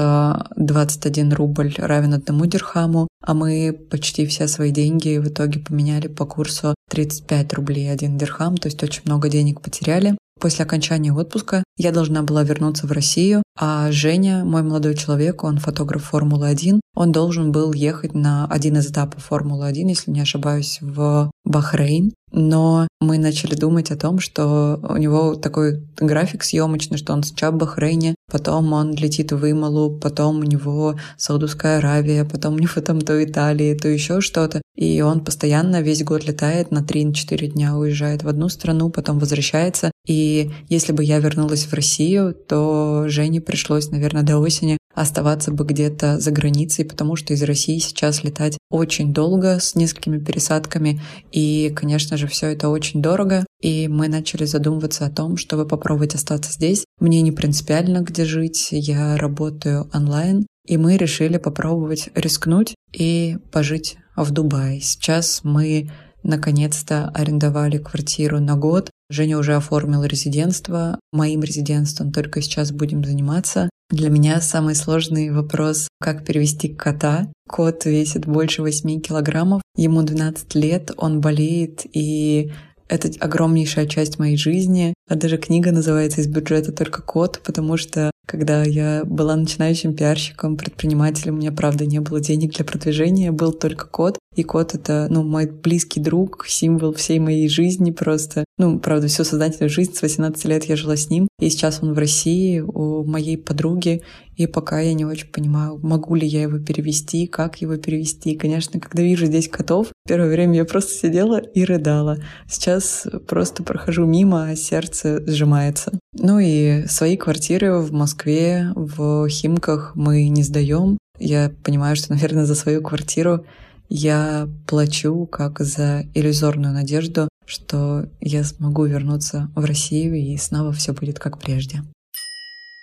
21 0.55 1.31
э, 1.31 1.35
рубль 1.35 1.73
равен 1.77 2.13
одному 2.13 2.45
дирхаму, 2.45 3.09
а 3.21 3.33
мы 3.33 3.77
почти 3.89 4.25
все 4.25 4.47
свои 4.47 4.71
деньги 4.71 5.17
в 5.17 5.27
итоге 5.27 5.59
поменяли 5.59 6.07
по 6.07 6.25
курсу 6.25 6.75
35 6.91 7.53
рублей 7.53 7.91
один 7.91 8.17
дирхам, 8.17 8.55
то 8.55 8.67
есть 8.67 8.81
очень 8.83 9.01
много 9.03 9.27
денег 9.27 9.59
потеряли. 9.59 10.17
После 10.39 10.65
окончания 10.65 11.11
отпуска 11.11 11.63
я 11.77 11.91
должна 11.91 12.21
была 12.21 12.43
вернуться 12.43 12.85
в 12.85 12.91
Россию, 12.91 13.41
а 13.57 13.91
Женя, 13.91 14.45
мой 14.45 14.61
молодой 14.61 14.95
человек, 14.95 15.43
он 15.43 15.57
фотограф 15.57 16.11
Формулы-1, 16.11 16.79
он 16.95 17.11
должен 17.11 17.51
был 17.51 17.73
ехать 17.73 18.13
на 18.13 18.45
один 18.45 18.77
из 18.77 18.89
этапов 18.89 19.25
Формулы-1, 19.25 19.89
если 19.89 20.11
не 20.11 20.21
ошибаюсь, 20.21 20.79
в 20.81 21.31
Бахрейн. 21.43 22.13
Но 22.31 22.87
мы 22.99 23.17
начали 23.17 23.55
думать 23.55 23.91
о 23.91 23.97
том, 23.97 24.19
что 24.19 24.79
у 24.83 24.97
него 24.97 25.35
такой 25.35 25.87
график 25.97 26.43
съемочный, 26.43 26.97
что 26.97 27.13
он 27.13 27.23
сначала 27.23 27.51
в 27.51 27.57
Бахрейне, 27.57 28.15
потом 28.31 28.73
он 28.73 28.93
летит 28.93 29.31
в 29.31 29.49
Ималу, 29.49 29.97
потом 29.97 30.39
у 30.39 30.43
него 30.43 30.95
Саудовская 31.17 31.77
Аравия, 31.77 32.25
потом 32.25 32.55
у 32.55 32.59
него 32.59 32.81
там 32.81 33.01
то 33.01 33.23
Италия, 33.23 33.75
то 33.75 33.87
еще 33.87 34.21
что-то. 34.21 34.61
И 34.75 35.01
он 35.01 35.23
постоянно 35.23 35.81
весь 35.81 36.03
год 36.03 36.25
летает, 36.25 36.71
на 36.71 36.79
3-4 36.79 37.47
дня 37.47 37.75
уезжает 37.75 38.23
в 38.23 38.27
одну 38.27 38.49
страну, 38.49 38.89
потом 38.89 39.19
возвращается. 39.19 39.91
И 40.05 40.51
если 40.69 40.93
бы 40.93 41.03
я 41.03 41.19
вернулась 41.19 41.65
в 41.65 41.73
Россию, 41.73 42.33
то 42.33 43.05
Жене 43.07 43.41
пришлось, 43.41 43.89
наверное, 43.89 44.23
до 44.23 44.37
осени 44.37 44.77
оставаться 44.97 45.51
бы 45.51 45.63
где-то 45.63 46.19
за 46.19 46.31
границей, 46.31 46.83
потому 46.83 47.15
что 47.15 47.33
из 47.33 47.43
России 47.43 47.77
сейчас 47.77 48.23
летать 48.23 48.57
очень 48.71 49.13
долго, 49.13 49.59
с 49.59 49.75
несколькими 49.75 50.17
пересадками, 50.17 51.01
и, 51.31 51.71
конечно 51.75 52.17
же, 52.17 52.25
все 52.25 52.47
это 52.47 52.69
очень 52.69 52.99
дорого, 53.01 53.45
и 53.61 53.87
мы 53.87 54.07
начали 54.07 54.45
задумываться 54.45 55.05
о 55.05 55.11
том, 55.11 55.37
чтобы 55.37 55.67
попробовать 55.67 56.15
остаться 56.15 56.51
здесь. 56.51 56.86
Мне 56.99 57.21
не 57.21 57.31
принципиально, 57.31 58.01
где 58.01 58.25
жить, 58.25 58.69
я 58.71 59.17
работаю 59.17 59.89
онлайн, 59.93 60.47
и 60.65 60.77
мы 60.77 60.97
решили 60.97 61.37
попробовать 61.37 62.09
рискнуть 62.15 62.75
и 62.91 63.37
пожить 63.51 63.97
в 64.15 64.31
Дубае. 64.31 64.81
Сейчас 64.81 65.41
мы 65.43 65.91
наконец-то 66.23 67.09
арендовали 67.13 67.77
квартиру 67.77 68.39
на 68.39 68.55
год. 68.55 68.89
Женя 69.09 69.37
уже 69.37 69.55
оформил 69.55 70.03
резидентство. 70.03 70.99
Моим 71.13 71.41
резидентством 71.41 72.11
только 72.11 72.41
сейчас 72.41 72.71
будем 72.71 73.03
заниматься. 73.03 73.69
Для 73.89 74.09
меня 74.09 74.41
самый 74.41 74.75
сложный 74.75 75.31
вопрос, 75.31 75.87
как 76.01 76.25
перевести 76.25 76.67
кота. 76.67 77.31
Кот 77.47 77.85
весит 77.85 78.25
больше 78.27 78.61
8 78.61 78.99
килограммов, 78.99 79.61
ему 79.77 80.03
12 80.03 80.55
лет, 80.55 80.91
он 80.97 81.21
болеет, 81.21 81.85
и 81.93 82.51
это 82.87 83.09
огромнейшая 83.19 83.87
часть 83.87 84.19
моей 84.19 84.37
жизни. 84.37 84.93
А 85.09 85.15
даже 85.15 85.37
книга 85.37 85.71
называется 85.71 86.21
«Из 86.21 86.27
бюджета 86.27 86.71
только 86.71 87.01
кот», 87.01 87.41
потому 87.43 87.77
что 87.77 88.11
когда 88.27 88.63
я 88.63 89.03
была 89.05 89.37
начинающим 89.37 89.93
пиарщиком, 89.93 90.57
предпринимателем, 90.57 91.35
у 91.35 91.37
меня, 91.37 91.53
правда, 91.53 91.85
не 91.85 92.01
было 92.01 92.19
денег 92.19 92.55
для 92.55 92.65
продвижения, 92.65 93.31
был 93.31 93.53
только 93.53 93.87
кот. 93.87 94.19
И 94.35 94.43
кот— 94.43 94.73
это, 94.75 95.07
ну, 95.09 95.23
мой 95.23 95.49
близкий 95.49 96.01
друг, 96.01 96.45
символ 96.47 96.93
всей 96.93 97.19
моей 97.19 97.47
жизни 97.47 97.91
просто. 97.91 98.43
Ну, 98.57 98.79
правда, 98.79 99.07
всю 99.07 99.23
сознательную 99.23 99.69
жизнь 99.69 99.93
с 99.93 100.01
18 100.01 100.43
лет 100.45 100.65
я 100.65 100.75
жила 100.75 100.97
с 100.97 101.09
ним. 101.09 101.29
И 101.39 101.49
сейчас 101.49 101.79
он 101.81 101.93
в 101.93 101.97
России 101.97 102.59
у 102.59 103.05
моей 103.05 103.37
подруги. 103.37 104.01
И 104.37 104.45
пока 104.45 104.79
я 104.79 104.93
не 104.93 105.03
очень 105.03 105.27
понимаю, 105.27 105.79
могу 105.81 106.13
ли 106.13 106.27
я 106.27 106.43
его 106.43 106.59
перевести, 106.59 107.25
как 107.25 107.59
его 107.59 107.75
перевести. 107.77 108.35
Конечно, 108.35 108.79
когда 108.79 109.01
вижу 109.01 109.25
здесь 109.25 109.49
котов, 109.49 109.87
первое 110.07 110.29
время 110.29 110.57
я 110.57 110.65
просто 110.65 110.93
сидела 110.93 111.39
и 111.39 111.65
рыдала. 111.65 112.19
Сейчас 112.47 113.07
просто 113.27 113.63
прохожу 113.63 114.05
мимо, 114.05 114.49
а 114.49 114.55
сердце 114.55 115.23
сжимается. 115.25 115.91
Ну 116.13 116.37
и 116.39 116.85
свои 116.87 117.17
квартиры 117.17 117.79
в 117.79 117.91
Москве, 117.91 118.71
в 118.75 119.27
Химках 119.27 119.93
мы 119.95 120.29
не 120.29 120.43
сдаем. 120.43 120.99
Я 121.19 121.51
понимаю, 121.63 121.95
что, 121.95 122.13
наверное, 122.13 122.45
за 122.45 122.53
свою 122.53 122.83
квартиру 122.83 123.43
я 123.89 124.47
плачу 124.67 125.25
как 125.25 125.61
за 125.61 126.05
иллюзорную 126.13 126.73
надежду, 126.73 127.27
что 127.45 128.07
я 128.19 128.43
смогу 128.43 128.85
вернуться 128.85 129.49
в 129.55 129.65
Россию 129.65 130.15
и 130.15 130.37
снова 130.37 130.73
все 130.73 130.93
будет 130.93 131.17
как 131.17 131.39
прежде. 131.39 131.81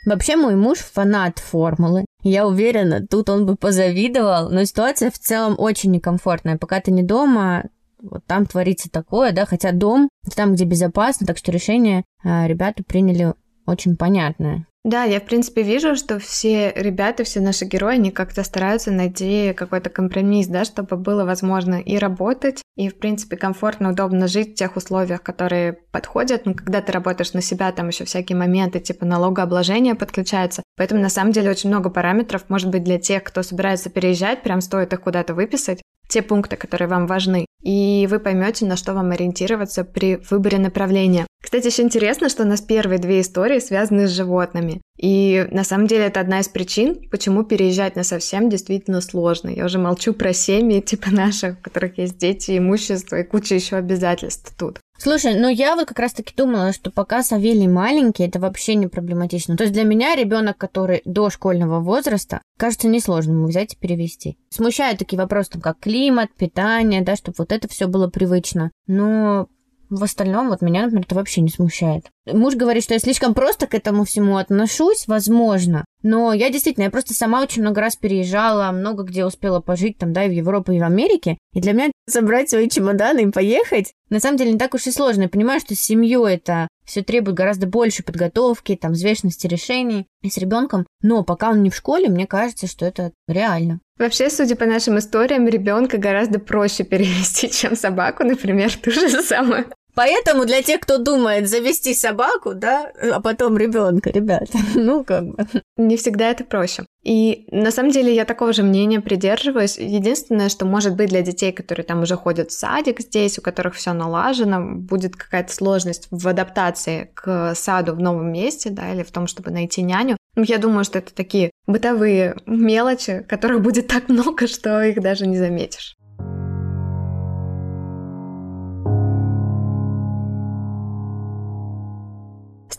Вообще 0.05 0.37
мой 0.37 0.55
муж 0.57 0.79
фанат 0.79 1.39
формулы. 1.39 2.05
Я 2.23 2.47
уверена, 2.47 3.07
тут 3.07 3.29
он 3.29 3.47
бы 3.47 3.57
позавидовал, 3.57 4.51
но 4.51 4.65
ситуация 4.65 5.11
в 5.11 5.19
целом 5.19 5.55
очень 5.59 5.91
некомфортная. 5.91 6.59
Пока 6.59 6.81
ты 6.81 6.91
не 6.91 7.03
дома, 7.03 7.65
вот 7.99 8.25
там 8.27 8.47
творится 8.47 8.91
такое, 8.91 9.33
да, 9.33 9.47
хотя 9.47 9.73
дом 9.73 10.09
там, 10.37 10.55
где 10.55 10.65
безопасно, 10.65 11.27
так 11.27 11.39
что 11.39 11.53
решение 11.53 12.05
э, 12.23 12.47
ребята 12.47 12.83
приняли 12.83 13.35
очень 13.67 13.97
понятное. 13.97 14.67
Да, 14.85 15.05
я, 15.05 15.19
в 15.19 15.25
принципе, 15.25 15.63
вижу, 15.63 15.97
что 15.97 16.19
все 16.19 16.71
ребята, 16.77 17.25
все 17.25 17.41
наши 17.41 17.65
герои, 17.65 17.95
они 17.95 18.11
как-то 18.11 18.45
стараются 18.45 18.91
найти 18.91 19.55
какой-то 19.55 19.89
компромисс, 19.89 20.47
да, 20.47 20.67
чтобы 20.67 20.99
было 20.99 21.25
возможно 21.25 21.81
и 21.81 21.97
работать, 21.97 22.61
и, 22.77 22.91
в 22.91 22.99
принципе, 22.99 23.39
комфортно, 23.39 23.93
удобно 23.93 24.29
жить 24.29 24.53
в 24.53 24.55
тех 24.57 24.77
условиях, 24.77 25.23
которые 25.23 25.73
подходят. 25.73 26.45
Ну, 26.45 26.53
когда 26.53 26.83
ты 26.83 26.93
работаешь 26.93 27.33
на 27.33 27.41
себя, 27.41 27.73
там 27.73 27.89
еще 27.89 28.05
всякие 28.05 28.37
моменты, 28.37 28.79
типа 28.79 29.07
налогообложения 29.07 29.95
подключаются. 29.95 30.63
Поэтому, 30.77 31.01
на 31.01 31.09
самом 31.09 31.33
деле, 31.33 31.51
очень 31.51 31.71
много 31.71 31.89
параметров, 31.89 32.45
может 32.49 32.69
быть, 32.69 32.85
для 32.85 32.99
тех, 32.99 33.25
кто 33.25 33.43
собирается 33.43 33.89
переезжать, 33.89 34.43
прям 34.43 34.61
стоит 34.61 34.93
их 34.93 35.01
куда-то 35.01 35.33
выписать, 35.33 35.81
те 36.09 36.21
пункты, 36.21 36.57
которые 36.57 36.89
вам 36.89 37.07
важны, 37.07 37.47
и 37.63 38.07
вы 38.11 38.19
поймете, 38.19 38.67
на 38.67 38.77
что 38.77 38.93
вам 38.93 39.13
ориентироваться 39.13 39.85
при 39.85 40.17
выборе 40.29 40.59
направления. 40.59 41.27
Кстати, 41.45 41.67
еще 41.67 41.83
интересно, 41.83 42.31
что 42.31 42.45
у 42.45 42.47
нас 42.47 42.63
первые 42.63 42.99
две 42.99 43.21
истории 43.21 43.59
связаны 43.59 44.09
с 44.09 44.13
животными. 44.13 44.81
И 44.99 45.47
на 45.51 45.63
самом 45.63 45.87
деле 45.87 46.07
это 46.07 46.21
одна 46.21 46.41
из 46.41 46.49
причин, 46.49 47.07
почему 47.11 47.45
переезжать 47.45 47.97
на 47.97 48.03
совсем 48.03 48.49
действительно 48.49 49.03
сложно. 49.03 49.51
Я 49.51 49.67
уже 49.67 49.79
молчу 49.79 50.15
про 50.15 50.33
семьи 50.33 50.81
типа 50.85 51.11
наших, 51.11 51.59
у 51.59 51.63
которых 51.63 51.99
есть 51.99 52.17
дети, 52.17 52.57
имущество 52.57 53.21
и 53.21 53.25
куча 53.25 53.57
еще 53.57 53.77
обязательств 53.77 54.55
тут. 54.59 54.81
Слушай, 54.97 55.39
ну 55.39 55.49
я 55.49 55.77
вот 55.77 55.87
как 55.87 55.99
раз-таки 55.99 56.33
думала, 56.35 56.73
что 56.73 56.91
пока 56.91 57.23
Савелий 57.23 57.67
маленький, 57.67 58.25
это 58.25 58.41
вообще 58.41 58.75
не 58.75 58.87
проблематично. 58.87 59.59
То 59.59 59.65
есть 59.65 59.75
для 59.75 59.85
меня 59.85 60.17
ребенок, 60.17 60.57
который 60.57 61.03
до 61.05 61.29
школьного 61.29 61.81
возраста, 61.81 62.41
кажется 62.57 62.89
несложным 62.89 63.45
взять 63.45 63.75
и 63.75 63.77
перевести. 63.77 64.39
Смущают 64.49 64.99
такие 64.99 65.21
вопросы, 65.21 65.51
там, 65.51 65.61
как 65.61 65.79
климат, 65.79 66.31
питание, 66.39 67.03
да, 67.03 67.17
чтобы 67.17 67.35
вот 67.39 67.53
это 67.53 67.69
все 67.69 67.87
было 67.87 68.09
привычно. 68.09 68.71
Но 68.87 69.49
в 69.91 70.03
остальном 70.03 70.49
вот 70.49 70.63
меня, 70.63 70.83
например, 70.83 71.05
это 71.05 71.15
вообще 71.15 71.41
не 71.41 71.49
смущает. 71.49 72.11
Муж 72.27 72.55
говорит, 72.55 72.85
что 72.85 72.95
я 72.95 73.01
слишком 73.01 73.35
просто 73.35 73.67
к 73.67 73.75
этому 73.75 74.05
всему 74.05 74.39
отношусь, 74.39 75.07
возможно. 75.07 75.85
Но 76.03 76.33
я 76.33 76.51
действительно, 76.51 76.85
я 76.85 76.91
просто 76.91 77.15
сама 77.15 77.43
очень 77.43 77.63
много 77.63 77.81
раз 77.81 77.97
переезжала, 77.97 78.71
много 78.73 79.03
где 79.03 79.25
успела 79.25 79.61
пожить, 79.61 79.99
там, 79.99 80.13
да, 80.13 80.25
и 80.25 80.29
в 80.29 80.33
Европу, 80.33 80.73
и 80.73 80.81
в 80.81 80.85
Америке. 80.85 81.39
И 81.53 81.61
для 81.61 81.73
меня 81.73 81.91
собрать 82.09 82.49
свои 82.49 82.69
чемоданы 82.69 83.23
и 83.25 83.31
поехать, 83.31 83.93
на 84.09 84.21
самом 84.21 84.39
деле, 84.39 84.53
не 84.53 84.59
так 84.59 84.75
уж 84.75 84.87
и 84.87 84.91
сложно. 84.91 85.23
Я 85.23 85.29
понимаю, 85.29 85.61
что 85.61 85.75
с 85.75 85.81
семьей 85.81 86.35
это 86.35 86.69
все 86.85 87.03
требует 87.03 87.37
гораздо 87.37 87.67
больше 87.67 88.03
подготовки, 88.03 88.77
там, 88.77 88.93
взвешенности 88.93 89.47
решений 89.47 90.07
и 90.23 90.31
с 90.31 90.39
ребенком. 90.39 90.87
Но 91.03 91.25
пока 91.25 91.51
он 91.51 91.63
не 91.63 91.71
в 91.71 91.77
школе, 91.77 92.09
мне 92.09 92.27
кажется, 92.27 92.67
что 92.67 92.87
это 92.87 93.13
реально. 93.29 93.81
Вообще, 93.99 94.29
судя 94.29 94.57
по 94.57 94.67
нашим 94.67 94.99
историям, 94.99 95.47
ребенка 95.47 95.99
гораздо 95.99 96.39
проще 96.39 96.85
перевести, 96.85 97.51
чем 97.51 97.77
собаку, 97.77 98.25
например, 98.25 98.75
ту 98.83 98.91
же 98.91 99.09
самую. 99.23 99.67
Поэтому 99.95 100.45
для 100.45 100.63
тех, 100.63 100.81
кто 100.81 100.99
думает 100.99 101.49
завести 101.49 101.95
собаку, 101.95 102.55
да, 102.55 102.91
а 103.01 103.21
потом 103.21 103.57
ребенка, 103.57 104.11
ребята, 104.11 104.59
ну 104.75 105.05
как 105.05 105.25
бы. 105.25 105.47
Не 105.77 105.97
всегда 105.97 106.31
это 106.31 106.45
проще. 106.45 106.85
И 107.03 107.47
на 107.51 107.71
самом 107.71 107.91
деле 107.91 108.15
я 108.15 108.25
такого 108.25 108.53
же 108.53 108.63
мнения 108.63 109.01
придерживаюсь. 109.01 109.77
Единственное, 109.79 110.49
что 110.49 110.65
может 110.65 110.97
быть 110.97 111.11
для 111.11 111.23
детей, 111.23 111.53
которые 111.53 111.85
там 111.85 112.03
уже 112.03 112.17
ходят 112.17 112.51
в 112.51 112.59
садик 112.59 113.01
здесь, 113.01 113.39
у 113.39 113.43
которых 113.43 113.75
все 113.75 113.93
налажено, 113.93 114.61
будет 114.61 115.17
какая-то 115.17 115.53
сложность 115.53 116.09
в 116.11 116.27
адаптации 116.27 117.11
к 117.15 117.55
саду 117.55 117.95
в 117.95 118.01
новом 118.01 118.33
месте, 118.33 118.71
да, 118.71 118.93
или 118.93 119.03
в 119.03 119.11
том, 119.11 119.27
чтобы 119.27 119.51
найти 119.51 119.83
няню. 119.83 120.17
Ну, 120.37 120.45
я 120.45 120.59
думаю, 120.59 120.85
что 120.85 120.99
это 120.99 121.15
такие 121.15 121.51
бытовые 121.67 122.37
мелочи, 122.47 123.25
которых 123.29 123.63
будет 123.63 123.87
так 123.87 124.09
много, 124.09 124.47
что 124.49 124.83
их 124.83 125.01
даже 125.01 125.27
не 125.27 125.37
заметишь. 125.37 125.97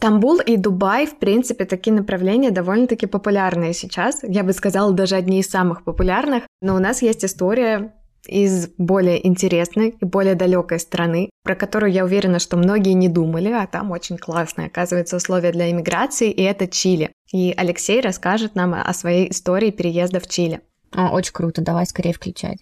Стамбул 0.05 0.39
и 0.39 0.55
Дубай, 0.55 1.07
в 1.07 1.17
принципе, 1.17 1.65
такие 1.65 1.91
направления 1.91 2.51
довольно-таки 2.51 3.07
популярные 3.07 3.73
сейчас. 3.73 4.19
Я 4.21 4.43
бы 4.43 4.53
сказала, 4.53 4.93
даже 4.93 5.15
одни 5.15 5.39
из 5.39 5.49
самых 5.49 5.83
популярных. 5.83 6.43
Но 6.61 6.75
у 6.75 6.79
нас 6.79 7.01
есть 7.01 7.25
история 7.25 7.95
из 8.27 8.67
более 8.77 9.25
интересной 9.25 9.95
и 9.99 10.05
более 10.05 10.35
далекой 10.35 10.79
страны, 10.79 11.31
про 11.43 11.55
которую 11.55 11.91
я 11.91 12.05
уверена, 12.05 12.37
что 12.37 12.55
многие 12.55 12.93
не 12.93 13.09
думали, 13.09 13.49
а 13.49 13.65
там 13.65 13.89
очень 13.89 14.19
классные, 14.19 14.67
оказывается, 14.67 15.15
условия 15.15 15.51
для 15.51 15.71
иммиграции, 15.71 16.29
и 16.29 16.43
это 16.43 16.67
Чили. 16.67 17.11
И 17.33 17.51
Алексей 17.57 17.99
расскажет 17.99 18.53
нам 18.53 18.75
о 18.75 18.93
своей 18.93 19.31
истории 19.31 19.71
переезда 19.71 20.19
в 20.19 20.27
Чили. 20.27 20.61
О, 20.91 21.09
очень 21.09 21.33
круто, 21.33 21.63
давай 21.63 21.87
скорее 21.87 22.13
включать. 22.13 22.59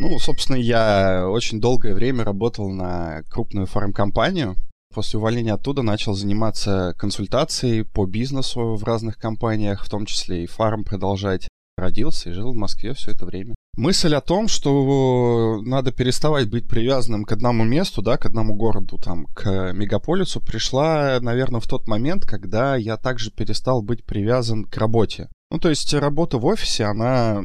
Ну, 0.00 0.18
собственно, 0.18 0.56
я 0.56 1.28
очень 1.28 1.60
долгое 1.60 1.94
время 1.94 2.24
работал 2.24 2.68
на 2.68 3.22
крупную 3.30 3.68
фармкомпанию. 3.68 4.56
После 4.92 5.18
увольнения 5.18 5.54
оттуда 5.54 5.82
начал 5.82 6.12
заниматься 6.14 6.94
консультацией 6.98 7.84
по 7.84 8.06
бизнесу 8.06 8.74
в 8.74 8.84
разных 8.84 9.16
компаниях, 9.16 9.84
в 9.84 9.88
том 9.88 10.06
числе 10.06 10.44
и 10.44 10.46
фарм 10.46 10.84
продолжать. 10.84 11.48
Родился 11.78 12.28
и 12.28 12.32
жил 12.32 12.52
в 12.52 12.56
Москве 12.56 12.92
все 12.92 13.12
это 13.12 13.24
время. 13.24 13.54
Мысль 13.78 14.14
о 14.14 14.20
том, 14.20 14.48
что 14.48 15.62
надо 15.64 15.92
переставать 15.92 16.50
быть 16.50 16.68
привязанным 16.68 17.24
к 17.24 17.32
одному 17.32 17.64
месту, 17.64 18.02
да, 18.02 18.18
к 18.18 18.26
одному 18.26 18.54
городу, 18.54 18.98
там, 18.98 19.24
к 19.34 19.72
мегаполису, 19.72 20.42
пришла, 20.42 21.18
наверное, 21.20 21.60
в 21.60 21.66
тот 21.66 21.88
момент, 21.88 22.26
когда 22.26 22.76
я 22.76 22.98
также 22.98 23.30
перестал 23.30 23.80
быть 23.80 24.04
привязан 24.04 24.64
к 24.66 24.76
работе. 24.76 25.30
Ну, 25.52 25.58
то 25.58 25.68
есть 25.68 25.92
работа 25.92 26.38
в 26.38 26.46
офисе, 26.46 26.84
она 26.84 27.44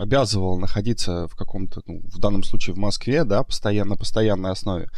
обязывала 0.00 0.58
находиться 0.58 1.28
в 1.28 1.36
каком-то, 1.36 1.82
ну, 1.84 2.00
в 2.04 2.18
данном 2.18 2.44
случае 2.44 2.72
в 2.72 2.78
Москве, 2.78 3.24
да, 3.24 3.42
постоянно, 3.42 3.90
на 3.90 3.96
постоянной 3.98 4.52
основе. 4.52 4.88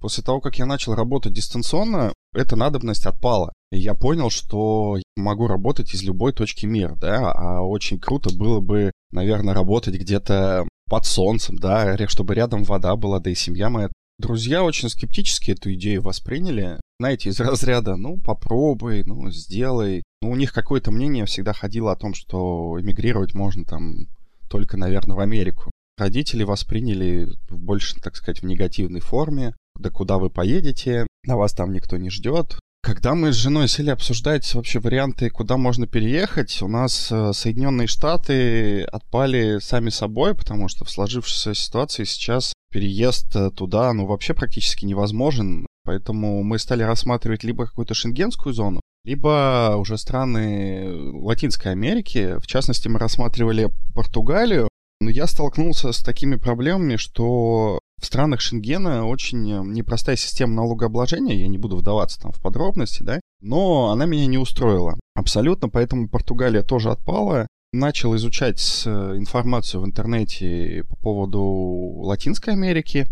После 0.00 0.24
того, 0.24 0.40
как 0.40 0.58
я 0.58 0.64
начал 0.64 0.94
работать 0.94 1.34
дистанционно, 1.34 2.14
эта 2.32 2.56
надобность 2.56 3.04
отпала. 3.04 3.52
И 3.70 3.78
я 3.78 3.92
понял, 3.92 4.30
что 4.30 4.96
могу 5.18 5.48
работать 5.48 5.92
из 5.92 6.02
любой 6.02 6.32
точки 6.32 6.64
мира, 6.64 6.94
да, 6.98 7.30
а 7.30 7.60
очень 7.60 8.00
круто 8.00 8.34
было 8.34 8.60
бы, 8.60 8.90
наверное, 9.10 9.52
работать 9.52 9.96
где-то 9.96 10.66
под 10.88 11.04
солнцем, 11.04 11.58
да, 11.58 11.94
чтобы 12.08 12.34
рядом 12.34 12.64
вода 12.64 12.96
была, 12.96 13.20
да 13.20 13.28
и 13.28 13.34
семья 13.34 13.68
моя. 13.68 13.90
Друзья 14.18 14.64
очень 14.64 14.88
скептически 14.88 15.50
эту 15.50 15.74
идею 15.74 16.00
восприняли. 16.00 16.80
Знаете, 17.00 17.30
из 17.30 17.38
разряда, 17.38 17.94
ну, 17.94 18.18
попробуй, 18.18 19.04
ну, 19.04 19.30
сделай. 19.30 20.02
Ну, 20.20 20.30
у 20.30 20.36
них 20.36 20.52
какое-то 20.52 20.90
мнение 20.90 21.26
всегда 21.26 21.52
ходило 21.52 21.92
о 21.92 21.96
том, 21.96 22.12
что 22.12 22.76
эмигрировать 22.80 23.34
можно 23.34 23.64
там 23.64 24.08
только, 24.50 24.76
наверное, 24.76 25.14
в 25.14 25.20
Америку. 25.20 25.70
Родители 25.96 26.42
восприняли 26.42 27.28
больше, 27.50 28.00
так 28.00 28.16
сказать, 28.16 28.42
в 28.42 28.46
негативной 28.46 29.00
форме. 29.00 29.54
Да 29.78 29.90
куда 29.90 30.18
вы 30.18 30.28
поедете? 30.28 31.06
На 31.24 31.36
вас 31.36 31.52
там 31.52 31.72
никто 31.72 31.96
не 31.98 32.10
ждет. 32.10 32.58
Когда 32.82 33.14
мы 33.14 33.32
с 33.32 33.36
женой 33.36 33.68
сели 33.68 33.90
обсуждать 33.90 34.52
вообще 34.54 34.80
варианты, 34.80 35.30
куда 35.30 35.56
можно 35.56 35.86
переехать, 35.86 36.62
у 36.62 36.68
нас 36.68 37.12
э, 37.12 37.32
Соединенные 37.32 37.86
Штаты 37.86 38.82
отпали 38.82 39.58
сами 39.60 39.90
собой, 39.90 40.34
потому 40.34 40.68
что 40.68 40.84
в 40.84 40.90
сложившейся 40.90 41.54
ситуации 41.54 42.04
сейчас 42.04 42.54
переезд 42.72 43.36
э, 43.36 43.50
туда, 43.50 43.92
ну, 43.92 44.06
вообще 44.06 44.34
практически 44.34 44.84
невозможен. 44.84 45.67
Поэтому 45.88 46.42
мы 46.42 46.58
стали 46.58 46.82
рассматривать 46.82 47.44
либо 47.44 47.64
какую-то 47.64 47.94
шенгенскую 47.94 48.52
зону, 48.52 48.82
либо 49.04 49.74
уже 49.78 49.96
страны 49.96 50.86
Латинской 51.14 51.72
Америки. 51.72 52.38
В 52.40 52.46
частности, 52.46 52.88
мы 52.88 52.98
рассматривали 52.98 53.70
Португалию. 53.94 54.68
Но 55.00 55.08
я 55.08 55.26
столкнулся 55.26 55.92
с 55.92 56.02
такими 56.02 56.36
проблемами, 56.36 56.96
что 56.96 57.78
в 57.98 58.04
странах 58.04 58.42
Шенгена 58.42 59.06
очень 59.06 59.44
непростая 59.72 60.16
система 60.16 60.56
налогообложения, 60.56 61.36
я 61.36 61.48
не 61.48 61.56
буду 61.56 61.78
вдаваться 61.78 62.20
там 62.20 62.32
в 62.32 62.42
подробности, 62.42 63.02
да, 63.02 63.18
но 63.40 63.88
она 63.88 64.04
меня 64.04 64.26
не 64.26 64.36
устроила 64.36 64.98
абсолютно, 65.16 65.70
поэтому 65.70 66.10
Португалия 66.10 66.62
тоже 66.62 66.90
отпала. 66.90 67.46
Начал 67.72 68.14
изучать 68.16 68.82
э, 68.84 69.16
информацию 69.16 69.82
в 69.82 69.86
интернете 69.86 70.84
по 70.88 70.96
поводу 70.96 71.42
Латинской 71.42 72.52
Америки 72.52 73.06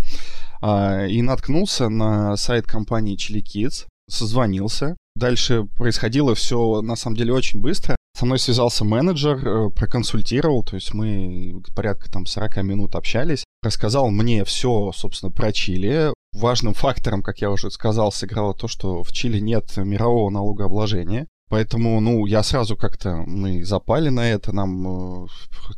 и 0.62 1.22
наткнулся 1.22 1.88
на 1.88 2.36
сайт 2.36 2.66
компании 2.66 3.16
Chili 3.16 3.42
Kids, 3.42 3.86
созвонился. 4.08 4.96
Дальше 5.16 5.64
происходило 5.76 6.34
все, 6.34 6.82
на 6.82 6.96
самом 6.96 7.16
деле, 7.16 7.32
очень 7.32 7.60
быстро. 7.60 7.96
Со 8.16 8.24
мной 8.24 8.38
связался 8.38 8.84
менеджер, 8.84 9.46
э, 9.46 9.70
проконсультировал, 9.70 10.64
то 10.64 10.74
есть 10.74 10.94
мы 10.94 11.62
порядка 11.74 12.10
там 12.10 12.24
40 12.24 12.62
минут 12.62 12.94
общались, 12.94 13.44
рассказал 13.62 14.08
мне 14.08 14.44
все, 14.46 14.90
собственно, 14.94 15.30
про 15.30 15.52
Чили. 15.52 16.14
Важным 16.32 16.72
фактором, 16.72 17.22
как 17.22 17.40
я 17.40 17.50
уже 17.50 17.70
сказал, 17.70 18.10
сыграло 18.12 18.54
то, 18.54 18.68
что 18.68 19.02
в 19.02 19.12
Чили 19.12 19.38
нет 19.38 19.76
мирового 19.76 20.30
налогообложения. 20.30 21.26
Поэтому, 21.48 22.00
ну, 22.00 22.26
я 22.26 22.42
сразу 22.42 22.76
как-то, 22.76 23.22
мы 23.26 23.64
запали 23.64 24.09
на 24.09 24.28
это, 24.28 24.52
нам 24.52 25.24
э, 25.24 25.28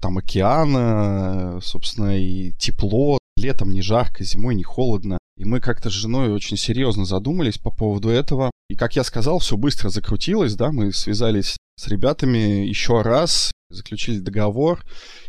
там 0.01 0.17
океан, 0.17 0.75
э, 0.77 1.61
собственно, 1.63 2.19
и 2.19 2.53
тепло, 2.53 3.19
летом 3.37 3.71
не 3.71 3.83
жарко, 3.83 4.25
зимой 4.25 4.55
не 4.55 4.65
холодно. 4.65 5.19
И 5.37 5.45
мы 5.45 5.61
как-то 5.61 5.91
с 5.91 5.93
женой 5.93 6.31
очень 6.33 6.57
серьезно 6.57 7.05
задумались 7.05 7.59
по 7.59 7.71
поводу 7.71 8.09
этого. 8.09 8.51
И, 8.71 8.77
как 8.77 8.97
я 8.97 9.05
сказал, 9.05 9.41
все 9.41 9.57
быстро 9.57 9.91
закрутилось, 9.91 10.55
да, 10.55 10.73
мы 10.73 10.93
связались 10.93 11.57
с 11.79 11.87
ребятами 11.87 12.67
еще 12.67 13.03
раз, 13.03 13.53
заключили 13.71 14.19
договор, 14.19 14.83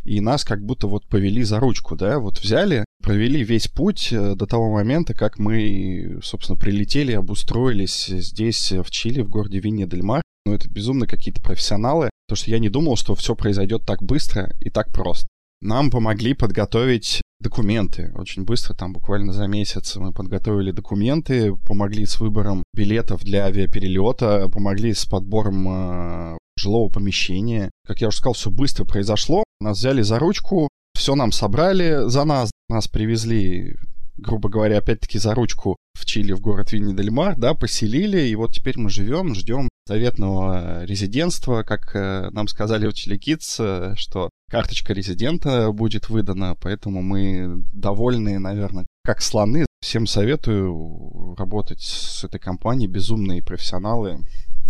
и 0.04 0.20
нас 0.20 0.44
как 0.44 0.64
будто 0.64 0.86
вот 0.86 1.06
повели 1.06 1.42
за 1.42 1.60
ручку, 1.60 1.96
да, 1.96 2.18
вот 2.18 2.40
взяли, 2.40 2.84
провели 3.02 3.44
весь 3.44 3.68
путь 3.68 4.08
э, 4.10 4.34
до 4.34 4.46
того 4.46 4.72
момента, 4.72 5.12
как 5.14 5.38
мы, 5.38 6.18
собственно, 6.22 6.58
прилетели, 6.58 7.12
обустроились 7.12 8.06
здесь, 8.06 8.72
в 8.72 8.90
Чили, 8.90 9.20
в 9.20 9.28
городе 9.28 9.60
Винья-дель-Мар. 9.60 10.22
Ну, 10.46 10.54
это 10.54 10.68
безумно 10.68 11.06
какие-то 11.06 11.42
профессионалы, 11.42 12.10
потому 12.26 12.36
что 12.36 12.50
я 12.50 12.58
не 12.58 12.68
думал, 12.68 12.96
что 12.96 13.14
все 13.14 13.34
произойдет 13.34 13.84
так 13.84 14.02
быстро 14.02 14.52
и 14.60 14.70
так 14.70 14.92
просто. 14.92 15.26
Нам 15.60 15.90
помогли 15.90 16.32
подготовить 16.32 17.20
документы. 17.40 18.12
Очень 18.14 18.44
быстро, 18.44 18.74
там 18.74 18.92
буквально 18.92 19.32
за 19.32 19.46
месяц 19.46 19.96
мы 19.96 20.12
подготовили 20.12 20.70
документы, 20.70 21.54
помогли 21.54 22.06
с 22.06 22.20
выбором 22.20 22.62
билетов 22.74 23.22
для 23.22 23.46
авиаперелета, 23.46 24.48
помогли 24.48 24.94
с 24.94 25.04
подбором 25.06 25.66
э, 25.68 26.38
жилого 26.58 26.90
помещения. 26.90 27.70
Как 27.86 28.00
я 28.00 28.08
уже 28.08 28.18
сказал, 28.18 28.34
все 28.34 28.50
быстро 28.50 28.84
произошло. 28.84 29.42
Нас 29.60 29.78
взяли 29.78 30.02
за 30.02 30.18
ручку, 30.18 30.68
все 30.94 31.14
нам 31.14 31.32
собрали 31.32 32.08
за 32.08 32.24
нас. 32.24 32.50
Нас 32.68 32.88
привезли, 32.88 33.76
грубо 34.16 34.48
говоря, 34.48 34.78
опять-таки 34.78 35.18
за 35.18 35.34
ручку 35.34 35.76
в 35.94 36.04
Чили, 36.04 36.32
в 36.32 36.40
город 36.40 36.72
Винни-дель-Мар, 36.72 37.36
да, 37.36 37.54
поселили, 37.54 38.20
и 38.20 38.34
вот 38.34 38.54
теперь 38.54 38.78
мы 38.78 38.90
живем, 38.90 39.34
ждем 39.34 39.68
заветного 39.90 40.84
резидентства, 40.84 41.64
как 41.64 41.96
э, 41.96 42.30
нам 42.30 42.46
сказали 42.46 42.86
в 42.86 42.94
Чили 42.94 43.18
Kids, 43.18 43.56
э, 43.58 43.94
что 43.96 44.30
карточка 44.48 44.92
резидента 44.92 45.72
будет 45.72 46.08
выдана, 46.08 46.54
поэтому 46.54 47.02
мы 47.02 47.64
довольны, 47.72 48.38
наверное, 48.38 48.86
как 49.02 49.20
слоны. 49.20 49.66
Всем 49.80 50.06
советую 50.06 51.34
работать 51.36 51.80
с 51.80 52.22
этой 52.22 52.38
компанией, 52.38 52.86
безумные 52.86 53.42
профессионалы. 53.42 54.20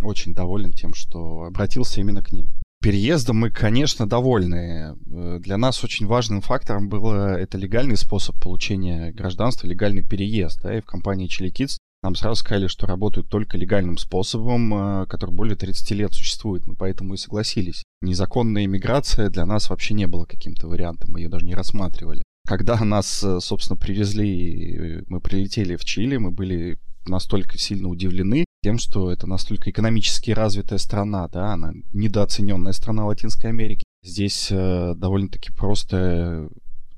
Очень 0.03 0.33
доволен 0.33 0.73
тем, 0.73 0.95
что 0.95 1.43
обратился 1.43 2.01
именно 2.01 2.23
к 2.23 2.33
ним. 2.33 2.49
Переездом 2.83 3.37
мы, 3.37 3.51
конечно, 3.51 4.09
довольны. 4.09 4.97
Э, 5.07 5.39
для 5.39 5.59
нас 5.59 5.85
очень 5.85 6.07
важным 6.07 6.41
фактором 6.41 6.89
был 6.89 7.13
это 7.13 7.59
легальный 7.59 7.99
способ 7.99 8.41
получения 8.41 9.13
гражданства, 9.13 9.67
легальный 9.67 10.03
переезд. 10.03 10.63
Да, 10.63 10.75
и 10.75 10.81
в 10.81 10.87
компании 10.87 11.29
Kids 11.29 11.77
нам 12.03 12.15
сразу 12.15 12.37
сказали, 12.37 12.67
что 12.67 12.87
работают 12.87 13.29
только 13.29 13.59
легальным 13.59 13.99
способом, 13.99 14.75
э, 14.75 15.07
который 15.07 15.35
более 15.35 15.57
30 15.57 15.91
лет 15.93 16.15
существует. 16.15 16.67
Мы 16.67 16.75
поэтому 16.75 17.15
и 17.15 17.19
согласились. 17.19 17.85
Незаконная 18.01 18.65
иммиграция 18.65 19.29
для 19.29 19.45
нас 19.45 19.69
вообще 19.69 19.95
не 19.95 20.07
было 20.07 20.25
каким-то 20.25 20.69
вариантом, 20.69 21.11
мы 21.11 21.21
ее 21.21 21.29
даже 21.29 21.45
не 21.45 21.55
рассматривали. 21.55 22.23
Когда 22.47 22.83
нас, 22.85 23.23
э, 23.23 23.41
собственно, 23.41 23.77
привезли, 23.77 25.05
мы 25.09 25.21
прилетели 25.21 25.77
в 25.77 25.85
Чили, 25.85 26.17
мы 26.17 26.31
были 26.31 26.79
настолько 27.07 27.59
сильно 27.59 27.89
удивлены 27.89 28.45
тем, 28.63 28.79
что 28.79 29.11
это 29.11 29.27
настолько 29.27 29.71
экономически 29.71 30.33
развитая 30.33 30.79
страна, 30.79 31.29
да, 31.29 31.55
она 31.55 31.73
недооцененная 31.93 32.73
страна 32.73 33.07
Латинской 33.07 33.51
Америки. 33.51 33.85
Здесь 34.03 34.49
э, 34.51 34.95
довольно-таки 34.97 35.53
просто 35.53 36.49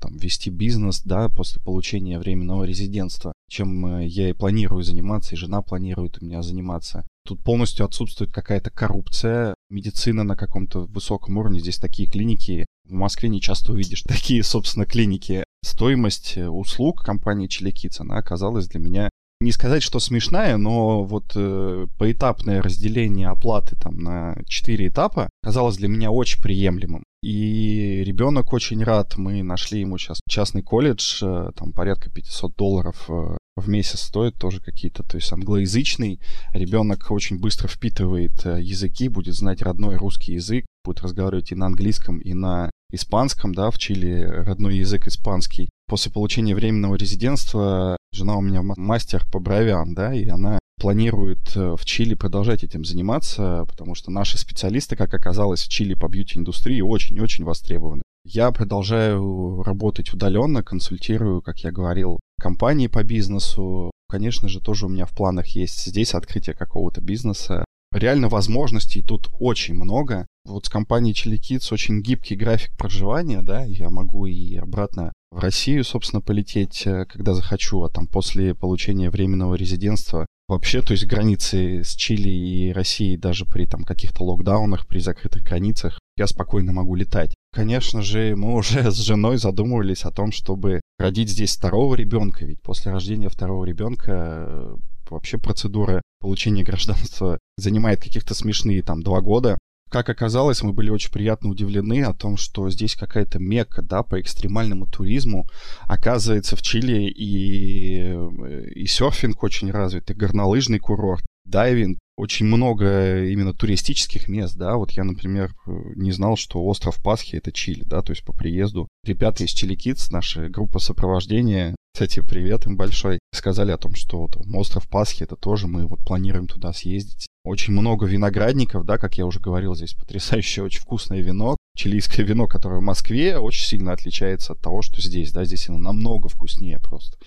там, 0.03 0.17
вести 0.17 0.49
бизнес, 0.49 1.01
да, 1.03 1.29
после 1.29 1.61
получения 1.61 2.19
временного 2.19 2.65
резидентства, 2.65 3.31
чем 3.49 3.85
э, 3.85 4.05
я 4.05 4.29
и 4.29 4.33
планирую 4.33 4.83
заниматься, 4.83 5.33
и 5.33 5.37
жена 5.37 5.61
планирует 5.61 6.21
у 6.21 6.25
меня 6.25 6.41
заниматься. 6.41 7.07
Тут 7.25 7.41
полностью 7.41 7.85
отсутствует 7.85 8.33
какая-то 8.33 8.69
коррупция, 8.69 9.55
медицина 9.69 10.25
на 10.25 10.35
каком-то 10.35 10.81
высоком 10.81 11.37
уровне. 11.37 11.61
Здесь 11.61 11.77
такие 11.77 12.09
клиники, 12.09 12.65
в 12.85 12.91
Москве 12.91 13.29
не 13.29 13.39
часто 13.39 13.71
увидишь 13.71 14.01
такие, 14.07 14.43
собственно, 14.43 14.85
клиники. 14.85 15.45
Стоимость 15.63 16.33
э, 16.35 16.49
услуг 16.49 17.01
компании 17.01 17.47
Kids, 17.47 17.95
она 17.99 18.17
оказалась 18.17 18.67
для 18.67 18.81
меня 18.81 19.09
не 19.39 19.51
сказать, 19.53 19.83
что 19.83 19.99
смешная, 19.99 20.57
но 20.57 21.03
вот 21.03 21.31
э, 21.35 21.87
поэтапное 21.97 22.61
разделение 22.61 23.29
оплаты 23.29 23.75
там 23.75 23.99
на 23.99 24.37
4 24.47 24.87
этапа 24.87 25.29
казалось 25.41 25.77
для 25.77 25.87
меня 25.87 26.11
очень 26.11 26.41
приемлемым. 26.41 27.03
И 27.23 28.03
ребенок 28.03 28.51
очень 28.51 28.83
рад. 28.83 29.15
Мы 29.15 29.43
нашли 29.43 29.79
ему 29.79 29.97
сейчас 29.97 30.19
частный 30.27 30.61
колледж, 30.61 31.23
э, 31.23 31.51
там 31.55 31.71
порядка 31.71 32.09
500 32.09 32.53
долларов 32.57 33.05
э, 33.07 33.37
в 33.55 33.69
месяц 33.69 34.01
стоит 34.01 34.35
тоже 34.35 34.59
какие-то, 34.59 35.03
то 35.03 35.15
есть 35.15 35.31
англоязычный. 35.31 36.19
Ребенок 36.53 37.09
очень 37.11 37.39
быстро 37.39 37.69
впитывает 37.69 38.45
э, 38.45 38.61
языки, 38.61 39.07
будет 39.07 39.35
знать 39.35 39.61
родной 39.61 39.95
русский 39.95 40.33
язык, 40.33 40.65
будет 40.83 40.99
разговаривать 40.99 41.53
и 41.53 41.55
на 41.55 41.67
английском, 41.67 42.19
и 42.19 42.33
на 42.33 42.69
испанском, 42.91 43.55
да, 43.55 43.71
в 43.71 43.77
Чили 43.77 44.23
родной 44.23 44.79
язык 44.79 45.07
испанский. 45.07 45.69
После 45.87 46.11
получения 46.11 46.53
временного 46.53 46.95
резидентства 46.95 47.95
жена 48.11 48.35
у 48.35 48.41
меня 48.41 48.63
мастер 48.63 49.23
по 49.31 49.39
бровям, 49.39 49.93
да, 49.93 50.13
и 50.13 50.27
она 50.27 50.59
планирует 50.79 51.55
э, 51.55 51.75
в 51.77 51.85
Чили 51.85 52.13
продолжать 52.13 52.63
этим 52.63 52.83
заниматься, 52.83 53.65
потому 53.67 53.95
что 53.95 54.11
наши 54.11 54.37
специалисты, 54.37 54.95
как 54.95 55.13
оказалось, 55.13 55.63
в 55.63 55.69
Чили 55.69 55.93
по 55.93 56.07
бьюти-индустрии 56.07 56.81
очень-очень 56.81 57.43
востребованы. 57.43 58.03
Я 58.25 58.51
продолжаю 58.51 59.63
работать 59.63 60.13
удаленно, 60.13 60.63
консультирую, 60.63 61.41
как 61.41 61.59
я 61.59 61.71
говорил, 61.71 62.19
компании 62.39 62.87
по 62.87 63.03
бизнесу. 63.03 63.91
Конечно 64.09 64.47
же, 64.47 64.61
тоже 64.61 64.85
у 64.85 64.89
меня 64.89 65.05
в 65.05 65.11
планах 65.11 65.47
есть 65.47 65.85
здесь 65.85 66.13
открытие 66.13 66.55
какого-то 66.55 67.01
бизнеса. 67.01 67.65
Реально 67.93 68.29
возможностей 68.29 69.01
тут 69.01 69.29
очень 69.39 69.75
много. 69.75 70.25
Вот 70.45 70.65
с 70.65 70.69
компанией 70.69 71.13
Chili 71.13 71.37
Kids 71.37 71.71
очень 71.71 72.01
гибкий 72.01 72.35
график 72.35 72.75
проживания, 72.77 73.41
да, 73.41 73.63
я 73.63 73.89
могу 73.89 74.25
и 74.25 74.55
обратно 74.55 75.13
в 75.33 75.39
Россию, 75.39 75.83
собственно, 75.83 76.21
полететь, 76.21 76.85
э, 76.85 77.05
когда 77.05 77.33
захочу, 77.33 77.81
а 77.83 77.89
там 77.89 78.07
после 78.07 78.53
получения 78.53 79.09
временного 79.09 79.55
резидентства 79.55 80.27
вообще, 80.47 80.81
то 80.81 80.91
есть 80.91 81.05
границы 81.07 81.83
с 81.83 81.95
Чили 81.95 82.29
и 82.29 82.71
Россией 82.71 83.17
даже 83.17 83.45
при 83.45 83.65
там 83.65 83.83
каких-то 83.83 84.23
локдаунах, 84.23 84.85
при 84.85 84.99
закрытых 84.99 85.43
границах, 85.43 85.99
я 86.17 86.27
спокойно 86.27 86.71
могу 86.71 86.93
летать. 86.95 87.33
Конечно 87.51 88.03
же, 88.03 88.35
мы 88.35 88.53
уже 88.53 88.91
с 88.91 88.97
женой 88.99 89.37
задумывались 89.37 90.05
о 90.05 90.11
том, 90.11 90.31
чтобы 90.31 90.81
родить 90.99 91.29
здесь 91.29 91.55
второго 91.55 91.95
ребенка, 91.95 92.45
ведь 92.45 92.61
после 92.61 92.91
рождения 92.91 93.29
второго 93.29 93.65
ребенка 93.65 94.45
э, 94.47 94.75
вообще 95.09 95.39
процедура 95.39 96.01
получения 96.19 96.63
гражданства 96.63 97.39
занимает 97.57 98.01
каких-то 98.01 98.35
смешные 98.35 98.83
там 98.83 99.01
два 99.01 99.21
года. 99.21 99.57
Как 99.93 100.09
оказалось, 100.09 100.63
мы 100.63 100.73
были 100.73 100.89
очень 100.89 101.11
приятно 101.11 101.51
удивлены 101.51 102.03
о 102.03 102.15
том, 102.15 102.35
что 102.35 102.67
здесь 102.71 102.95
какая-то 102.95 103.37
мекка, 103.37 103.83
да, 103.83 104.01
по 104.01 104.19
экстремальному 104.19 104.87
туризму. 104.87 105.47
Оказывается, 105.83 106.55
в 106.55 106.63
Чили 106.63 107.03
и, 107.03 107.99
э, 107.99 108.71
и 108.73 108.87
серфинг 108.87 109.43
очень 109.43 109.69
развит, 109.69 110.09
и 110.09 110.15
горнолыжный 110.15 110.79
курорт, 110.79 111.23
дайвинг, 111.45 111.99
очень 112.15 112.45
много 112.45 113.25
именно 113.25 113.53
туристических 113.53 114.27
мест, 114.27 114.55
да, 114.55 114.75
вот 114.75 114.91
я, 114.91 115.03
например, 115.03 115.53
не 115.65 116.11
знал, 116.11 116.35
что 116.35 116.63
остров 116.63 117.01
Пасхи 117.01 117.37
это 117.37 117.51
Чили, 117.51 117.83
да, 117.83 118.01
то 118.01 118.11
есть 118.11 118.23
по 118.23 118.33
приезду 118.33 118.87
ребята 119.03 119.43
из 119.43 119.51
Чили 119.51 119.75
Kids, 119.75 120.07
наша 120.11 120.49
группа 120.49 120.79
сопровождения, 120.79 121.75
кстати, 121.93 122.21
привет 122.21 122.65
им 122.65 122.75
большой, 122.75 123.19
сказали 123.31 123.71
о 123.71 123.77
том, 123.77 123.93
что 123.93 124.21
вот, 124.21 124.37
остров 124.53 124.87
Пасхи 124.89 125.23
это 125.23 125.35
тоже 125.35 125.67
мы 125.67 125.85
вот 125.85 125.99
планируем 125.99 126.47
туда 126.47 126.73
съездить. 126.73 127.27
Очень 127.45 127.73
много 127.73 128.05
виноградников, 128.05 128.85
да, 128.85 128.97
как 128.97 129.17
я 129.17 129.25
уже 129.25 129.39
говорил, 129.39 129.75
здесь 129.75 129.93
потрясающее, 129.93 130.63
очень 130.65 130.79
вкусное 130.79 131.21
вино. 131.21 131.57
Чилийское 131.75 132.25
вино, 132.25 132.47
которое 132.47 132.79
в 132.79 132.83
Москве, 132.83 133.37
очень 133.37 133.65
сильно 133.65 133.91
отличается 133.91 134.53
от 134.53 134.61
того, 134.61 134.81
что 134.81 135.01
здесь, 135.01 135.31
да, 135.31 135.43
здесь 135.43 135.69
оно 135.69 135.77
намного 135.77 136.29
вкуснее 136.29 136.79
просто. 136.79 137.17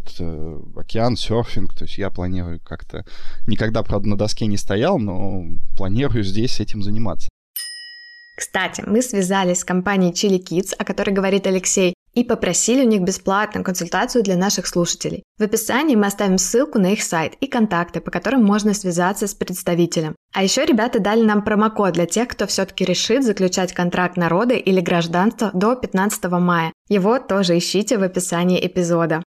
Вот. 0.00 0.14
Э, 0.18 0.60
океан, 0.76 1.16
серфинг, 1.16 1.74
то 1.74 1.84
есть 1.84 1.98
я 1.98 2.10
планирую 2.10 2.60
как-то... 2.60 3.04
Никогда, 3.46 3.82
правда, 3.82 4.08
на 4.08 4.16
доске 4.16 4.46
не 4.46 4.56
стоял, 4.56 4.98
но 4.98 5.44
планирую 5.76 6.24
здесь 6.24 6.60
этим 6.60 6.82
заниматься. 6.82 7.28
Кстати, 8.36 8.82
мы 8.86 9.02
связались 9.02 9.60
с 9.60 9.64
компанией 9.64 10.12
Chili 10.12 10.42
Kids, 10.42 10.74
о 10.78 10.84
которой 10.84 11.10
говорит 11.10 11.46
Алексей, 11.46 11.92
и 12.14 12.24
попросили 12.24 12.84
у 12.84 12.88
них 12.88 13.02
бесплатную 13.02 13.62
консультацию 13.62 14.24
для 14.24 14.36
наших 14.36 14.66
слушателей. 14.66 15.22
В 15.38 15.42
описании 15.42 15.94
мы 15.94 16.06
оставим 16.06 16.38
ссылку 16.38 16.78
на 16.78 16.92
их 16.92 17.02
сайт 17.02 17.34
и 17.40 17.46
контакты, 17.46 18.00
по 18.00 18.10
которым 18.10 18.42
можно 18.42 18.72
связаться 18.72 19.26
с 19.26 19.34
представителем. 19.34 20.16
А 20.32 20.42
еще 20.42 20.64
ребята 20.64 21.00
дали 21.00 21.22
нам 21.22 21.42
промокод 21.42 21.92
для 21.92 22.06
тех, 22.06 22.28
кто 22.28 22.46
все-таки 22.46 22.84
решит 22.84 23.24
заключать 23.24 23.74
контракт 23.74 24.16
на 24.16 24.30
роды 24.30 24.56
или 24.56 24.80
гражданство 24.80 25.50
до 25.52 25.76
15 25.76 26.24
мая. 26.30 26.72
Его 26.88 27.18
тоже 27.18 27.58
ищите 27.58 27.98
в 27.98 28.02
описании 28.02 28.66
эпизода. 28.66 29.22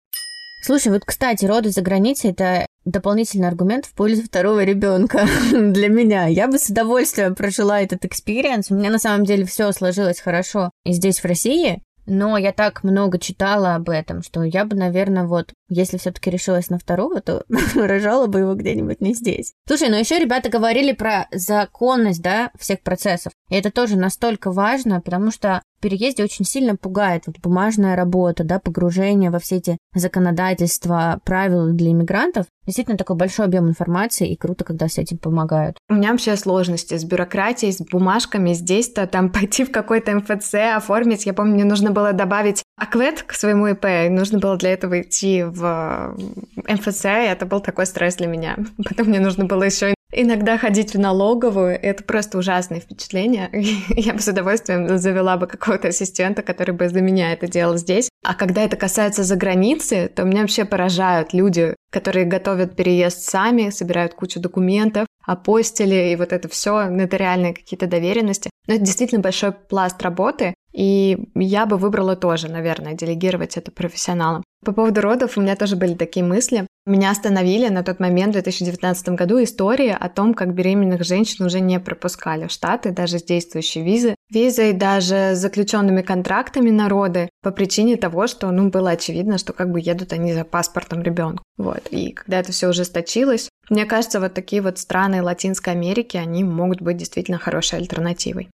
Слушай, 0.61 0.91
вот, 0.91 1.03
кстати, 1.05 1.45
роды 1.45 1.71
за 1.71 1.81
границей– 1.81 2.31
это 2.31 2.65
дополнительный 2.85 3.47
аргумент 3.47 3.85
в 3.85 3.93
пользу 3.93 4.23
второго 4.23 4.63
ребенка 4.63 5.25
для 5.51 5.89
меня. 5.89 6.27
Я 6.27 6.47
бы 6.47 6.57
с 6.57 6.69
удовольствием 6.69 7.35
прожила 7.35 7.81
этот 7.81 8.05
experience. 8.05 8.71
У 8.71 8.75
меня 8.75 8.89
на 8.89 8.99
самом 8.99 9.25
деле 9.25 9.45
все 9.45 9.71
сложилось 9.71 10.19
хорошо 10.19 10.71
и 10.85 10.93
здесь, 10.93 11.19
в 11.19 11.25
России 11.25 11.81
но 12.09 12.37
я 12.37 12.51
так 12.51 12.83
много 12.83 13.19
читала 13.19 13.75
об 13.75 13.89
этом, 13.89 14.23
что 14.23 14.43
я 14.43 14.65
бы, 14.65 14.75
наверное, 14.75 15.25
вот, 15.25 15.53
если 15.69 15.97
все-таки 15.97 16.29
решилась 16.29 16.69
на 16.69 16.77
второго, 16.77 17.21
то 17.21 17.45
рожала 17.75 18.27
бы 18.27 18.39
его 18.39 18.55
где-нибудь 18.55 19.01
не 19.01 19.13
здесь. 19.13 19.53
Слушай, 19.67 19.89
но 19.89 19.97
еще 19.97 20.19
ребята 20.19 20.49
говорили 20.49 20.91
про 20.91 21.27
законность, 21.31 22.21
да, 22.21 22.51
всех 22.59 22.81
процессов. 22.81 23.31
И 23.49 23.55
это 23.55 23.71
тоже 23.71 23.95
настолько 23.95 24.51
важно, 24.51 25.01
потому 25.01 25.31
что 25.31 25.61
в 25.79 25.81
переезде 25.81 26.25
очень 26.25 26.43
сильно 26.43 26.75
пугает 26.75 27.23
вот 27.25 27.39
бумажная 27.39 27.95
работа, 27.95 28.43
да, 28.43 28.59
погружение 28.59 29.31
во 29.31 29.39
все 29.39 29.57
эти 29.57 29.77
законодательства, 29.95 31.21
правила 31.23 31.71
для 31.71 31.91
иммигрантов. 31.91 32.47
Действительно 32.65 32.97
такой 32.97 33.15
большой 33.15 33.45
объем 33.45 33.69
информации, 33.69 34.29
и 34.29 34.35
круто, 34.35 34.65
когда 34.65 34.89
с 34.89 34.97
этим 34.97 35.17
помогают. 35.17 35.77
У 35.89 35.93
меня 35.93 36.11
вообще 36.11 36.35
сложности 36.35 36.97
с 36.97 37.05
бюрократией, 37.05 37.71
с 37.71 37.77
бумажками. 37.77 38.53
Здесь-то 38.53 39.07
там 39.07 39.29
пойти 39.31 39.63
в 39.63 39.71
какой-то 39.71 40.15
МФЦ, 40.15 40.55
оформить. 40.75 41.25
Я 41.25 41.33
помню, 41.33 41.53
мне 41.53 41.63
нужно 41.63 41.91
было 41.91 42.11
добавить 42.11 42.61
аквет 42.77 43.23
к 43.23 43.31
своему 43.31 43.67
ИП. 43.67 43.85
Нужно 44.09 44.39
было 44.39 44.57
для 44.57 44.73
этого 44.73 45.01
идти 45.01 45.43
в 45.43 45.58
МФЦ, 45.67 47.05
и 47.05 47.27
это 47.27 47.45
был 47.45 47.59
такой 47.59 47.85
стресс 47.85 48.15
для 48.15 48.27
меня. 48.27 48.57
Потом 48.83 49.07
мне 49.07 49.19
нужно 49.19 49.45
было 49.45 49.63
еще 49.63 49.93
Иногда 50.11 50.57
ходить 50.57 50.95
в 50.95 50.99
налоговую— 50.99 51.79
это 51.81 52.03
просто 52.03 52.39
ужасное 52.39 52.79
впечатление. 52.79 53.49
Я 53.89 54.13
бы 54.13 54.19
с 54.19 54.27
удовольствием 54.27 54.97
завела 54.97 55.37
бы 55.37 55.45
какого-то 55.45 55.89
ассистента, 55.89 56.41
который 56.41 56.73
бы 56.73 56.89
за 56.89 57.01
меня 57.01 57.31
это 57.31 57.47
делал 57.47 57.77
здесь. 57.77 58.09
А 58.23 58.33
когда 58.33 58.63
это 58.63 58.75
касается 58.75 59.23
за 59.23 59.35
границы, 59.35 60.11
то 60.13 60.23
меня 60.23 60.41
вообще 60.41 60.65
поражают 60.65 61.33
люди, 61.33 61.75
которые 61.91 62.25
готовят 62.25 62.75
переезд 62.75 63.21
сами, 63.21 63.69
собирают 63.69 64.15
кучу 64.15 64.39
документов, 64.39 65.05
апостили 65.23 66.11
и 66.11 66.15
вот 66.15 66.33
это 66.33 66.49
все, 66.49 66.89
нотариальные 66.89 67.53
какие-то 67.53 67.85
доверенности. 67.85 68.49
Но 68.65 68.75
это 68.75 68.83
действительно 68.83 69.21
большой 69.21 69.51
пласт 69.51 70.01
работы, 70.01 70.55
и 70.71 71.17
я 71.35 71.65
бы 71.65 71.77
выбрала 71.77 72.15
тоже, 72.15 72.49
наверное, 72.49 72.93
делегировать 72.93 73.57
это 73.57 73.71
профессионалам. 73.71 74.43
По 74.63 74.73
поводу 74.73 75.01
родов 75.01 75.37
у 75.37 75.41
меня 75.41 75.55
тоже 75.55 75.75
были 75.75 75.93
такие 75.93 76.25
мысли. 76.25 76.67
Меня 76.85 77.11
остановили 77.11 77.69
на 77.69 77.83
тот 77.83 77.99
момент, 77.99 78.31
в 78.31 78.33
2019 78.33 79.09
году, 79.09 79.41
истории 79.41 79.95
о 79.97 80.09
том, 80.09 80.33
как 80.33 80.53
беременных 80.53 81.03
женщин 81.03 81.45
уже 81.45 81.59
не 81.59 81.79
пропускали 81.79 82.47
в 82.47 82.51
Штаты, 82.51 82.91
даже 82.91 83.19
с 83.19 83.23
действующей 83.23 83.83
визы. 83.83 84.15
Визой, 84.29 84.73
даже 84.73 85.33
с 85.33 85.37
заключенными 85.37 86.01
контрактами 86.01 86.71
на 86.71 86.89
роды, 86.89 87.29
по 87.41 87.51
причине 87.51 87.95
того, 87.95 88.27
что, 88.27 88.51
ну, 88.51 88.69
было 88.69 88.91
очевидно, 88.91 89.37
что 89.37 89.53
как 89.53 89.71
бы 89.71 89.79
едут 89.79 90.13
они 90.13 90.33
за 90.33 90.43
паспортом 90.43 91.01
ребенка. 91.03 91.43
Вот. 91.57 91.87
И 91.91 92.11
когда 92.11 92.39
это 92.39 92.51
все 92.51 92.69
ужесточилось, 92.69 93.49
мне 93.69 93.85
кажется, 93.85 94.19
вот 94.19 94.33
такие 94.33 94.61
вот 94.61 94.77
страны 94.79 95.21
Латинской 95.21 95.73
Америки, 95.73 96.17
они 96.17 96.43
могут 96.43 96.81
быть 96.81 96.97
действительно 96.97 97.37
хорошей 97.37 97.79
альтернативой. 97.79 98.49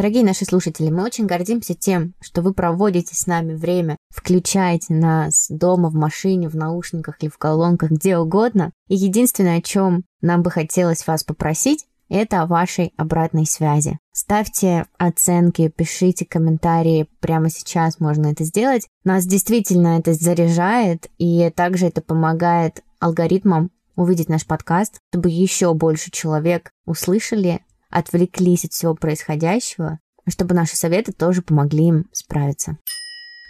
Дорогие 0.00 0.24
наши 0.24 0.46
слушатели, 0.46 0.88
мы 0.88 1.04
очень 1.04 1.26
гордимся 1.26 1.74
тем, 1.74 2.14
что 2.22 2.40
вы 2.40 2.54
проводите 2.54 3.14
с 3.14 3.26
нами 3.26 3.52
время, 3.52 3.98
включаете 4.08 4.94
нас 4.94 5.48
дома, 5.50 5.90
в 5.90 5.94
машине, 5.94 6.48
в 6.48 6.56
наушниках 6.56 7.16
или 7.20 7.28
в 7.28 7.36
колонках, 7.36 7.90
где 7.90 8.16
угодно. 8.16 8.72
И 8.88 8.96
единственное, 8.96 9.58
о 9.58 9.60
чем 9.60 10.04
нам 10.22 10.40
бы 10.40 10.50
хотелось 10.50 11.06
вас 11.06 11.22
попросить, 11.22 11.84
это 12.08 12.40
о 12.40 12.46
вашей 12.46 12.94
обратной 12.96 13.44
связи. 13.44 13.98
Ставьте 14.14 14.86
оценки, 14.96 15.68
пишите 15.68 16.24
комментарии, 16.24 17.06
прямо 17.20 17.50
сейчас 17.50 18.00
можно 18.00 18.28
это 18.28 18.44
сделать. 18.44 18.88
Нас 19.04 19.26
действительно 19.26 19.98
это 19.98 20.14
заряжает, 20.14 21.10
и 21.18 21.52
также 21.54 21.88
это 21.88 22.00
помогает 22.00 22.82
алгоритмам 23.00 23.70
увидеть 23.96 24.30
наш 24.30 24.46
подкаст, 24.46 24.96
чтобы 25.10 25.28
еще 25.28 25.74
больше 25.74 26.10
человек 26.10 26.70
услышали 26.86 27.60
отвлеклись 27.90 28.64
от 28.64 28.72
всего 28.72 28.94
происходящего, 28.94 29.98
чтобы 30.28 30.54
наши 30.54 30.76
советы 30.76 31.12
тоже 31.12 31.42
помогли 31.42 31.88
им 31.88 32.04
справиться. 32.12 32.76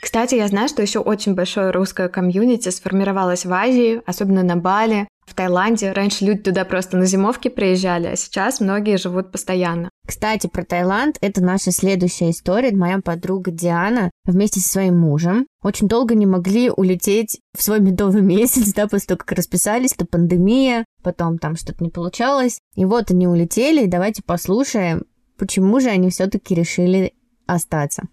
Кстати, 0.03 0.35
я 0.35 0.49
знаю, 0.49 0.69
что 0.69 0.81
еще 0.81 0.99
очень 0.99 1.35
большое 1.35 1.71
русское 1.71 2.09
комьюнити 2.09 2.71
сформировалось 2.71 3.45
в 3.45 3.53
Азии, 3.53 4.01
особенно 4.07 4.43
на 4.43 4.57
Бали, 4.57 5.07
в 5.31 5.35
Таиланде. 5.35 5.93
Раньше 5.93 6.25
люди 6.25 6.43
туда 6.43 6.65
просто 6.65 6.97
на 6.97 7.07
зимовке 7.07 7.49
приезжали, 7.51 8.09
а 8.09 8.17
сейчас 8.17 8.61
многие 8.61 8.99
живут 8.99 9.31
постоянно. 9.31 9.89
Кстати, 10.07 10.49
про 10.49 10.65
Таиланд 10.65 11.17
это 11.21 11.41
наша 11.41 11.71
следующая 11.71 12.31
история. 12.31 12.73
Моя 12.73 13.01
подруга 13.01 13.51
Диана 13.51 14.11
вместе 14.25 14.61
со 14.61 14.69
своим 14.69 14.99
мужем 14.99 15.47
очень 15.63 15.89
долго 15.89 16.15
не 16.15 16.27
могли 16.27 16.71
улететь 16.71 17.41
в 17.57 17.63
свой 17.63 17.81
медовый 17.81 18.23
месяц, 18.37 18.73
да, 18.75 18.89
после 18.89 19.07
того, 19.07 19.19
как 19.19 19.33
расписались, 19.33 19.93
то 19.93 20.05
пандемия, 20.05 20.85
потом 21.03 21.39
там 21.39 21.57
что-то 21.57 21.85
не 21.85 21.91
получалось. 21.91 22.59
И 22.75 22.85
вот 22.85 23.11
они 23.11 23.29
улетели, 23.29 23.85
и 23.85 23.89
давайте 23.89 24.23
послушаем, 24.23 25.05
почему 25.39 25.81
же 25.81 25.89
они 25.89 26.11
все-таки 26.11 26.55
решили 26.55 27.15
остаться. 27.47 28.05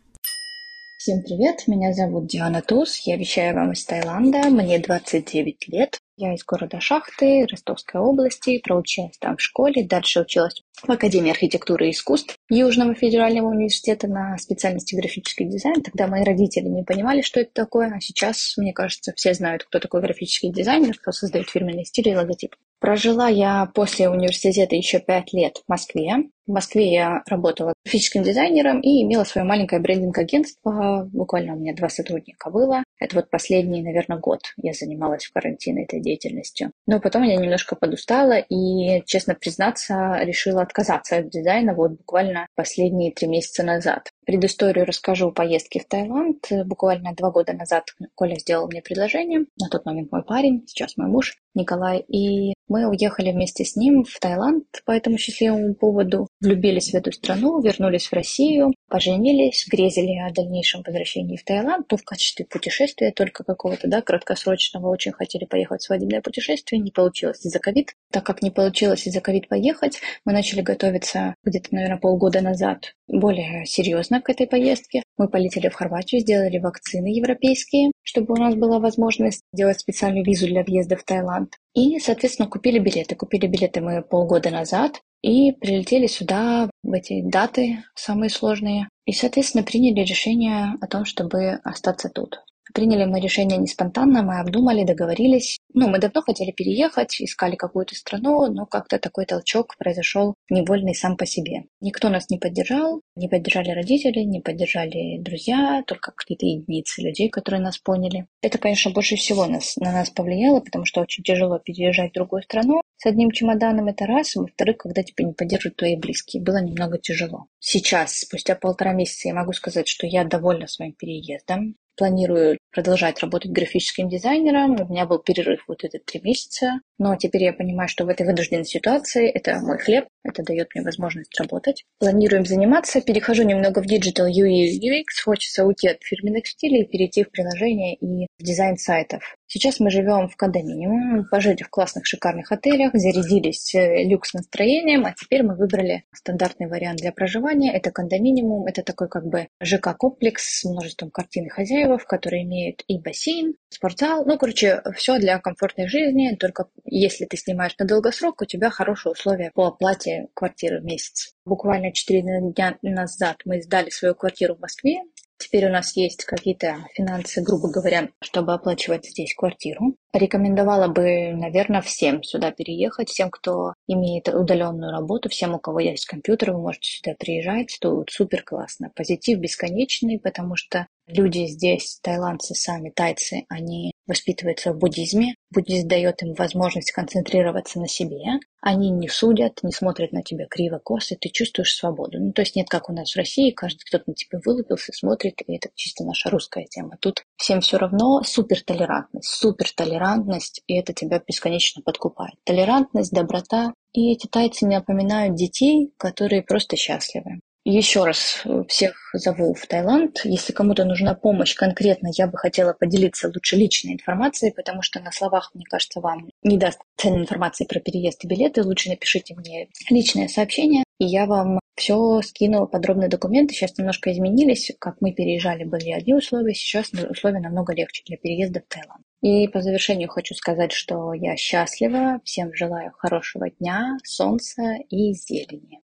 Всем 0.98 1.22
привет, 1.22 1.68
меня 1.68 1.94
зовут 1.94 2.26
Диана 2.26 2.64
Туз, 2.64 2.98
я 3.06 3.18
вещаю 3.18 3.54
вам 3.54 3.74
из 3.74 3.86
Таиланда, 3.86 4.50
мне 4.50 4.80
29 4.80 5.68
лет. 5.68 6.00
Я 6.18 6.34
из 6.34 6.44
города 6.44 6.82
Шахты, 6.82 7.46
Ростовской 7.46 8.02
области, 8.02 8.58
проучилась 8.58 9.16
там 9.20 9.38
в 9.38 9.42
школе, 9.42 9.86
дальше 9.86 10.22
училась 10.22 10.64
в 10.82 10.89
Академии 10.89 11.30
архитектуры 11.30 11.89
и 11.89 11.91
искусств 11.91 12.36
Южного 12.50 12.95
федерального 12.95 13.50
университета 13.50 14.08
на 14.08 14.36
специальности 14.39 14.95
графический 14.95 15.45
дизайн. 15.45 15.84
Тогда 15.84 16.08
мои 16.08 16.24
родители 16.24 16.66
не 16.66 16.82
понимали, 16.82 17.22
что 17.22 17.41
это 17.41 17.52
такое, 17.54 17.93
а 17.95 18.00
сейчас, 18.00 18.56
мне 18.58 18.74
кажется, 18.74 19.14
все 19.16 19.36
знают, 19.36 19.66
кто 19.66 19.78
такой 19.78 20.02
графический 20.02 20.52
дизайнер, 20.52 20.98
кто 20.98 21.12
создает 21.12 21.48
фирменные 21.48 21.86
стили 21.86 22.10
и 22.10 22.16
логотип. 22.16 22.56
Прожила 22.80 23.28
я 23.28 23.70
после 23.76 24.10
университета 24.10 24.76
еще 24.76 25.00
пять 25.00 25.32
лет 25.32 25.58
в 25.58 25.70
Москве. 25.70 26.24
В 26.48 26.52
Москве 26.54 26.93
я 26.93 27.24
работала 27.28 27.74
графическим 27.84 28.24
дизайнером 28.24 28.80
и 28.80 29.04
имела 29.04 29.26
свое 29.26 29.45
маленькое 29.45 29.82
брендинг-агентство. 29.82 31.10
Буквально 31.12 31.54
у 31.54 31.60
меня 31.60 31.76
два 31.76 31.89
сотрудника 31.89 32.50
было. 32.50 32.84
Это 33.00 33.18
вот 33.18 33.30
последний, 33.30 33.84
наверное, 33.84 34.18
год 34.18 34.39
я 34.56 34.72
занималась 34.72 35.26
в 35.26 35.34
карантине 35.34 35.84
этой 35.84 36.00
деятельностью. 36.00 36.72
Но 36.86 37.02
потом 37.02 37.24
я 37.24 37.36
немножко 37.36 37.76
подустала 37.76 38.38
и, 38.39 39.04
честно 39.06 39.36
признаться, 39.36 40.20
решила 40.22 40.62
отказаться 40.62 41.18
от 41.18 41.30
дизайна 41.30 41.74
вот 41.74 41.91
буквально 41.91 42.48
последние 42.56 43.12
три 43.12 43.28
месяца 43.28 43.64
назад. 43.64 44.12
Предысторию 44.26 44.86
расскажу 44.86 45.32
поездки 45.34 45.80
в 45.80 45.88
Таиланд. 45.88 46.48
Буквально 46.66 47.14
два 47.14 47.30
года 47.30 47.52
назад 47.54 47.86
Коля 48.16 48.36
сделал 48.36 48.68
мне 48.68 48.82
предложение. 48.82 49.45
На 49.60 49.68
тот 49.70 49.86
момент 49.86 50.12
мой 50.14 50.24
парень, 50.24 50.64
сейчас 50.66 50.95
мой 50.95 51.08
муж 51.08 51.38
Николай. 51.54 52.00
И 52.08 52.54
мы 52.68 52.88
уехали 52.88 53.32
вместе 53.32 53.64
с 53.66 53.76
ним 53.76 54.04
в 54.04 54.20
Таиланд 54.20 54.66
по 54.86 54.91
этому 54.91 55.18
счастливому 55.18 55.76
поводу. 55.76 56.28
Влюбились 56.40 56.92
в 56.92 56.94
эту 56.94 57.12
страну, 57.12 57.60
вернулись 57.62 58.08
в 58.08 58.14
Россию, 58.14 58.74
поженились, 58.90 59.66
грезили 59.68 60.20
о 60.20 60.32
дальнейшем 60.32 60.84
возвращении 60.86 61.36
в 61.36 61.44
Таиланд, 61.44 61.88
ну, 61.90 61.98
в 61.98 62.04
качестве 62.04 62.46
путешествия 62.46 63.12
только 63.12 63.44
какого-то, 63.44 63.88
да, 63.88 64.02
краткосрочного. 64.02 64.88
Очень 64.88 65.14
хотели 65.14 65.46
поехать 65.46 65.82
в 65.82 65.86
свадебное 65.86 66.22
путешествие, 66.22 66.80
не 66.80 66.92
получилось 66.92 67.44
из-за 67.44 67.58
ковид. 67.58 67.94
Так 68.12 68.24
как 68.24 68.44
не 68.44 68.52
получилось 68.52 69.08
из-за 69.08 69.20
ковид 69.20 69.48
поехать, 69.48 70.00
мы 70.26 70.34
начали 70.34 70.62
готовиться 70.62 71.34
где-то, 71.44 71.70
наверное, 71.72 71.98
полгода 71.98 72.42
назад 72.42 72.94
более 73.08 73.66
серьезно 73.66 74.22
к 74.22 74.30
этой 74.30 74.46
поездке. 74.46 75.02
Мы 75.18 75.30
полетели 75.30 75.70
в 75.70 75.74
Хорватию, 75.74 76.22
сделали 76.22 76.60
вакцины 76.60 77.08
европейские, 77.08 77.92
чтобы 78.04 78.36
у 78.36 78.38
нас 78.38 78.54
была 78.54 78.80
возможность 78.80 79.42
сделать 79.54 79.80
специальную 79.80 80.24
визу 80.24 80.46
для 80.46 80.64
въезда 80.64 80.98
в 80.98 81.04
Таиланд. 81.04 81.56
И, 81.74 82.00
соответственно, 82.00 82.48
купили 82.48 82.80
билеты. 82.80 83.16
Купили 83.16 83.48
билеты 83.48 83.82
мы 83.82 84.04
полгода 84.04 84.52
назад 84.52 85.02
и 85.28 85.51
прилетели 85.51 86.07
сюда 86.07 86.69
в 86.84 86.93
эти 86.93 87.21
даты 87.21 87.84
самые 87.95 88.30
сложные. 88.30 88.88
И, 89.05 89.11
соответственно, 89.11 89.63
приняли 89.63 90.05
решение 90.05 90.75
о 90.80 90.88
том, 90.88 91.03
чтобы 91.03 91.59
остаться 91.65 92.09
тут. 92.09 92.39
Приняли 92.74 93.05
мы 93.05 93.20
решение 93.20 93.57
не 93.57 93.68
спонтанно, 93.68 94.24
мы 94.24 94.39
обдумали, 94.39 94.84
договорились. 94.84 95.59
Ну, 95.74 95.88
мы 95.89 95.99
давно 95.99 96.22
хотели 96.22 96.51
переехать, 96.51 97.22
искали 97.22 97.55
какую-то 97.55 97.95
страну, 97.95 98.51
но 98.51 98.65
как-то 98.65 98.99
такой 98.99 99.26
толчок 99.26 99.76
произошел 99.78 100.36
невольный 100.49 100.95
сам 100.95 101.18
по 101.18 101.26
себе. 101.26 101.65
Никто 101.82 102.09
нас 102.09 102.30
не 102.30 102.38
поддержал, 102.38 103.01
не 103.15 103.28
поддержали 103.28 103.72
родители, 103.72 104.20
не 104.20 104.41
поддержали 104.41 105.20
друзья, 105.20 105.84
только 105.86 106.11
какие-то 106.11 106.45
единицы 106.45 107.01
людей, 107.01 107.30
которые 107.30 107.61
нас 107.61 107.78
поняли. 107.78 108.28
Это, 108.41 108.57
конечно, 108.57 108.91
больше 108.91 109.15
всего 109.15 109.45
нас, 109.45 109.76
на 109.78 109.91
нас 109.91 110.09
повлияло, 110.09 110.59
потому 110.59 110.86
что 110.86 111.01
очень 111.01 111.24
тяжело 111.24 111.59
переезжать 111.59 112.11
в 112.11 112.15
другую 112.15 112.43
страну. 112.43 112.82
С 112.97 113.05
одним 113.05 113.32
чемоданом 113.32 113.88
это 113.88 114.05
раз, 114.05 114.36
и 114.36 114.39
во-вторых, 114.39 114.78
когда 114.78 115.03
тебя 115.03 115.26
не 115.26 115.34
поддерживают 115.34 115.78
твои 115.78 115.95
близкие, 115.95 116.41
было 116.41 116.61
немного 116.61 116.97
тяжело. 116.97 117.45
Сейчас, 117.59 118.20
спустя 118.20 118.55
полтора 118.55 118.93
месяца, 118.93 119.28
я 119.28 119.36
могу 119.36 119.53
сказать, 119.53 119.88
что 119.88 120.07
я 120.07 120.24
довольна 120.24 120.68
своим 120.68 120.93
переездом 120.93 121.76
планирую 121.98 122.58
продолжать 122.72 123.20
работать 123.20 123.52
графическим 123.52 124.08
дизайнером. 124.08 124.80
У 124.82 124.88
меня 124.91 125.06
был 125.06 125.20
перерыв 125.20 125.64
вот 125.68 125.84
этот 125.84 126.06
три 126.06 126.22
месяца. 126.22 126.80
Но 127.00 127.16
теперь 127.16 127.43
я 127.43 127.54
понимаю, 127.54 127.88
что 127.88 128.06
в 128.06 128.10
этой 128.10 128.26
вынужденной 128.26 128.66
ситуации 128.66 129.30
это 129.30 129.60
мой 129.60 129.78
хлеб, 129.78 130.06
это 130.24 130.43
дает 130.43 130.70
мне 130.74 130.84
возможность 130.84 131.39
работать. 131.39 131.84
Планируем 132.00 132.45
заниматься, 132.45 133.02
перехожу 133.02 133.43
немного 133.43 133.82
в 133.82 133.86
Digital 133.86 134.28
UI 134.28 134.68
UX, 134.82 135.24
хочется 135.24 135.66
уйти 135.66 135.88
от 135.88 136.04
фирменных 136.04 136.48
стилей, 136.48 136.86
перейти 136.86 137.24
в 137.24 137.32
приложение 137.32 137.95
и 137.95 138.28
в 138.39 138.43
дизайн 138.43 138.78
сайтов. 138.78 139.38
Сейчас 139.50 139.80
мы 139.80 139.89
живем 139.89 140.28
в 140.28 140.36
кондоминиуме, 140.36 141.24
пожили 141.32 141.64
в 141.64 141.70
классных 141.70 142.06
шикарных 142.06 142.52
отелях, 142.52 142.91
зарядились 142.93 143.74
э, 143.76 144.04
люкс 144.04 144.34
настроением, 144.34 145.06
а 145.06 145.14
теперь 145.14 145.43
мы 145.43 145.56
выбрали 145.56 146.04
стандартный 146.14 146.68
вариант 146.68 147.00
для 147.00 147.14
проживания. 147.14 147.72
Это 147.74 147.91
кондоминиум, 147.91 148.66
это 148.66 148.84
такой 148.84 149.08
как 149.08 149.26
бы 149.26 149.48
ЖК-комплекс 149.64 150.60
с 150.60 150.66
множеством 150.66 151.12
картин 151.12 151.45
и 151.45 151.50
хозяев, 151.50 152.06
которые 152.06 152.43
имеют 152.43 152.84
и 152.88 153.00
бассейн, 153.00 153.54
спортзал, 153.70 154.26
ну, 154.26 154.38
короче, 154.38 154.82
все 154.95 155.18
для 155.18 155.39
комфортной 155.39 155.88
жизни, 155.88 156.36
только 156.36 156.66
если 156.88 157.26
ты 157.26 157.38
снимаешь 157.38 157.76
на 157.78 157.86
долгосрок, 157.86 158.42
у 158.42 158.46
тебя 158.46 158.70
хорошие 158.70 159.12
условия 159.12 159.52
по 159.54 159.68
оплате 159.68 160.28
квартиры 160.34 160.82
в 160.82 160.86
месяц. 160.86 161.34
Буквально 161.46 161.94
4 161.94 162.22
дня 162.54 162.78
назад 162.82 163.38
мы 163.46 163.62
сдали 163.62 163.90
свою 163.90 164.16
квартиру 164.16 164.56
в 164.56 164.60
Москве. 164.60 165.02
Теперь 165.40 165.68
у 165.68 165.72
нас 165.72 165.96
есть 165.96 166.26
какие-то 166.26 166.78
финансы, 166.96 167.44
грубо 167.44 167.70
говоря, 167.70 168.10
чтобы 168.24 168.54
оплачивать 168.54 169.06
здесь 169.06 169.36
квартиру. 169.36 169.96
Рекомендовала 170.12 170.88
бы, 170.88 171.32
наверное, 171.32 171.82
всем 171.82 172.24
сюда 172.24 172.52
переехать, 172.52 173.10
всем, 173.10 173.30
кто 173.30 173.76
имеет 173.86 174.28
удаленную 174.30 174.92
работу, 174.92 175.30
всем, 175.30 175.54
у 175.54 175.60
кого 175.60 175.80
есть 175.80 176.08
компьютер, 176.08 176.54
вы 176.54 176.62
можете 176.62 176.90
сюда 176.90 177.16
приезжать, 177.20 177.78
тут 177.80 178.10
супер 178.10 178.42
классно. 178.42 178.92
Позитив 178.96 179.38
бесконечный, 179.38 180.20
потому 180.20 180.56
что 180.56 180.88
люди 181.08 181.47
здесь, 181.47 181.99
тайландцы 182.01 182.53
сами, 182.53 182.89
тайцы, 182.89 183.45
они 183.49 183.91
воспитываются 184.05 184.74
в 184.74 184.78
буддизме. 184.78 185.36
Буддизм 185.53 185.88
дает 185.88 186.22
им 186.24 186.34
возможность 186.34 186.91
концентрироваться 186.91 187.80
на 187.80 187.88
себе. 187.88 188.39
Они 188.62 188.89
не 188.89 189.08
судят, 189.08 189.60
не 189.64 189.72
смотрят 189.72 190.12
на 190.12 190.24
тебя 190.24 190.45
криво, 190.49 190.80
косо, 190.84 191.16
ты 191.20 191.30
чувствуешь 191.30 191.76
свободу. 191.76 192.20
Ну, 192.20 192.32
то 192.32 192.41
есть 192.41 192.55
нет, 192.55 192.70
как 192.70 192.89
у 192.89 192.93
нас 192.93 193.14
в 193.14 193.18
России, 193.18 193.51
каждый 193.51 193.84
кто-то 193.86 194.05
на 194.08 194.14
тебя 194.14 194.39
вылупился, 194.43 194.93
смотрит, 194.93 195.41
и 195.45 195.55
это 195.55 195.70
чисто 195.76 196.03
наша 196.03 196.30
русская 196.30 196.66
тема. 196.66 196.97
Тут 196.99 197.24
всем 197.36 197.62
все 197.62 197.78
равно 197.78 198.22
супер 198.24 198.62
толерантность, 198.62 199.30
супер 199.30 199.72
толерантность, 199.76 200.62
и 200.68 200.78
это 200.78 200.93
тебя 200.93 201.22
бесконечно 201.26 201.82
подкупает. 201.82 202.36
Толерантность, 202.45 203.12
доброта, 203.12 203.74
и 203.93 204.12
эти 204.12 204.28
тайцы 204.28 204.66
напоминают 204.68 205.36
детей, 205.36 205.91
которые 205.97 206.43
просто 206.43 206.76
счастливы. 206.76 207.39
Еще 207.70 208.05
раз 208.05 208.43
э, 208.45 208.63
всех 208.70 208.95
зову 209.11 209.53
в 209.53 209.68
Таиланд. 209.68 210.22
Если 210.24 210.53
кому-то 210.53 210.86
нужна 210.86 211.15
помощь 211.15 211.53
конкретно, 211.53 212.07
я 212.13 212.28
бы 212.28 212.38
хотела 212.38 212.72
поделиться 212.72 213.28
лучше 213.28 213.57
личной 213.57 213.95
информацией, 213.95 214.53
потому 214.55 214.82
что 214.82 215.01
на 215.01 215.11
словах, 215.11 215.51
мне 215.53 215.65
кажется, 215.70 215.99
вам 215.99 216.30
не 216.43 216.57
даст 216.57 216.80
ценной 216.95 217.20
информации 217.20 217.65
про 217.65 217.82
переезд 217.82 218.24
и 218.24 218.28
билеты. 218.28 218.63
Лучше 218.63 218.88
напишите 218.88 219.36
мне 219.36 219.68
личное 219.89 220.30
сообщение, 220.30 220.86
и 220.97 221.07
я 221.07 221.26
вам 221.26 221.59
все 221.76 222.22
скину 222.22 222.68
подробные 222.68 223.09
документы. 223.09 223.53
Сейчас 223.53 223.78
немножко 223.78 224.13
изменились. 224.13 224.72
Как 224.80 225.01
мы 225.01 225.11
переезжали, 225.11 225.65
были 225.65 225.91
одни 225.91 226.13
условия, 226.13 226.53
сейчас 226.53 226.93
условия 226.93 227.41
намного 227.41 227.74
легче 227.74 228.01
для 228.05 228.15
переезда 228.15 228.61
в 228.61 228.74
Таиланд. 228.74 229.03
И 229.22 229.49
по 229.49 229.61
завершению 229.61 230.07
хочу 230.07 230.36
сказать, 230.36 230.72
что 230.72 231.11
я 231.11 231.36
счастлива, 231.36 232.22
всем 232.24 232.53
желаю 232.53 232.93
хорошего 232.97 233.49
дня, 233.49 233.97
солнца 234.05 234.78
и 234.89 235.11
зелени. 235.11 235.82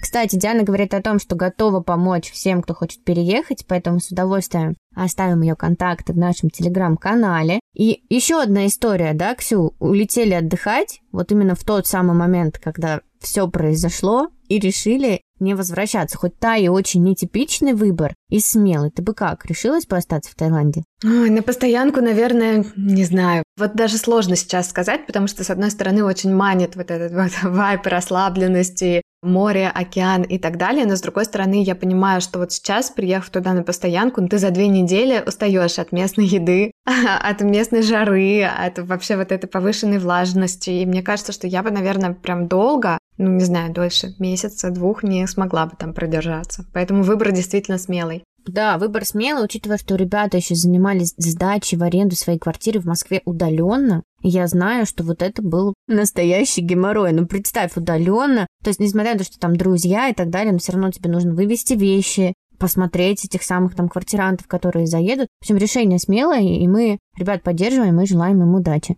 Кстати, 0.00 0.36
Диана 0.36 0.62
говорит 0.62 0.94
о 0.94 1.02
том, 1.02 1.18
что 1.18 1.36
готова 1.36 1.80
помочь 1.80 2.30
всем, 2.30 2.62
кто 2.62 2.74
хочет 2.74 3.02
переехать, 3.04 3.64
поэтому 3.66 4.00
с 4.00 4.10
удовольствием 4.10 4.76
оставим 4.94 5.42
ее 5.42 5.56
контакты 5.56 6.12
в 6.12 6.18
нашем 6.18 6.50
телеграм-канале. 6.50 7.60
И 7.74 8.04
еще 8.08 8.40
одна 8.40 8.66
история, 8.66 9.12
да, 9.14 9.34
Ксю, 9.34 9.74
улетели 9.78 10.34
отдыхать, 10.34 11.00
вот 11.12 11.32
именно 11.32 11.54
в 11.54 11.64
тот 11.64 11.86
самый 11.86 12.16
момент, 12.16 12.58
когда 12.58 13.00
все 13.20 13.48
произошло, 13.48 14.28
и 14.48 14.58
решили 14.58 15.20
не 15.40 15.54
возвращаться. 15.54 16.16
Хоть 16.18 16.38
та 16.38 16.56
и 16.56 16.68
очень 16.68 17.02
нетипичный 17.02 17.74
выбор 17.74 18.14
и 18.28 18.40
смелый. 18.40 18.90
Ты 18.90 19.02
бы 19.02 19.14
как, 19.14 19.46
решилась 19.46 19.86
бы 19.86 19.96
остаться 19.96 20.30
в 20.30 20.34
Таиланде? 20.34 20.82
Ой, 21.04 21.30
на 21.30 21.42
постоянку, 21.42 22.00
наверное, 22.00 22.64
не 22.76 23.04
знаю. 23.04 23.44
Вот 23.56 23.74
даже 23.74 23.98
сложно 23.98 24.36
сейчас 24.36 24.68
сказать, 24.68 25.06
потому 25.06 25.26
что, 25.26 25.44
с 25.44 25.50
одной 25.50 25.70
стороны, 25.70 26.02
очень 26.04 26.34
манит 26.34 26.76
вот 26.76 26.90
этот 26.90 27.12
вот 27.12 27.30
вайп 27.42 27.86
расслабленности, 27.86 29.02
море, 29.22 29.68
океан 29.68 30.22
и 30.22 30.38
так 30.38 30.56
далее, 30.56 30.86
но 30.86 30.96
с 30.96 31.00
другой 31.00 31.24
стороны, 31.24 31.62
я 31.62 31.74
понимаю, 31.74 32.20
что 32.20 32.38
вот 32.38 32.52
сейчас, 32.52 32.90
приехав 32.90 33.30
туда 33.30 33.52
на 33.52 33.62
постоянку, 33.62 34.20
ну, 34.20 34.28
ты 34.28 34.38
за 34.38 34.50
две 34.50 34.68
недели 34.68 35.22
устаешь 35.26 35.78
от 35.78 35.92
местной 35.92 36.26
еды, 36.26 36.72
от 36.86 37.40
местной 37.40 37.82
жары, 37.82 38.42
от 38.44 38.78
вообще 38.78 39.16
вот 39.16 39.32
этой 39.32 39.46
повышенной 39.46 39.98
влажности. 39.98 40.70
И 40.70 40.86
мне 40.86 41.02
кажется, 41.02 41.32
что 41.32 41.46
я 41.46 41.62
бы, 41.62 41.70
наверное, 41.70 42.14
прям 42.14 42.48
долго, 42.48 42.98
ну, 43.16 43.30
не 43.30 43.44
знаю, 43.44 43.72
дольше, 43.72 44.14
месяца, 44.18 44.70
двух 44.70 45.02
не 45.02 45.26
смогла 45.26 45.66
бы 45.66 45.72
там 45.76 45.94
продержаться. 45.94 46.64
Поэтому 46.72 47.02
выбор 47.02 47.32
действительно 47.32 47.78
смелый. 47.78 48.24
Да, 48.48 48.78
выбор 48.78 49.04
смелый, 49.04 49.44
учитывая, 49.44 49.76
что 49.76 49.94
ребята 49.94 50.38
еще 50.38 50.54
занимались 50.54 51.12
сдачей 51.18 51.76
в 51.76 51.82
аренду 51.82 52.16
своей 52.16 52.38
квартиры 52.38 52.80
в 52.80 52.86
Москве 52.86 53.20
удаленно. 53.26 54.02
Я 54.22 54.46
знаю, 54.46 54.86
что 54.86 55.04
вот 55.04 55.22
это 55.22 55.42
был 55.42 55.74
настоящий 55.86 56.62
геморрой. 56.62 57.12
Ну, 57.12 57.26
представь, 57.26 57.76
удаленно. 57.76 58.46
То 58.64 58.70
есть, 58.70 58.80
несмотря 58.80 59.12
на 59.12 59.18
то, 59.18 59.24
что 59.24 59.38
там 59.38 59.56
друзья 59.56 60.08
и 60.08 60.14
так 60.14 60.30
далее, 60.30 60.52
но 60.52 60.58
все 60.58 60.72
равно 60.72 60.90
тебе 60.90 61.10
нужно 61.10 61.34
вывести 61.34 61.74
вещи, 61.74 62.32
посмотреть 62.58 63.24
этих 63.26 63.42
самых 63.42 63.74
там 63.74 63.88
квартирантов, 63.88 64.46
которые 64.46 64.86
заедут. 64.86 65.28
В 65.40 65.44
общем, 65.44 65.58
решение 65.58 65.98
смелое, 65.98 66.40
и 66.40 66.66
мы 66.66 66.98
ребят 67.16 67.42
поддерживаем 67.42 68.00
и 68.00 68.06
желаем 68.06 68.42
им 68.42 68.54
удачи. 68.54 68.96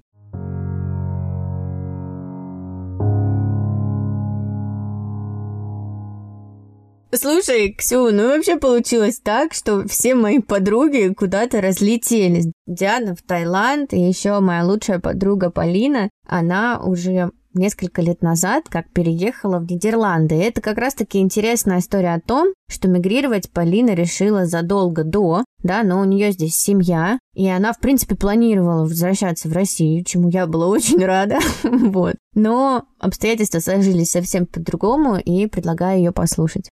Слушай, 7.13 7.75
Ксю, 7.77 8.11
ну 8.13 8.29
вообще 8.29 8.57
получилось 8.57 9.19
так, 9.19 9.53
что 9.53 9.87
все 9.89 10.15
мои 10.15 10.39
подруги 10.39 11.13
куда-то 11.13 11.61
разлетелись. 11.61 12.47
Диана 12.67 13.17
в 13.17 13.23
Таиланд, 13.23 13.93
и 13.93 13.99
еще 13.99 14.39
моя 14.39 14.65
лучшая 14.65 15.01
подруга 15.01 15.51
Полина, 15.51 16.09
она 16.29 16.81
уже 16.81 17.33
несколько 17.53 18.01
лет 18.01 18.23
назад, 18.23 18.69
как 18.69 18.93
переехала 18.93 19.59
в 19.59 19.69
Нидерланды. 19.69 20.37
И 20.37 20.39
это 20.39 20.61
как 20.61 20.79
раз-таки 20.79 21.19
интересная 21.19 21.81
история 21.81 22.15
о 22.15 22.21
том, 22.21 22.55
что 22.69 22.87
мигрировать 22.87 23.51
Полина 23.51 23.95
решила 23.95 24.47
задолго 24.47 25.03
до, 25.03 25.45
да, 25.65 25.83
но 25.83 26.01
у 26.01 26.05
нее 26.05 26.31
здесь 26.31 26.55
семья, 26.55 27.19
и 27.35 27.49
она, 27.49 27.73
в 27.73 27.81
принципе, 27.81 28.15
планировала 28.15 28.83
возвращаться 28.83 29.49
в 29.49 29.53
Россию, 29.53 30.05
чему 30.05 30.31
я 30.31 30.47
была 30.47 30.69
очень 30.69 31.05
рада, 31.05 31.39
вот. 31.65 32.15
Но 32.35 32.85
обстоятельства 33.01 33.59
сложились 33.59 34.13
совсем 34.13 34.47
по-другому, 34.47 35.17
и 35.17 35.47
предлагаю 35.47 35.99
ее 35.99 36.13
послушать. 36.13 36.71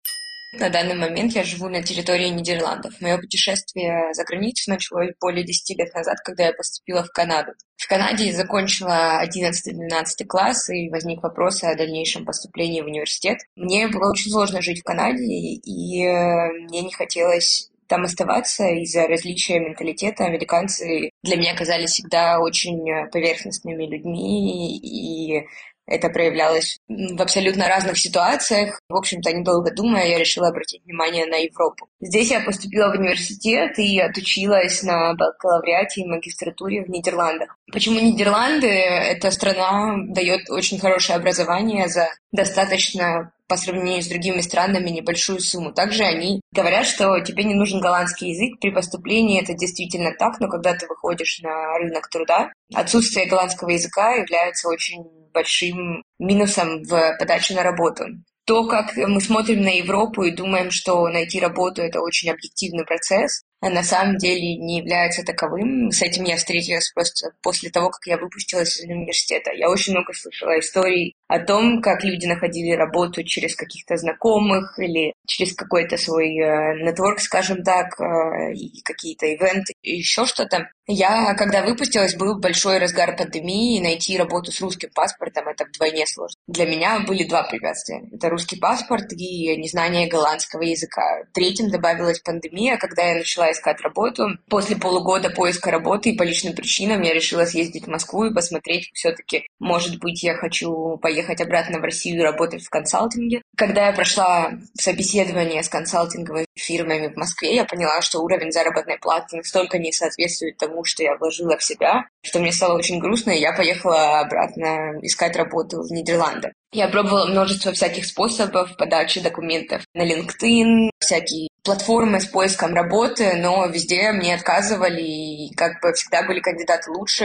На 0.59 0.69
данный 0.71 0.95
момент 0.95 1.33
я 1.33 1.43
живу 1.43 1.69
на 1.69 1.83
территории 1.83 2.29
Нидерландов. 2.29 3.01
Мое 3.01 3.19
путешествие 3.19 4.13
за 4.13 4.25
границу 4.25 4.71
началось 4.71 5.11
более 5.21 5.45
10 5.45 5.79
лет 5.79 5.93
назад, 5.95 6.19
когда 6.25 6.45
я 6.47 6.53
поступила 6.53 7.03
в 7.03 7.11
Канаду. 7.11 7.53
В 7.77 7.89
Канаде 7.89 8.27
я 8.27 8.33
закончила 8.33 9.23
11-12 9.25 10.25
класс, 10.27 10.71
и 10.71 10.89
возник 10.91 11.23
вопрос 11.23 11.63
о 11.65 11.75
дальнейшем 11.75 12.25
поступлении 12.25 12.81
в 12.81 12.87
университет. 12.87 13.39
Мне 13.57 13.89
было 13.89 14.11
очень 14.11 14.31
сложно 14.31 14.63
жить 14.63 14.81
в 14.81 14.85
Канаде, 14.85 15.25
и 15.25 16.05
э, 16.05 16.53
мне 16.69 16.83
не 16.83 16.93
хотелось 16.93 17.71
там 17.87 18.05
оставаться 18.05 18.67
из-за 18.69 19.07
различия 19.07 19.59
менталитета. 19.61 20.25
Американцы 20.25 21.11
для 21.23 21.37
меня 21.37 21.55
казались 21.55 21.91
всегда 21.91 22.39
очень 22.41 22.85
поверхностными 23.11 23.87
людьми, 23.87 24.79
и 24.79 25.47
это 25.87 26.09
проявлялось 26.09 26.79
в 26.89 27.21
абсолютно 27.21 27.69
разных 27.69 27.99
ситуациях. 27.99 28.81
В 28.89 28.97
общем-то, 28.97 29.33
недолго 29.33 29.71
думая, 29.71 30.09
я 30.09 30.19
решила 30.19 30.49
обратить 30.49 30.83
внимание 30.85 31.27
на 31.27 31.37
Европу. 31.37 31.89
Здесь 32.01 32.31
я 32.31 32.41
поступила 32.41 32.89
в 32.89 32.99
университет 32.99 33.79
и 33.79 33.99
отучилась 34.01 34.83
на 34.83 35.15
бакалавриате 35.15 36.03
и 36.03 36.07
магистратуре 36.07 36.85
в 36.85 36.89
Нидерландах. 36.89 37.57
Почему 37.73 38.01
Нидерланды? 38.01 38.69
Эта 38.69 39.31
страна 39.31 39.97
дает 40.09 40.49
очень 40.51 40.79
хорошее 40.79 41.17
образование 41.17 41.89
за 41.89 42.09
достаточно 42.33 43.33
по 43.47 43.57
сравнению 43.57 44.03
с 44.03 44.09
другими 44.09 44.41
странами 44.41 44.89
небольшую 44.89 45.41
сумму. 45.41 45.73
Также 45.73 46.05
они 46.05 46.41
говорят, 46.53 46.87
что 46.87 47.21
тебе 47.21 47.45
не 47.45 47.55
нужен 47.55 47.81
голландский 47.81 48.31
язык 48.31 48.59
при 48.59 48.71
поступлении. 48.71 49.43
Это 49.43 49.53
действительно 49.53 50.13
так, 50.19 50.41
но 50.41 50.49
когда 50.49 50.75
ты 50.75 50.87
выходишь 50.87 51.41
на 51.43 51.79
рынок 51.79 52.09
труда, 52.09 52.51
отсутствие 52.73 53.27
голландского 53.27 53.71
языка 53.71 54.15
является 54.15 54.69
очень 54.69 55.05
большим 55.35 56.03
минусом 56.19 56.83
в 56.85 57.17
подаче 57.19 57.55
на 57.55 57.63
работу. 57.63 58.05
То, 58.47 58.67
как 58.67 58.97
мы 58.97 59.21
смотрим 59.21 59.63
на 59.63 59.77
Европу 59.79 60.23
и 60.23 60.35
думаем, 60.35 60.71
что 60.71 61.09
найти 61.09 61.41
работу– 61.41 61.83
это 61.83 62.01
очень 62.01 62.31
объективный 62.31 62.85
процесс, 62.85 63.43
на 63.61 63.83
самом 63.83 64.17
деле 64.19 64.57
не 64.57 64.79
является 64.79 65.25
таковым. 65.25 65.91
С 65.91 66.03
этим 66.03 66.25
я 66.25 66.37
встретилась 66.37 66.91
просто 66.93 67.31
после 67.43 67.71
того, 67.71 67.91
как 67.91 68.07
я 68.07 68.19
выпустилась 68.19 68.79
из 68.79 68.85
университета. 68.85 69.53
Я 69.53 69.71
очень 69.71 69.93
много 69.93 70.13
слышала 70.13 70.59
историй 70.59 71.15
о 71.29 71.39
том, 71.39 71.81
как 71.81 72.05
люди 72.05 72.27
находили 72.27 72.73
работу 72.73 73.25
через 73.25 73.57
каких-то 73.57 73.97
знакомых 73.97 74.79
или 74.79 75.15
через 75.27 75.55
какой-то 75.55 75.97
свой 75.97 76.35
нетворк, 76.35 77.21
скажем 77.21 77.63
так, 77.63 77.99
э, 78.01 78.53
и 78.53 78.83
какие-то 78.83 79.27
ивенты, 79.27 79.73
и 79.83 79.97
еще 79.97 80.27
что-то. 80.27 80.69
Я, 80.87 81.35
когда 81.35 81.63
выпустилась, 81.65 82.15
был 82.15 82.39
большой 82.39 82.79
разгар 82.79 83.17
пандемии, 83.17 83.79
и 83.79 83.83
найти 83.83 84.19
работу 84.19 84.53
с 84.53 84.61
русским 84.61 84.91
паспортом 84.95 85.49
это 85.49 85.65
вдвойне 85.65 86.07
сложно. 86.07 86.37
Для 86.47 86.67
меня 86.67 87.01
были 87.01 87.25
два 87.25 87.43
препятствия. 87.45 88.03
Это 88.13 88.29
русский 88.29 88.59
паспорт 88.59 89.11
и 89.13 89.57
незнание 89.57 90.09
голландского 90.09 90.63
языка. 90.63 91.23
Третьим 91.33 91.71
добавилась 91.71 92.19
пандемия, 92.19 92.77
когда 92.77 93.03
я 93.03 93.15
начала 93.17 93.51
искать 93.55 93.81
работу. 93.81 94.29
После 94.49 94.77
полугода 94.77 95.31
поиска 95.31 95.71
работы 95.71 96.11
и 96.11 96.17
по 96.17 96.23
личным 96.23 96.55
причинам 96.55 97.03
я 97.03 97.15
решила 97.15 97.45
съездить 97.45 97.85
в 97.87 97.91
Москву 97.91 98.25
и 98.25 98.35
посмотреть, 98.35 98.91
все-таки, 98.95 99.47
может 99.59 99.99
быть, 99.99 100.23
я 100.23 100.35
хочу 100.35 100.99
поехать 100.99 101.41
обратно 101.41 101.79
в 101.79 101.83
Россию 101.83 102.21
и 102.21 102.25
работать 102.25 102.65
в 102.65 102.71
консалтинге. 102.71 103.43
Когда 103.57 103.87
я 103.87 103.93
прошла 103.93 104.53
собеседование 104.75 105.63
с 105.63 105.69
консалтинговыми 105.69 106.47
фирмами 106.57 107.09
в 107.09 107.17
Москве, 107.17 107.57
я 107.57 107.65
поняла, 107.65 108.01
что 108.01 108.21
уровень 108.21 108.53
заработной 108.53 108.99
платы 108.99 109.37
настолько 109.37 109.79
не 109.79 109.93
соответствует 109.93 110.57
тому, 110.57 110.85
что 110.85 111.03
я 111.03 111.17
вложила 111.17 111.57
в 111.57 111.65
себя, 111.65 112.05
что 112.23 112.39
мне 112.39 112.53
стало 112.53 112.79
очень 112.79 113.01
грустно, 113.01 113.31
и 113.31 113.41
я 113.41 113.53
поехала 113.53 114.21
обратно 114.21 114.99
искать 115.03 115.37
работу 115.37 115.83
в 115.83 115.91
Нидерландах. 115.91 116.53
Я 116.73 116.89
пробовала 116.89 117.27
множество 117.27 117.73
всяких 117.73 118.05
способов 118.05 118.77
подачи 118.77 119.21
документов 119.21 119.85
на 119.95 120.03
LinkedIn, 120.03 120.91
всякие 120.99 121.49
платформы 121.63 122.21
с 122.21 122.27
поиском 122.27 122.75
работы, 122.75 123.37
но 123.37 123.67
везде 123.67 124.13
мне 124.13 124.35
отказывали, 124.35 125.01
и 125.01 125.55
как 125.55 125.81
бы 125.81 125.93
всегда 125.95 126.23
были 126.23 126.41
кандидаты 126.41 126.91
лучше, 126.91 127.25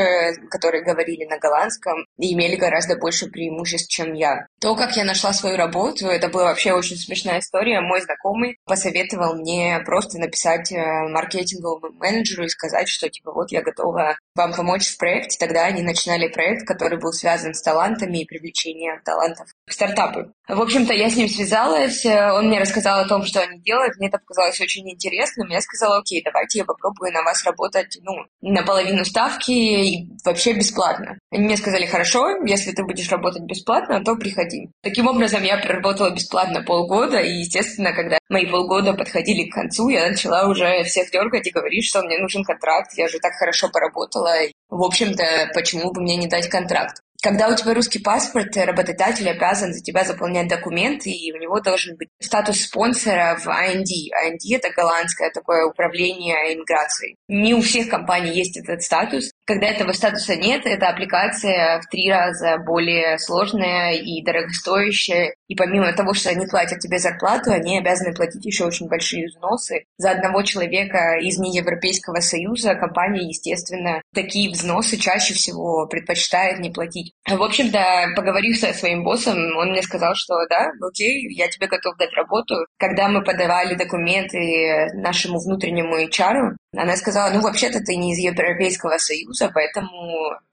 которые 0.50 0.84
говорили 0.84 1.26
на 1.26 1.40
голландском 1.40 2.06
и 2.18 2.34
имели 2.34 2.56
гораздо 2.56 2.96
больше 2.96 3.28
преимуществ, 3.28 3.90
чем 3.90 4.14
я. 4.14 4.48
То, 4.62 4.76
как 4.76 4.96
я 4.96 5.04
нашла 5.04 5.34
свою 5.34 5.58
работу, 5.58 6.08
это 6.08 6.30
была 6.30 6.46
вообще 6.46 6.72
очень 6.72 6.96
смешная 6.96 7.40
история. 7.40 7.82
Мой 7.82 8.02
знакомый 8.02 8.58
посоветовал 8.66 9.19
мне 9.34 9.82
просто 9.86 10.20
написать 10.20 10.72
э, 10.72 11.08
маркетинговому 11.10 11.94
менеджеру 11.98 12.46
и 12.46 12.50
сказать, 12.50 12.88
что 12.88 13.10
типа 13.10 13.32
вот 13.32 13.52
я 13.52 13.62
готова 13.62 14.18
вам 14.40 14.54
помочь 14.54 14.88
в 14.88 14.98
проекте. 14.98 15.38
Тогда 15.38 15.66
они 15.66 15.82
начинали 15.82 16.28
проект, 16.28 16.66
который 16.66 16.98
был 16.98 17.12
связан 17.12 17.54
с 17.54 17.62
талантами 17.62 18.22
и 18.22 18.26
привлечением 18.26 19.02
талантов 19.04 19.48
в 19.68 19.74
стартапы. 19.74 20.32
В 20.48 20.62
общем-то, 20.62 20.94
я 20.94 21.10
с 21.10 21.16
ним 21.16 21.28
связалась, 21.28 22.04
он 22.06 22.48
мне 22.48 22.60
рассказал 22.60 23.02
о 23.02 23.08
том, 23.08 23.24
что 23.24 23.42
они 23.42 23.62
делают, 23.62 23.98
мне 23.98 24.08
это 24.08 24.18
показалось 24.18 24.60
очень 24.60 24.90
интересным. 24.90 25.50
Я 25.50 25.62
сказала, 25.62 26.00
окей, 26.00 26.24
давайте 26.24 26.60
я 26.60 26.66
попробую 26.66 27.12
на 27.12 27.22
вас 27.22 27.44
работать, 27.44 28.00
ну, 28.02 28.14
наполовину 28.42 29.06
ставки 29.06 29.52
и 29.52 30.10
вообще 30.26 30.54
бесплатно. 30.54 31.20
Они 31.32 31.44
мне 31.44 31.58
сказали, 31.58 31.86
хорошо, 31.86 32.44
если 32.46 32.72
ты 32.72 32.84
будешь 32.84 33.12
работать 33.12 33.44
бесплатно, 33.44 34.04
то 34.04 34.16
приходи. 34.16 34.72
Таким 34.82 35.08
образом, 35.08 35.44
я 35.44 35.58
проработала 35.58 36.10
бесплатно 36.10 36.64
полгода, 36.64 37.20
и, 37.20 37.40
естественно, 37.40 37.94
когда 37.94 38.18
мои 38.30 38.46
полгода 38.46 38.94
подходили 38.94 39.50
к 39.50 39.54
концу, 39.54 39.90
я 39.90 40.08
начала 40.10 40.48
уже 40.48 40.84
всех 40.84 41.12
дергать 41.12 41.46
и 41.46 41.52
говорить, 41.52 41.86
что 41.86 42.02
мне 42.02 42.18
нужен 42.18 42.44
контракт, 42.44 42.92
я 42.96 43.08
же 43.08 43.20
так 43.20 43.34
хорошо 43.34 43.70
поработала. 43.70 44.29
В 44.70 44.84
общем-то, 44.84 45.52
почему 45.54 45.92
бы 45.92 46.02
мне 46.02 46.16
не 46.16 46.28
дать 46.28 46.50
контракт? 46.50 47.02
Когда 47.22 47.50
у 47.50 47.56
тебя 47.56 47.74
русский 47.74 48.00
паспорт, 48.00 48.56
работодатель 48.56 49.30
обязан 49.30 49.74
за 49.74 49.82
тебя 49.82 50.06
заполнять 50.06 50.48
документы, 50.48 51.10
и 51.10 51.34
у 51.34 51.38
него 51.38 51.60
должен 51.60 51.98
быть 51.98 52.08
статус 52.22 52.62
спонсора 52.62 53.38
в 53.38 53.48
IND. 53.48 53.84
IND— 53.84 54.40
это 54.56 54.70
голландское 54.74 55.30
такое 55.32 55.66
управление 55.66 56.54
иммиграцией. 56.54 57.18
Не 57.28 57.54
у 57.56 57.62
всех 57.62 57.90
компаний 57.90 58.32
есть 58.32 58.56
этот 58.58 58.82
статус. 58.84 59.32
Когда 59.46 59.68
этого 59.68 59.92
статуса 59.92 60.38
нет, 60.38 60.66
эта 60.66 60.88
аппликация 60.88 61.82
в 61.82 61.90
три 61.90 62.10
раза 62.10 62.58
более 62.66 63.20
сложная 63.20 63.96
и 63.96 64.24
дорогостоящая. 64.24 65.34
И 65.50 65.56
помимо 65.56 65.92
того, 65.92 66.14
что 66.14 66.30
они 66.30 66.46
платят 66.46 66.80
тебе 66.80 67.00
зарплату, 67.00 67.52
они 67.52 67.80
обязаны 67.80 68.14
платить 68.14 68.46
еще 68.46 68.66
очень 68.66 68.88
большие 68.88 69.28
взносы. 69.28 69.84
За 69.98 70.12
одного 70.12 70.44
человека 70.44 71.18
из 71.20 71.38
неевропейского 71.38 72.22
союза 72.22 72.76
компания, 72.76 73.28
естественно, 73.28 74.02
такие 74.14 74.52
взносы 74.52 74.96
чаще 74.96 75.34
всего 75.34 75.86
предпочитает 75.88 76.60
не 76.60 76.70
платить. 76.70 77.09
В 77.28 77.44
общем-то, 77.44 78.14
поговорив 78.16 78.58
со 78.58 78.74
своим 78.74 79.04
боссом, 79.04 79.38
он 79.58 79.72
мне 79.72 79.84
сказал, 79.84 80.14
что 80.16 80.36
да, 80.50 80.72
окей, 80.82 81.28
я 81.36 81.48
тебе 81.48 81.68
готов 81.68 81.96
дать 81.98 82.14
работу. 82.14 82.56
Когда 82.78 83.08
мы 83.08 83.24
подавали 83.24 83.76
документы 83.76 84.88
нашему 84.96 85.40
внутреннему 85.40 86.00
HR, 86.00 86.56
Она 86.78 86.96
сказала, 86.96 87.32
ну, 87.32 87.42
вообще-то 87.42 87.80
ты 87.80 87.96
не 87.96 88.14
из 88.14 88.20
Европейского 88.20 88.98
Союза, 89.00 89.50
поэтому 89.52 89.90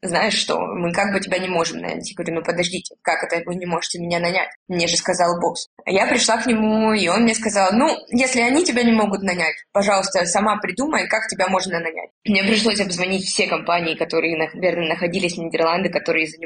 знаешь 0.00 0.34
что, 0.34 0.58
мы 0.58 0.92
как 0.92 1.12
бы 1.12 1.20
тебя 1.20 1.38
не 1.38 1.48
можем 1.48 1.78
нанять. 1.78 2.08
Я 2.08 2.14
говорю, 2.16 2.36
ну, 2.36 2.42
подождите, 2.42 2.94
как 3.02 3.22
это 3.22 3.42
вы 3.44 3.56
не 3.56 3.66
можете 3.66 3.98
меня 3.98 4.18
нанять? 4.18 4.48
Мне 4.66 4.86
же 4.86 4.96
сказал 4.96 5.38
босс. 5.40 5.68
Я 5.84 6.06
пришла 6.06 6.38
к 6.38 6.46
нему, 6.46 6.92
и 6.94 7.06
он 7.08 7.24
мне 7.24 7.34
сказал, 7.34 7.70
ну, 7.72 7.88
если 8.08 8.40
они 8.40 8.64
тебя 8.64 8.82
не 8.82 8.92
могут 8.92 9.22
нанять, 9.22 9.56
пожалуйста, 9.72 10.24
сама 10.24 10.56
придумай, 10.56 11.06
как 11.06 11.28
тебя 11.28 11.48
можно 11.48 11.80
нанять. 11.80 12.10
Мне 12.24 12.42
пришлось 12.42 12.80
обзвонить 12.80 13.26
все 13.26 13.46
компании, 13.46 13.94
которые, 13.94 14.36
наверное, 14.36 14.88
находились 14.88 15.34
в 15.34 15.42
Нидерланды, 15.42 15.90
которые 15.90 16.26
занимались 16.26 16.45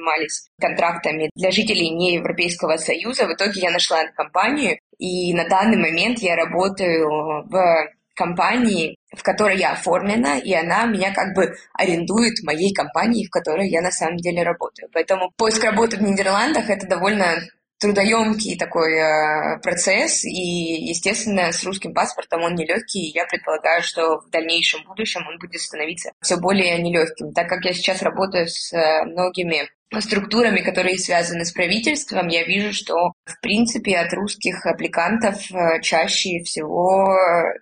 контрактами 0.61 1.31
для 1.35 1.51
жителей 1.51 1.91
не 1.91 2.15
Европейского 2.15 2.77
Союза. 2.77 3.27
В 3.27 3.35
итоге 3.35 3.61
я 3.61 3.71
нашла 3.71 4.05
компанию, 4.17 4.79
и 4.99 5.33
на 5.35 5.49
данный 5.49 5.79
момент 5.79 6.19
я 6.21 6.37
работаю 6.37 7.09
в 7.49 7.89
компании, 8.15 8.97
в 9.17 9.23
которой 9.23 9.57
я 9.57 9.73
оформлена, 9.73 10.39
и 10.39 10.53
она 10.53 10.85
меня 10.85 11.13
как 11.13 11.35
бы 11.35 11.55
арендует 11.73 12.43
моей 12.43 12.75
компании, 12.75 13.25
в 13.25 13.31
которой 13.31 13.69
я 13.69 13.81
на 13.81 13.91
самом 13.91 14.19
деле 14.19 14.43
работаю. 14.43 14.91
Поэтому 14.93 15.31
поиск 15.37 15.65
работы 15.65 15.97
в 15.97 16.03
Нидерландах— 16.03 16.69
это 16.69 16.87
довольно 16.87 17.41
трудоемкий 17.81 18.59
такой 18.59 18.93
э, 18.93 19.59
процесс, 19.63 20.25
и, 20.25 20.85
естественно, 20.91 21.51
с 21.51 21.65
русским 21.65 21.95
паспортом 21.95 22.43
он 22.43 22.55
нелегкий, 22.55 23.09
и 23.09 23.15
я 23.15 23.25
предполагаю, 23.25 23.83
что 23.83 24.19
в 24.19 24.29
дальнейшем 24.29 24.85
будущем 24.85 25.27
он 25.27 25.39
будет 25.39 25.63
становиться 25.63 26.13
все 26.21 26.37
более 26.37 26.79
нелегким. 26.79 27.33
Так 27.33 27.49
как 27.49 27.65
я 27.65 27.73
сейчас 27.73 28.03
работаю 28.03 28.49
с 28.49 28.71
э, 28.75 29.05
многими 29.07 29.71
структурами, 29.99 30.61
которые 30.61 30.99
связаны 30.99 31.45
с 31.45 31.53
правительством, 31.53 32.29
я 32.29 32.45
вижу, 32.45 32.73
что, 32.73 32.95
в 33.25 33.41
принципе, 33.41 33.99
от 33.99 34.13
русских 34.13 34.65
аппликантов 34.65 35.51
э, 35.51 35.81
чаще 35.83 36.43
всего, 36.45 37.13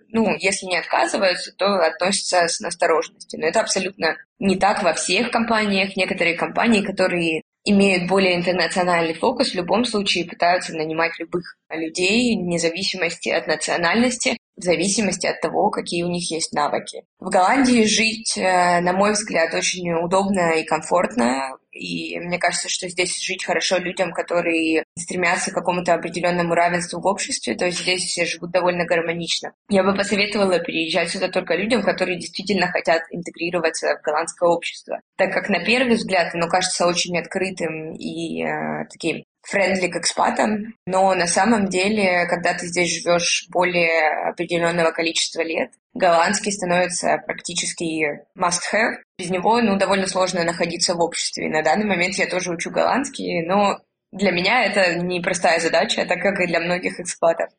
ну, 0.09 0.35
если 0.37 0.67
не 0.67 0.77
отказываются, 0.77 1.51
то 1.57 1.65
относятся 1.79 2.47
с 2.47 2.59
настороженностью. 2.59 3.39
Но 3.39 3.47
это 3.47 3.61
абсолютно 3.61 4.15
не 4.37 4.57
так 4.57 4.83
во 4.83 4.93
всех 4.93 5.31
компаниях. 5.31 5.95
Некоторые 5.95 6.37
компании, 6.37 6.85
которые 6.85 7.41
имеют 7.65 8.07
более 8.07 8.35
интернациональный 8.35 9.13
фокус, 9.13 9.51
в 9.51 9.55
любом 9.55 9.85
случае 9.85 10.25
пытаются 10.25 10.73
нанимать 10.73 11.17
любых 11.19 11.55
людей, 11.69 12.37
вне 12.37 12.57
зависимости 12.57 13.29
от 13.29 13.47
национальности, 13.47 14.37
в 14.55 14.63
зависимости 14.63 15.27
от 15.27 15.41
того, 15.41 15.69
какие 15.69 16.03
у 16.03 16.09
них 16.09 16.29
есть 16.31 16.53
навыки. 16.53 17.03
В 17.19 17.29
Голландии 17.29 17.85
жить, 17.85 18.37
э, 18.37 18.81
на 18.81 18.93
мой 18.93 19.13
взгляд, 19.13 19.53
очень 19.53 19.91
удобно 19.93 20.51
и 20.51 20.65
комфортно. 20.65 21.57
И 21.71 22.19
мне 22.19 22.39
кажется, 22.39 22.69
что 22.69 22.89
здесь 22.89 23.21
жить 23.21 23.45
хорошо 23.45 23.77
людям, 23.77 24.11
которые 24.11 24.83
стремятся 24.97 25.51
к 25.51 25.55
какому-то 25.55 25.93
определенному 25.93 26.53
равенству 26.53 26.99
в 26.99 27.05
обществе, 27.05 27.55
то 27.55 27.65
есть 27.65 27.79
здесь 27.79 28.03
все 28.03 28.25
живут 28.25 28.51
довольно 28.51 28.85
гармонично. 28.85 29.53
Я 29.69 29.83
бы 29.83 29.93
посоветовала 29.93 30.59
переезжать 30.59 31.09
сюда 31.09 31.29
только 31.29 31.55
людям, 31.55 31.83
которые 31.83 32.19
действительно 32.19 32.67
хотят 32.67 33.03
интегрироваться 33.11 33.97
в 33.97 34.05
голландское 34.05 34.49
общество, 34.49 35.01
так 35.17 35.33
как 35.33 35.49
на 35.49 35.63
первый 35.63 35.95
взгляд 35.95 36.33
оно 36.33 36.47
кажется 36.47 36.87
очень 36.87 37.17
открытым 37.17 37.93
и 37.95 38.43
э, 38.43 38.85
таким 38.91 39.23
френдли 39.49 39.87
к 39.87 39.95
экспатам, 39.95 40.75
но 40.85 41.13
на 41.15 41.27
самом 41.27 41.67
деле, 41.67 42.25
когда 42.27 42.53
ты 42.53 42.67
здесь 42.67 43.01
живешь 43.01 43.47
более 43.49 44.29
определенного 44.29 44.91
количества 44.91 45.41
лет, 45.41 45.71
голландский 45.93 46.51
становится 46.51 47.17
практически 47.25 48.25
must-have. 48.37 48.97
Без 49.17 49.29
него, 49.29 49.59
ну, 49.61 49.77
довольно 49.77 50.07
сложно 50.07 50.43
находиться 50.43 50.93
в 50.93 51.01
обществе. 51.01 51.49
На 51.49 51.63
данный 51.63 51.85
момент 51.85 52.15
я 52.15 52.27
тоже 52.27 52.51
учу 52.51 52.69
голландский, 52.69 53.45
но 53.45 53.79
для 54.11 54.31
меня 54.31 54.65
это 54.65 54.95
непростая 54.95 55.59
задача, 55.59 56.05
так 56.05 56.21
как 56.21 56.39
и 56.39 56.47
для 56.47 56.59
многих 56.59 56.99
экспатов. 56.99 57.49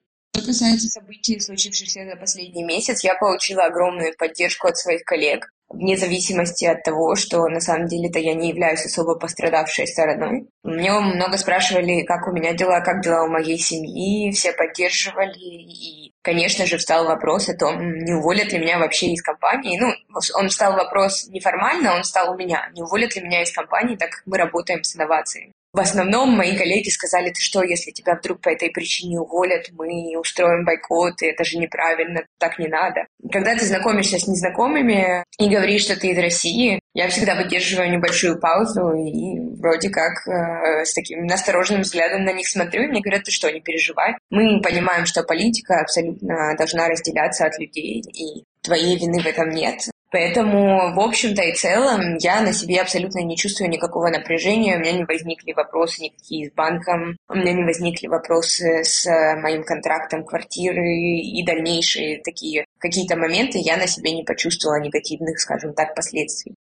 Касается 0.51 0.89
событий, 0.89 1.39
случившихся 1.39 2.05
за 2.05 2.17
последний 2.17 2.65
месяц, 2.65 3.05
я 3.05 3.15
получила 3.15 3.67
огромную 3.67 4.17
поддержку 4.19 4.67
от 4.67 4.77
своих 4.77 5.05
коллег 5.05 5.49
вне 5.69 5.97
зависимости 5.97 6.65
от 6.65 6.83
того, 6.83 7.15
что 7.15 7.47
на 7.47 7.61
самом 7.61 7.87
деле-то 7.87 8.19
я 8.19 8.35
не 8.35 8.49
являюсь 8.49 8.85
особо 8.85 9.15
пострадавшей 9.15 9.87
стороной. 9.87 10.49
Мне 10.65 10.91
много 10.91 11.37
спрашивали, 11.37 12.03
как 12.03 12.27
у 12.27 12.33
меня 12.33 12.53
дела, 12.53 12.81
как 12.81 13.01
дела 13.01 13.23
у 13.23 13.29
моей 13.29 13.59
семьи, 13.59 14.33
все 14.33 14.53
поддерживали, 14.53 15.39
и, 15.39 16.13
конечно 16.23 16.67
же, 16.67 16.79
встал 16.79 17.05
вопрос 17.05 17.49
о 17.49 17.57
том, 17.57 17.99
не 17.99 18.15
уволят 18.15 18.53
ли 18.53 18.59
меня 18.59 18.81
вообще 18.81 19.13
из 19.13 19.23
компании. 19.23 19.79
Ну, 19.79 19.93
он 20.35 20.49
встал 20.49 20.73
вопрос 20.73 21.29
неформально, 21.29 21.95
он 21.95 22.03
стал 22.03 22.35
у 22.35 22.37
меня, 22.37 22.69
не 22.75 22.83
уволят 22.83 23.15
ли 23.15 23.23
меня 23.23 23.43
из 23.43 23.53
компании, 23.53 23.95
так 23.95 24.11
как 24.11 24.23
мы 24.27 24.37
работаем 24.37 24.83
с 24.83 24.97
инновациями. 24.97 25.53
В 25.73 25.79
основном 25.79 26.31
мои 26.31 26.57
коллеги 26.57 26.89
сказали, 26.89 27.31
ты 27.31 27.41
что, 27.41 27.63
если 27.63 27.93
тебя 27.93 28.17
вдруг 28.17 28.41
по 28.41 28.49
этой 28.49 28.71
причине 28.71 29.21
уволят, 29.21 29.71
мы 29.73 30.19
устроим 30.19 30.65
бойкот, 30.65 31.23
и 31.23 31.27
это 31.27 31.45
же 31.45 31.59
неправильно, 31.59 32.25
так 32.39 32.59
не 32.59 32.67
надо. 32.67 33.07
Когда 33.31 33.55
ты 33.55 33.65
знакомишься 33.65 34.19
с 34.19 34.27
незнакомыми 34.27 35.25
и 35.39 35.49
говоришь, 35.49 35.83
что 35.83 35.99
ты 35.99 36.09
из 36.09 36.19
России, 36.19 36.81
я 36.93 37.09
всегда 37.09 37.37
выдерживаю 37.37 37.91
небольшую 37.91 38.41
паузу 38.41 38.93
и 38.95 39.39
вроде 39.61 39.91
как 39.91 40.27
э, 40.27 40.85
с 40.85 40.93
таким 40.93 41.25
настороженным 41.27 41.83
взглядом 41.83 42.25
на 42.25 42.33
них 42.33 42.49
смотрю, 42.49 42.83
и 42.83 42.87
мне 42.89 43.01
говорят, 43.01 43.23
ты 43.23 43.31
что, 43.31 43.49
не 43.51 43.61
переживай. 43.61 44.17
Мы 44.31 44.61
понимаем, 44.61 45.07
что 45.07 45.23
политика 45.23 45.81
абсолютно 45.81 46.57
должна 46.57 46.89
разделяться 46.89 47.47
от 47.47 47.57
людей, 47.61 48.01
и 48.01 48.45
твоей 48.63 48.99
вины 48.99 49.23
в 49.23 49.27
этом 49.27 49.51
нет. 49.51 49.83
Поэтому, 50.11 50.93
в 50.93 50.99
общем-то 50.99 51.43
и 51.43 51.55
целом, 51.55 52.17
я 52.19 52.41
на 52.41 52.53
себе 52.53 52.81
абсолютно 52.81 53.21
не 53.21 53.37
чувствую 53.37 53.71
никакого 53.71 54.09
напряжения. 54.09 54.77
У 54.77 54.81
меня 54.81 54.93
не 54.93 55.05
возникли 55.05 55.53
вопросы 55.53 56.03
никакие 56.03 56.51
с 56.51 56.53
банком, 56.53 57.17
у 57.29 57.35
меня 57.35 57.53
не 57.53 57.63
возникли 57.63 58.09
вопросы 58.09 58.83
с 58.83 59.07
моим 59.37 59.63
контрактом 59.63 60.25
квартиры 60.25 60.85
и 60.85 61.45
дальнейшие 61.45 62.23
такие 62.23 62.65
какие-то 62.79 63.17
моменты. 63.17 63.59
Я 63.59 63.77
на 63.77 63.87
себе 63.87 64.13
не 64.13 64.25
почувствовала 64.25 64.81
негативных, 64.81 65.39
скажем 65.39 65.75
так, 65.75 65.95
последствий. 65.95 66.55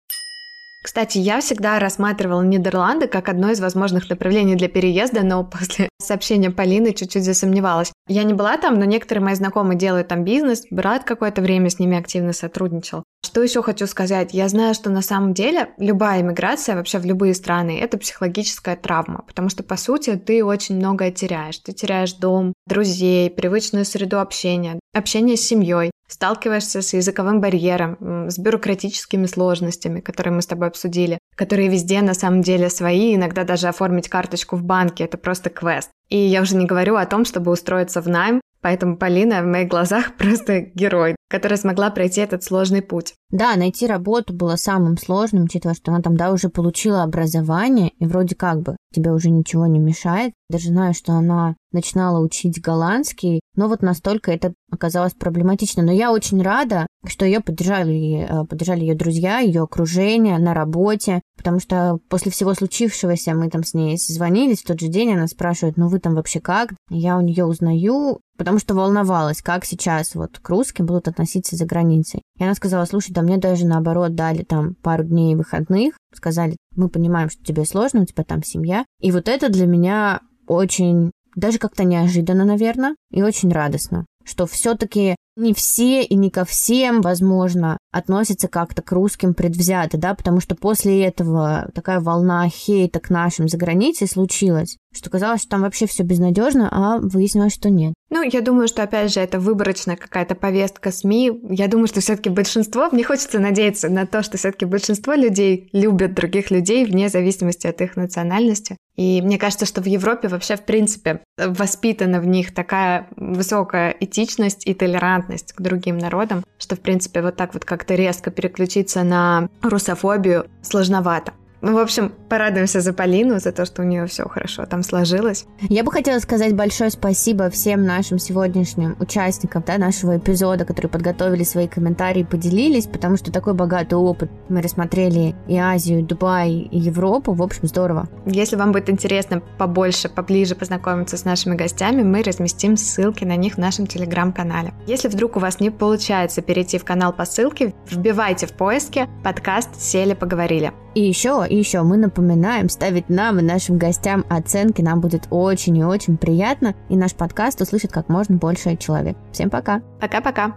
Кстати, 0.86 1.18
я 1.18 1.40
всегда 1.40 1.80
рассматривала 1.80 2.42
Нидерланды 2.42 3.08
как 3.08 3.28
одно 3.28 3.50
из 3.50 3.58
возможных 3.58 4.08
направлений 4.08 4.54
для 4.54 4.68
переезда, 4.68 5.24
но 5.24 5.42
после 5.42 5.88
сообщения 6.00 6.52
Полины 6.52 6.94
чуть-чуть 6.94 7.24
засомневалась. 7.24 7.90
Я 8.06 8.22
не 8.22 8.34
была 8.34 8.56
там, 8.56 8.78
но 8.78 8.84
некоторые 8.84 9.24
мои 9.24 9.34
знакомые 9.34 9.76
делают 9.76 10.06
там 10.06 10.22
бизнес, 10.22 10.62
брат 10.70 11.02
какое-то 11.02 11.42
время 11.42 11.70
с 11.70 11.80
ними 11.80 11.98
активно 11.98 12.32
сотрудничал. 12.32 13.02
Что 13.24 13.42
еще 13.42 13.64
хочу 13.64 13.88
сказать? 13.88 14.32
Я 14.32 14.48
знаю, 14.48 14.74
что 14.74 14.88
на 14.88 15.02
самом 15.02 15.34
деле 15.34 15.70
любая 15.78 16.20
иммиграция 16.20 16.76
вообще 16.76 16.98
в 17.00 17.04
любые 17.04 17.34
страны– 17.34 17.80
это 17.82 17.98
психологическая 17.98 18.76
травма, 18.76 19.24
потому 19.26 19.48
что, 19.48 19.64
по 19.64 19.76
сути, 19.76 20.14
ты 20.14 20.44
очень 20.44 20.76
многое 20.76 21.10
теряешь. 21.10 21.58
Ты 21.58 21.72
теряешь 21.72 22.12
дом, 22.12 22.52
друзей, 22.68 23.28
привычную 23.28 23.84
среду 23.84 24.20
общения, 24.20 24.78
общение 24.94 25.36
с 25.36 25.40
семьей, 25.40 25.90
сталкиваешься 26.08 26.82
с 26.82 26.92
языковым 26.92 27.40
барьером, 27.40 28.28
с 28.30 28.38
бюрократическими 28.38 29.26
сложностями, 29.26 30.00
которые 30.00 30.34
мы 30.34 30.42
с 30.42 30.46
тобой 30.46 30.68
обсудили, 30.68 31.18
которые 31.34 31.68
везде 31.68 32.02
на 32.02 32.14
самом 32.14 32.42
деле 32.42 32.70
свои, 32.70 33.14
иногда 33.14 33.44
даже 33.44 33.68
оформить 33.68 34.08
карточку 34.08 34.56
в 34.56 34.62
банке– 34.62 35.04
это 35.04 35.18
просто 35.18 35.50
квест. 35.50 35.90
И 36.08 36.16
я 36.16 36.42
уже 36.42 36.56
не 36.56 36.66
говорю 36.66 36.96
о 36.96 37.06
том, 37.06 37.24
чтобы 37.24 37.50
устроиться 37.50 38.00
в 38.00 38.08
найм, 38.08 38.40
поэтому 38.60 38.96
Полина 38.96 39.42
в 39.42 39.46
моих 39.46 39.68
глазах 39.68 40.14
просто 40.18 40.60
герой, 40.60 41.16
которая 41.28 41.58
смогла 41.58 41.90
пройти 41.90 42.20
этот 42.20 42.42
сложный 42.42 42.82
путь. 42.82 43.14
Да, 43.30 43.56
найти 43.56 43.86
работу 43.86 44.32
было 44.32 44.56
самым 44.56 44.96
сложным, 44.96 45.44
учитывая, 45.44 45.74
что 45.74 45.90
она 45.90 46.00
там, 46.00 46.16
да, 46.16 46.32
уже 46.32 46.48
получила 46.48 47.02
образование, 47.02 47.90
и 47.98 48.06
вроде 48.06 48.36
как 48.36 48.62
бы 48.62 48.76
тебе 48.94 49.12
уже 49.12 49.30
ничего 49.30 49.66
не 49.66 49.78
мешает. 49.78 50.32
Даже 50.48 50.68
знаю, 50.68 50.94
что 50.94 51.12
она 51.12 51.56
начинала 51.72 52.20
учить 52.20 52.60
голландский, 52.60 53.40
но 53.56 53.68
вот 53.68 53.82
настолько 53.82 54.30
это 54.30 54.54
оказалось 54.70 55.12
проблематично. 55.12 55.82
Но 55.82 55.92
я 55.92 56.12
очень 56.12 56.40
рада, 56.40 56.86
что 57.04 57.24
ее 57.26 57.40
поддержали, 57.40 58.26
э, 58.28 58.44
поддержали 58.46 58.80
ее 58.80 58.94
друзья, 58.94 59.40
ее 59.40 59.62
окружение 59.62 60.38
на 60.38 60.54
работе, 60.54 61.20
потому 61.36 61.60
что 61.60 61.98
после 62.08 62.30
всего 62.30 62.54
случившегося 62.54 63.34
мы 63.34 63.50
там 63.50 63.64
с 63.64 63.74
ней 63.74 63.98
звонились 63.98 64.62
в 64.62 64.66
тот 64.66 64.80
же 64.80 64.88
день, 64.88 65.14
она 65.14 65.26
спрашивает, 65.26 65.76
ну 65.76 65.88
вы 65.88 65.98
там 65.98 66.14
вообще 66.14 66.40
как? 66.40 66.70
Я 66.90 67.18
у 67.18 67.20
нее 67.20 67.44
узнаю, 67.44 68.20
потому 68.36 68.58
что 68.58 68.74
волновалась, 68.74 69.42
как 69.42 69.64
сейчас 69.64 70.14
вот 70.14 70.38
к 70.38 70.48
русским 70.48 70.86
будут 70.86 71.08
относиться 71.16 71.56
за 71.56 71.64
границей. 71.64 72.22
И 72.38 72.44
она 72.44 72.54
сказала, 72.54 72.84
слушай, 72.84 73.12
да 73.12 73.22
мне 73.22 73.38
даже 73.38 73.66
наоборот 73.66 74.14
дали 74.14 74.42
там 74.42 74.74
пару 74.74 75.04
дней 75.04 75.34
выходных, 75.34 75.94
сказали, 76.14 76.56
мы 76.74 76.88
понимаем, 76.88 77.30
что 77.30 77.42
тебе 77.42 77.64
сложно, 77.64 78.02
у 78.02 78.04
тебя 78.04 78.22
там 78.22 78.42
семья. 78.42 78.84
И 79.00 79.10
вот 79.10 79.28
это 79.28 79.48
для 79.48 79.66
меня 79.66 80.20
очень, 80.46 81.10
даже 81.34 81.58
как-то 81.58 81.84
неожиданно, 81.84 82.44
наверное, 82.44 82.94
и 83.10 83.22
очень 83.22 83.50
радостно, 83.50 84.04
что 84.24 84.46
все-таки 84.46 85.16
не 85.36 85.54
все 85.54 86.02
и 86.02 86.14
не 86.14 86.30
ко 86.30 86.44
всем, 86.44 87.00
возможно, 87.00 87.78
относятся 87.96 88.48
как-то 88.48 88.82
к 88.82 88.92
русским 88.92 89.34
предвзято, 89.34 89.96
да, 89.96 90.14
потому 90.14 90.40
что 90.40 90.54
после 90.54 91.04
этого 91.04 91.68
такая 91.74 92.00
волна 92.00 92.48
хейта 92.48 93.00
к 93.00 93.10
нашим 93.10 93.48
за 93.48 93.56
границей 93.56 94.08
случилась, 94.08 94.76
что 94.92 95.10
казалось, 95.10 95.42
что 95.42 95.50
там 95.50 95.62
вообще 95.62 95.86
все 95.86 96.02
безнадежно, 96.02 96.68
а 96.70 96.98
выяснилось, 96.98 97.54
что 97.54 97.70
нет. 97.70 97.94
Ну, 98.08 98.22
я 98.22 98.40
думаю, 98.40 98.68
что, 98.68 98.82
опять 98.82 99.12
же, 99.12 99.20
это 99.20 99.40
выборочная 99.40 99.96
какая-то 99.96 100.36
повестка 100.36 100.92
СМИ. 100.92 101.40
Я 101.50 101.66
думаю, 101.66 101.88
что 101.88 102.00
все 102.00 102.14
таки 102.14 102.30
большинство, 102.30 102.88
мне 102.92 103.02
хочется 103.02 103.40
надеяться 103.40 103.88
на 103.88 104.06
то, 104.06 104.22
что 104.22 104.38
все 104.38 104.52
таки 104.52 104.64
большинство 104.64 105.14
людей 105.14 105.68
любят 105.72 106.14
других 106.14 106.50
людей 106.50 106.84
вне 106.84 107.08
зависимости 107.08 107.66
от 107.66 107.80
их 107.80 107.96
национальности. 107.96 108.76
И 108.96 109.20
мне 109.20 109.38
кажется, 109.38 109.66
что 109.66 109.82
в 109.82 109.86
Европе 109.86 110.28
вообще, 110.28 110.56
в 110.56 110.64
принципе, 110.64 111.20
воспитана 111.36 112.20
в 112.20 112.26
них 112.26 112.54
такая 112.54 113.08
высокая 113.16 113.94
этичность 114.00 114.66
и 114.66 114.72
толерантность 114.72 115.52
к 115.52 115.60
другим 115.60 115.98
народам, 115.98 116.44
что, 116.58 116.76
в 116.76 116.80
принципе, 116.80 117.20
вот 117.22 117.36
так 117.36 117.54
вот 117.54 117.64
как-то 117.86 117.94
резко 117.94 118.30
переключиться 118.32 119.04
на 119.04 119.48
русофобию 119.62 120.46
сложновато. 120.62 121.32
Ну, 121.66 121.74
в 121.74 121.78
общем, 121.78 122.12
порадуемся 122.28 122.80
за 122.80 122.92
Полину, 122.92 123.40
за 123.40 123.50
то, 123.50 123.64
что 123.64 123.82
у 123.82 123.84
нее 123.84 124.06
все 124.06 124.28
хорошо 124.28 124.66
там 124.66 124.84
сложилось. 124.84 125.46
Я 125.62 125.82
бы 125.82 125.90
хотела 125.90 126.20
сказать 126.20 126.54
большое 126.54 126.90
спасибо 126.90 127.50
всем 127.50 127.84
нашим 127.84 128.20
сегодняшним 128.20 128.94
участникам 129.00 129.64
да, 129.66 129.76
нашего 129.76 130.16
эпизода, 130.16 130.64
которые 130.64 130.88
подготовили 130.88 131.42
свои 131.42 131.66
комментарии, 131.66 132.22
поделились, 132.22 132.86
потому 132.86 133.16
что 133.16 133.32
такой 133.32 133.54
богатый 133.54 133.94
опыт. 133.94 134.30
Мы 134.48 134.62
рассмотрели 134.62 135.34
и 135.48 135.56
Азию, 135.56 135.98
и 135.98 136.02
Дубай, 136.04 136.52
и 136.52 136.78
Европу. 136.78 137.32
В 137.32 137.42
общем, 137.42 137.66
здорово. 137.66 138.08
Если 138.26 138.54
вам 138.54 138.70
будет 138.70 138.88
интересно 138.88 139.42
побольше, 139.58 140.08
поближе 140.08 140.54
познакомиться 140.54 141.16
с 141.16 141.24
нашими 141.24 141.56
гостями, 141.56 142.04
мы 142.04 142.22
разместим 142.22 142.76
ссылки 142.76 143.24
на 143.24 143.34
них 143.34 143.54
в 143.54 143.58
нашем 143.58 143.88
телеграм-канале. 143.88 144.72
Если 144.86 145.08
вдруг 145.08 145.34
у 145.34 145.40
вас 145.40 145.58
не 145.58 145.70
получается 145.70 146.42
перейти 146.42 146.78
в 146.78 146.84
канал 146.84 147.12
по 147.12 147.24
ссылке, 147.24 147.74
вбивайте 147.90 148.46
в 148.46 148.52
поиске 148.52 149.08
подкаст 149.24 149.80
«Сели, 149.80 150.14
поговорили». 150.14 150.72
И 150.96 151.00
еще, 151.02 151.44
и 151.46 151.54
еще 151.54 151.82
мы 151.82 151.98
напоминаем 151.98 152.70
ставить 152.70 153.10
нам 153.10 153.38
и 153.38 153.42
нашим 153.42 153.76
гостям 153.76 154.24
оценки. 154.30 154.80
Нам 154.80 155.02
будет 155.02 155.26
очень 155.28 155.76
и 155.76 155.84
очень 155.84 156.16
приятно. 156.16 156.74
И 156.88 156.96
наш 156.96 157.14
подкаст 157.14 157.60
услышит 157.60 157.92
как 157.92 158.08
можно 158.08 158.36
больше 158.36 158.76
человек. 158.76 159.14
Всем 159.30 159.50
пока. 159.50 159.82
Пока-пока. 160.00 160.56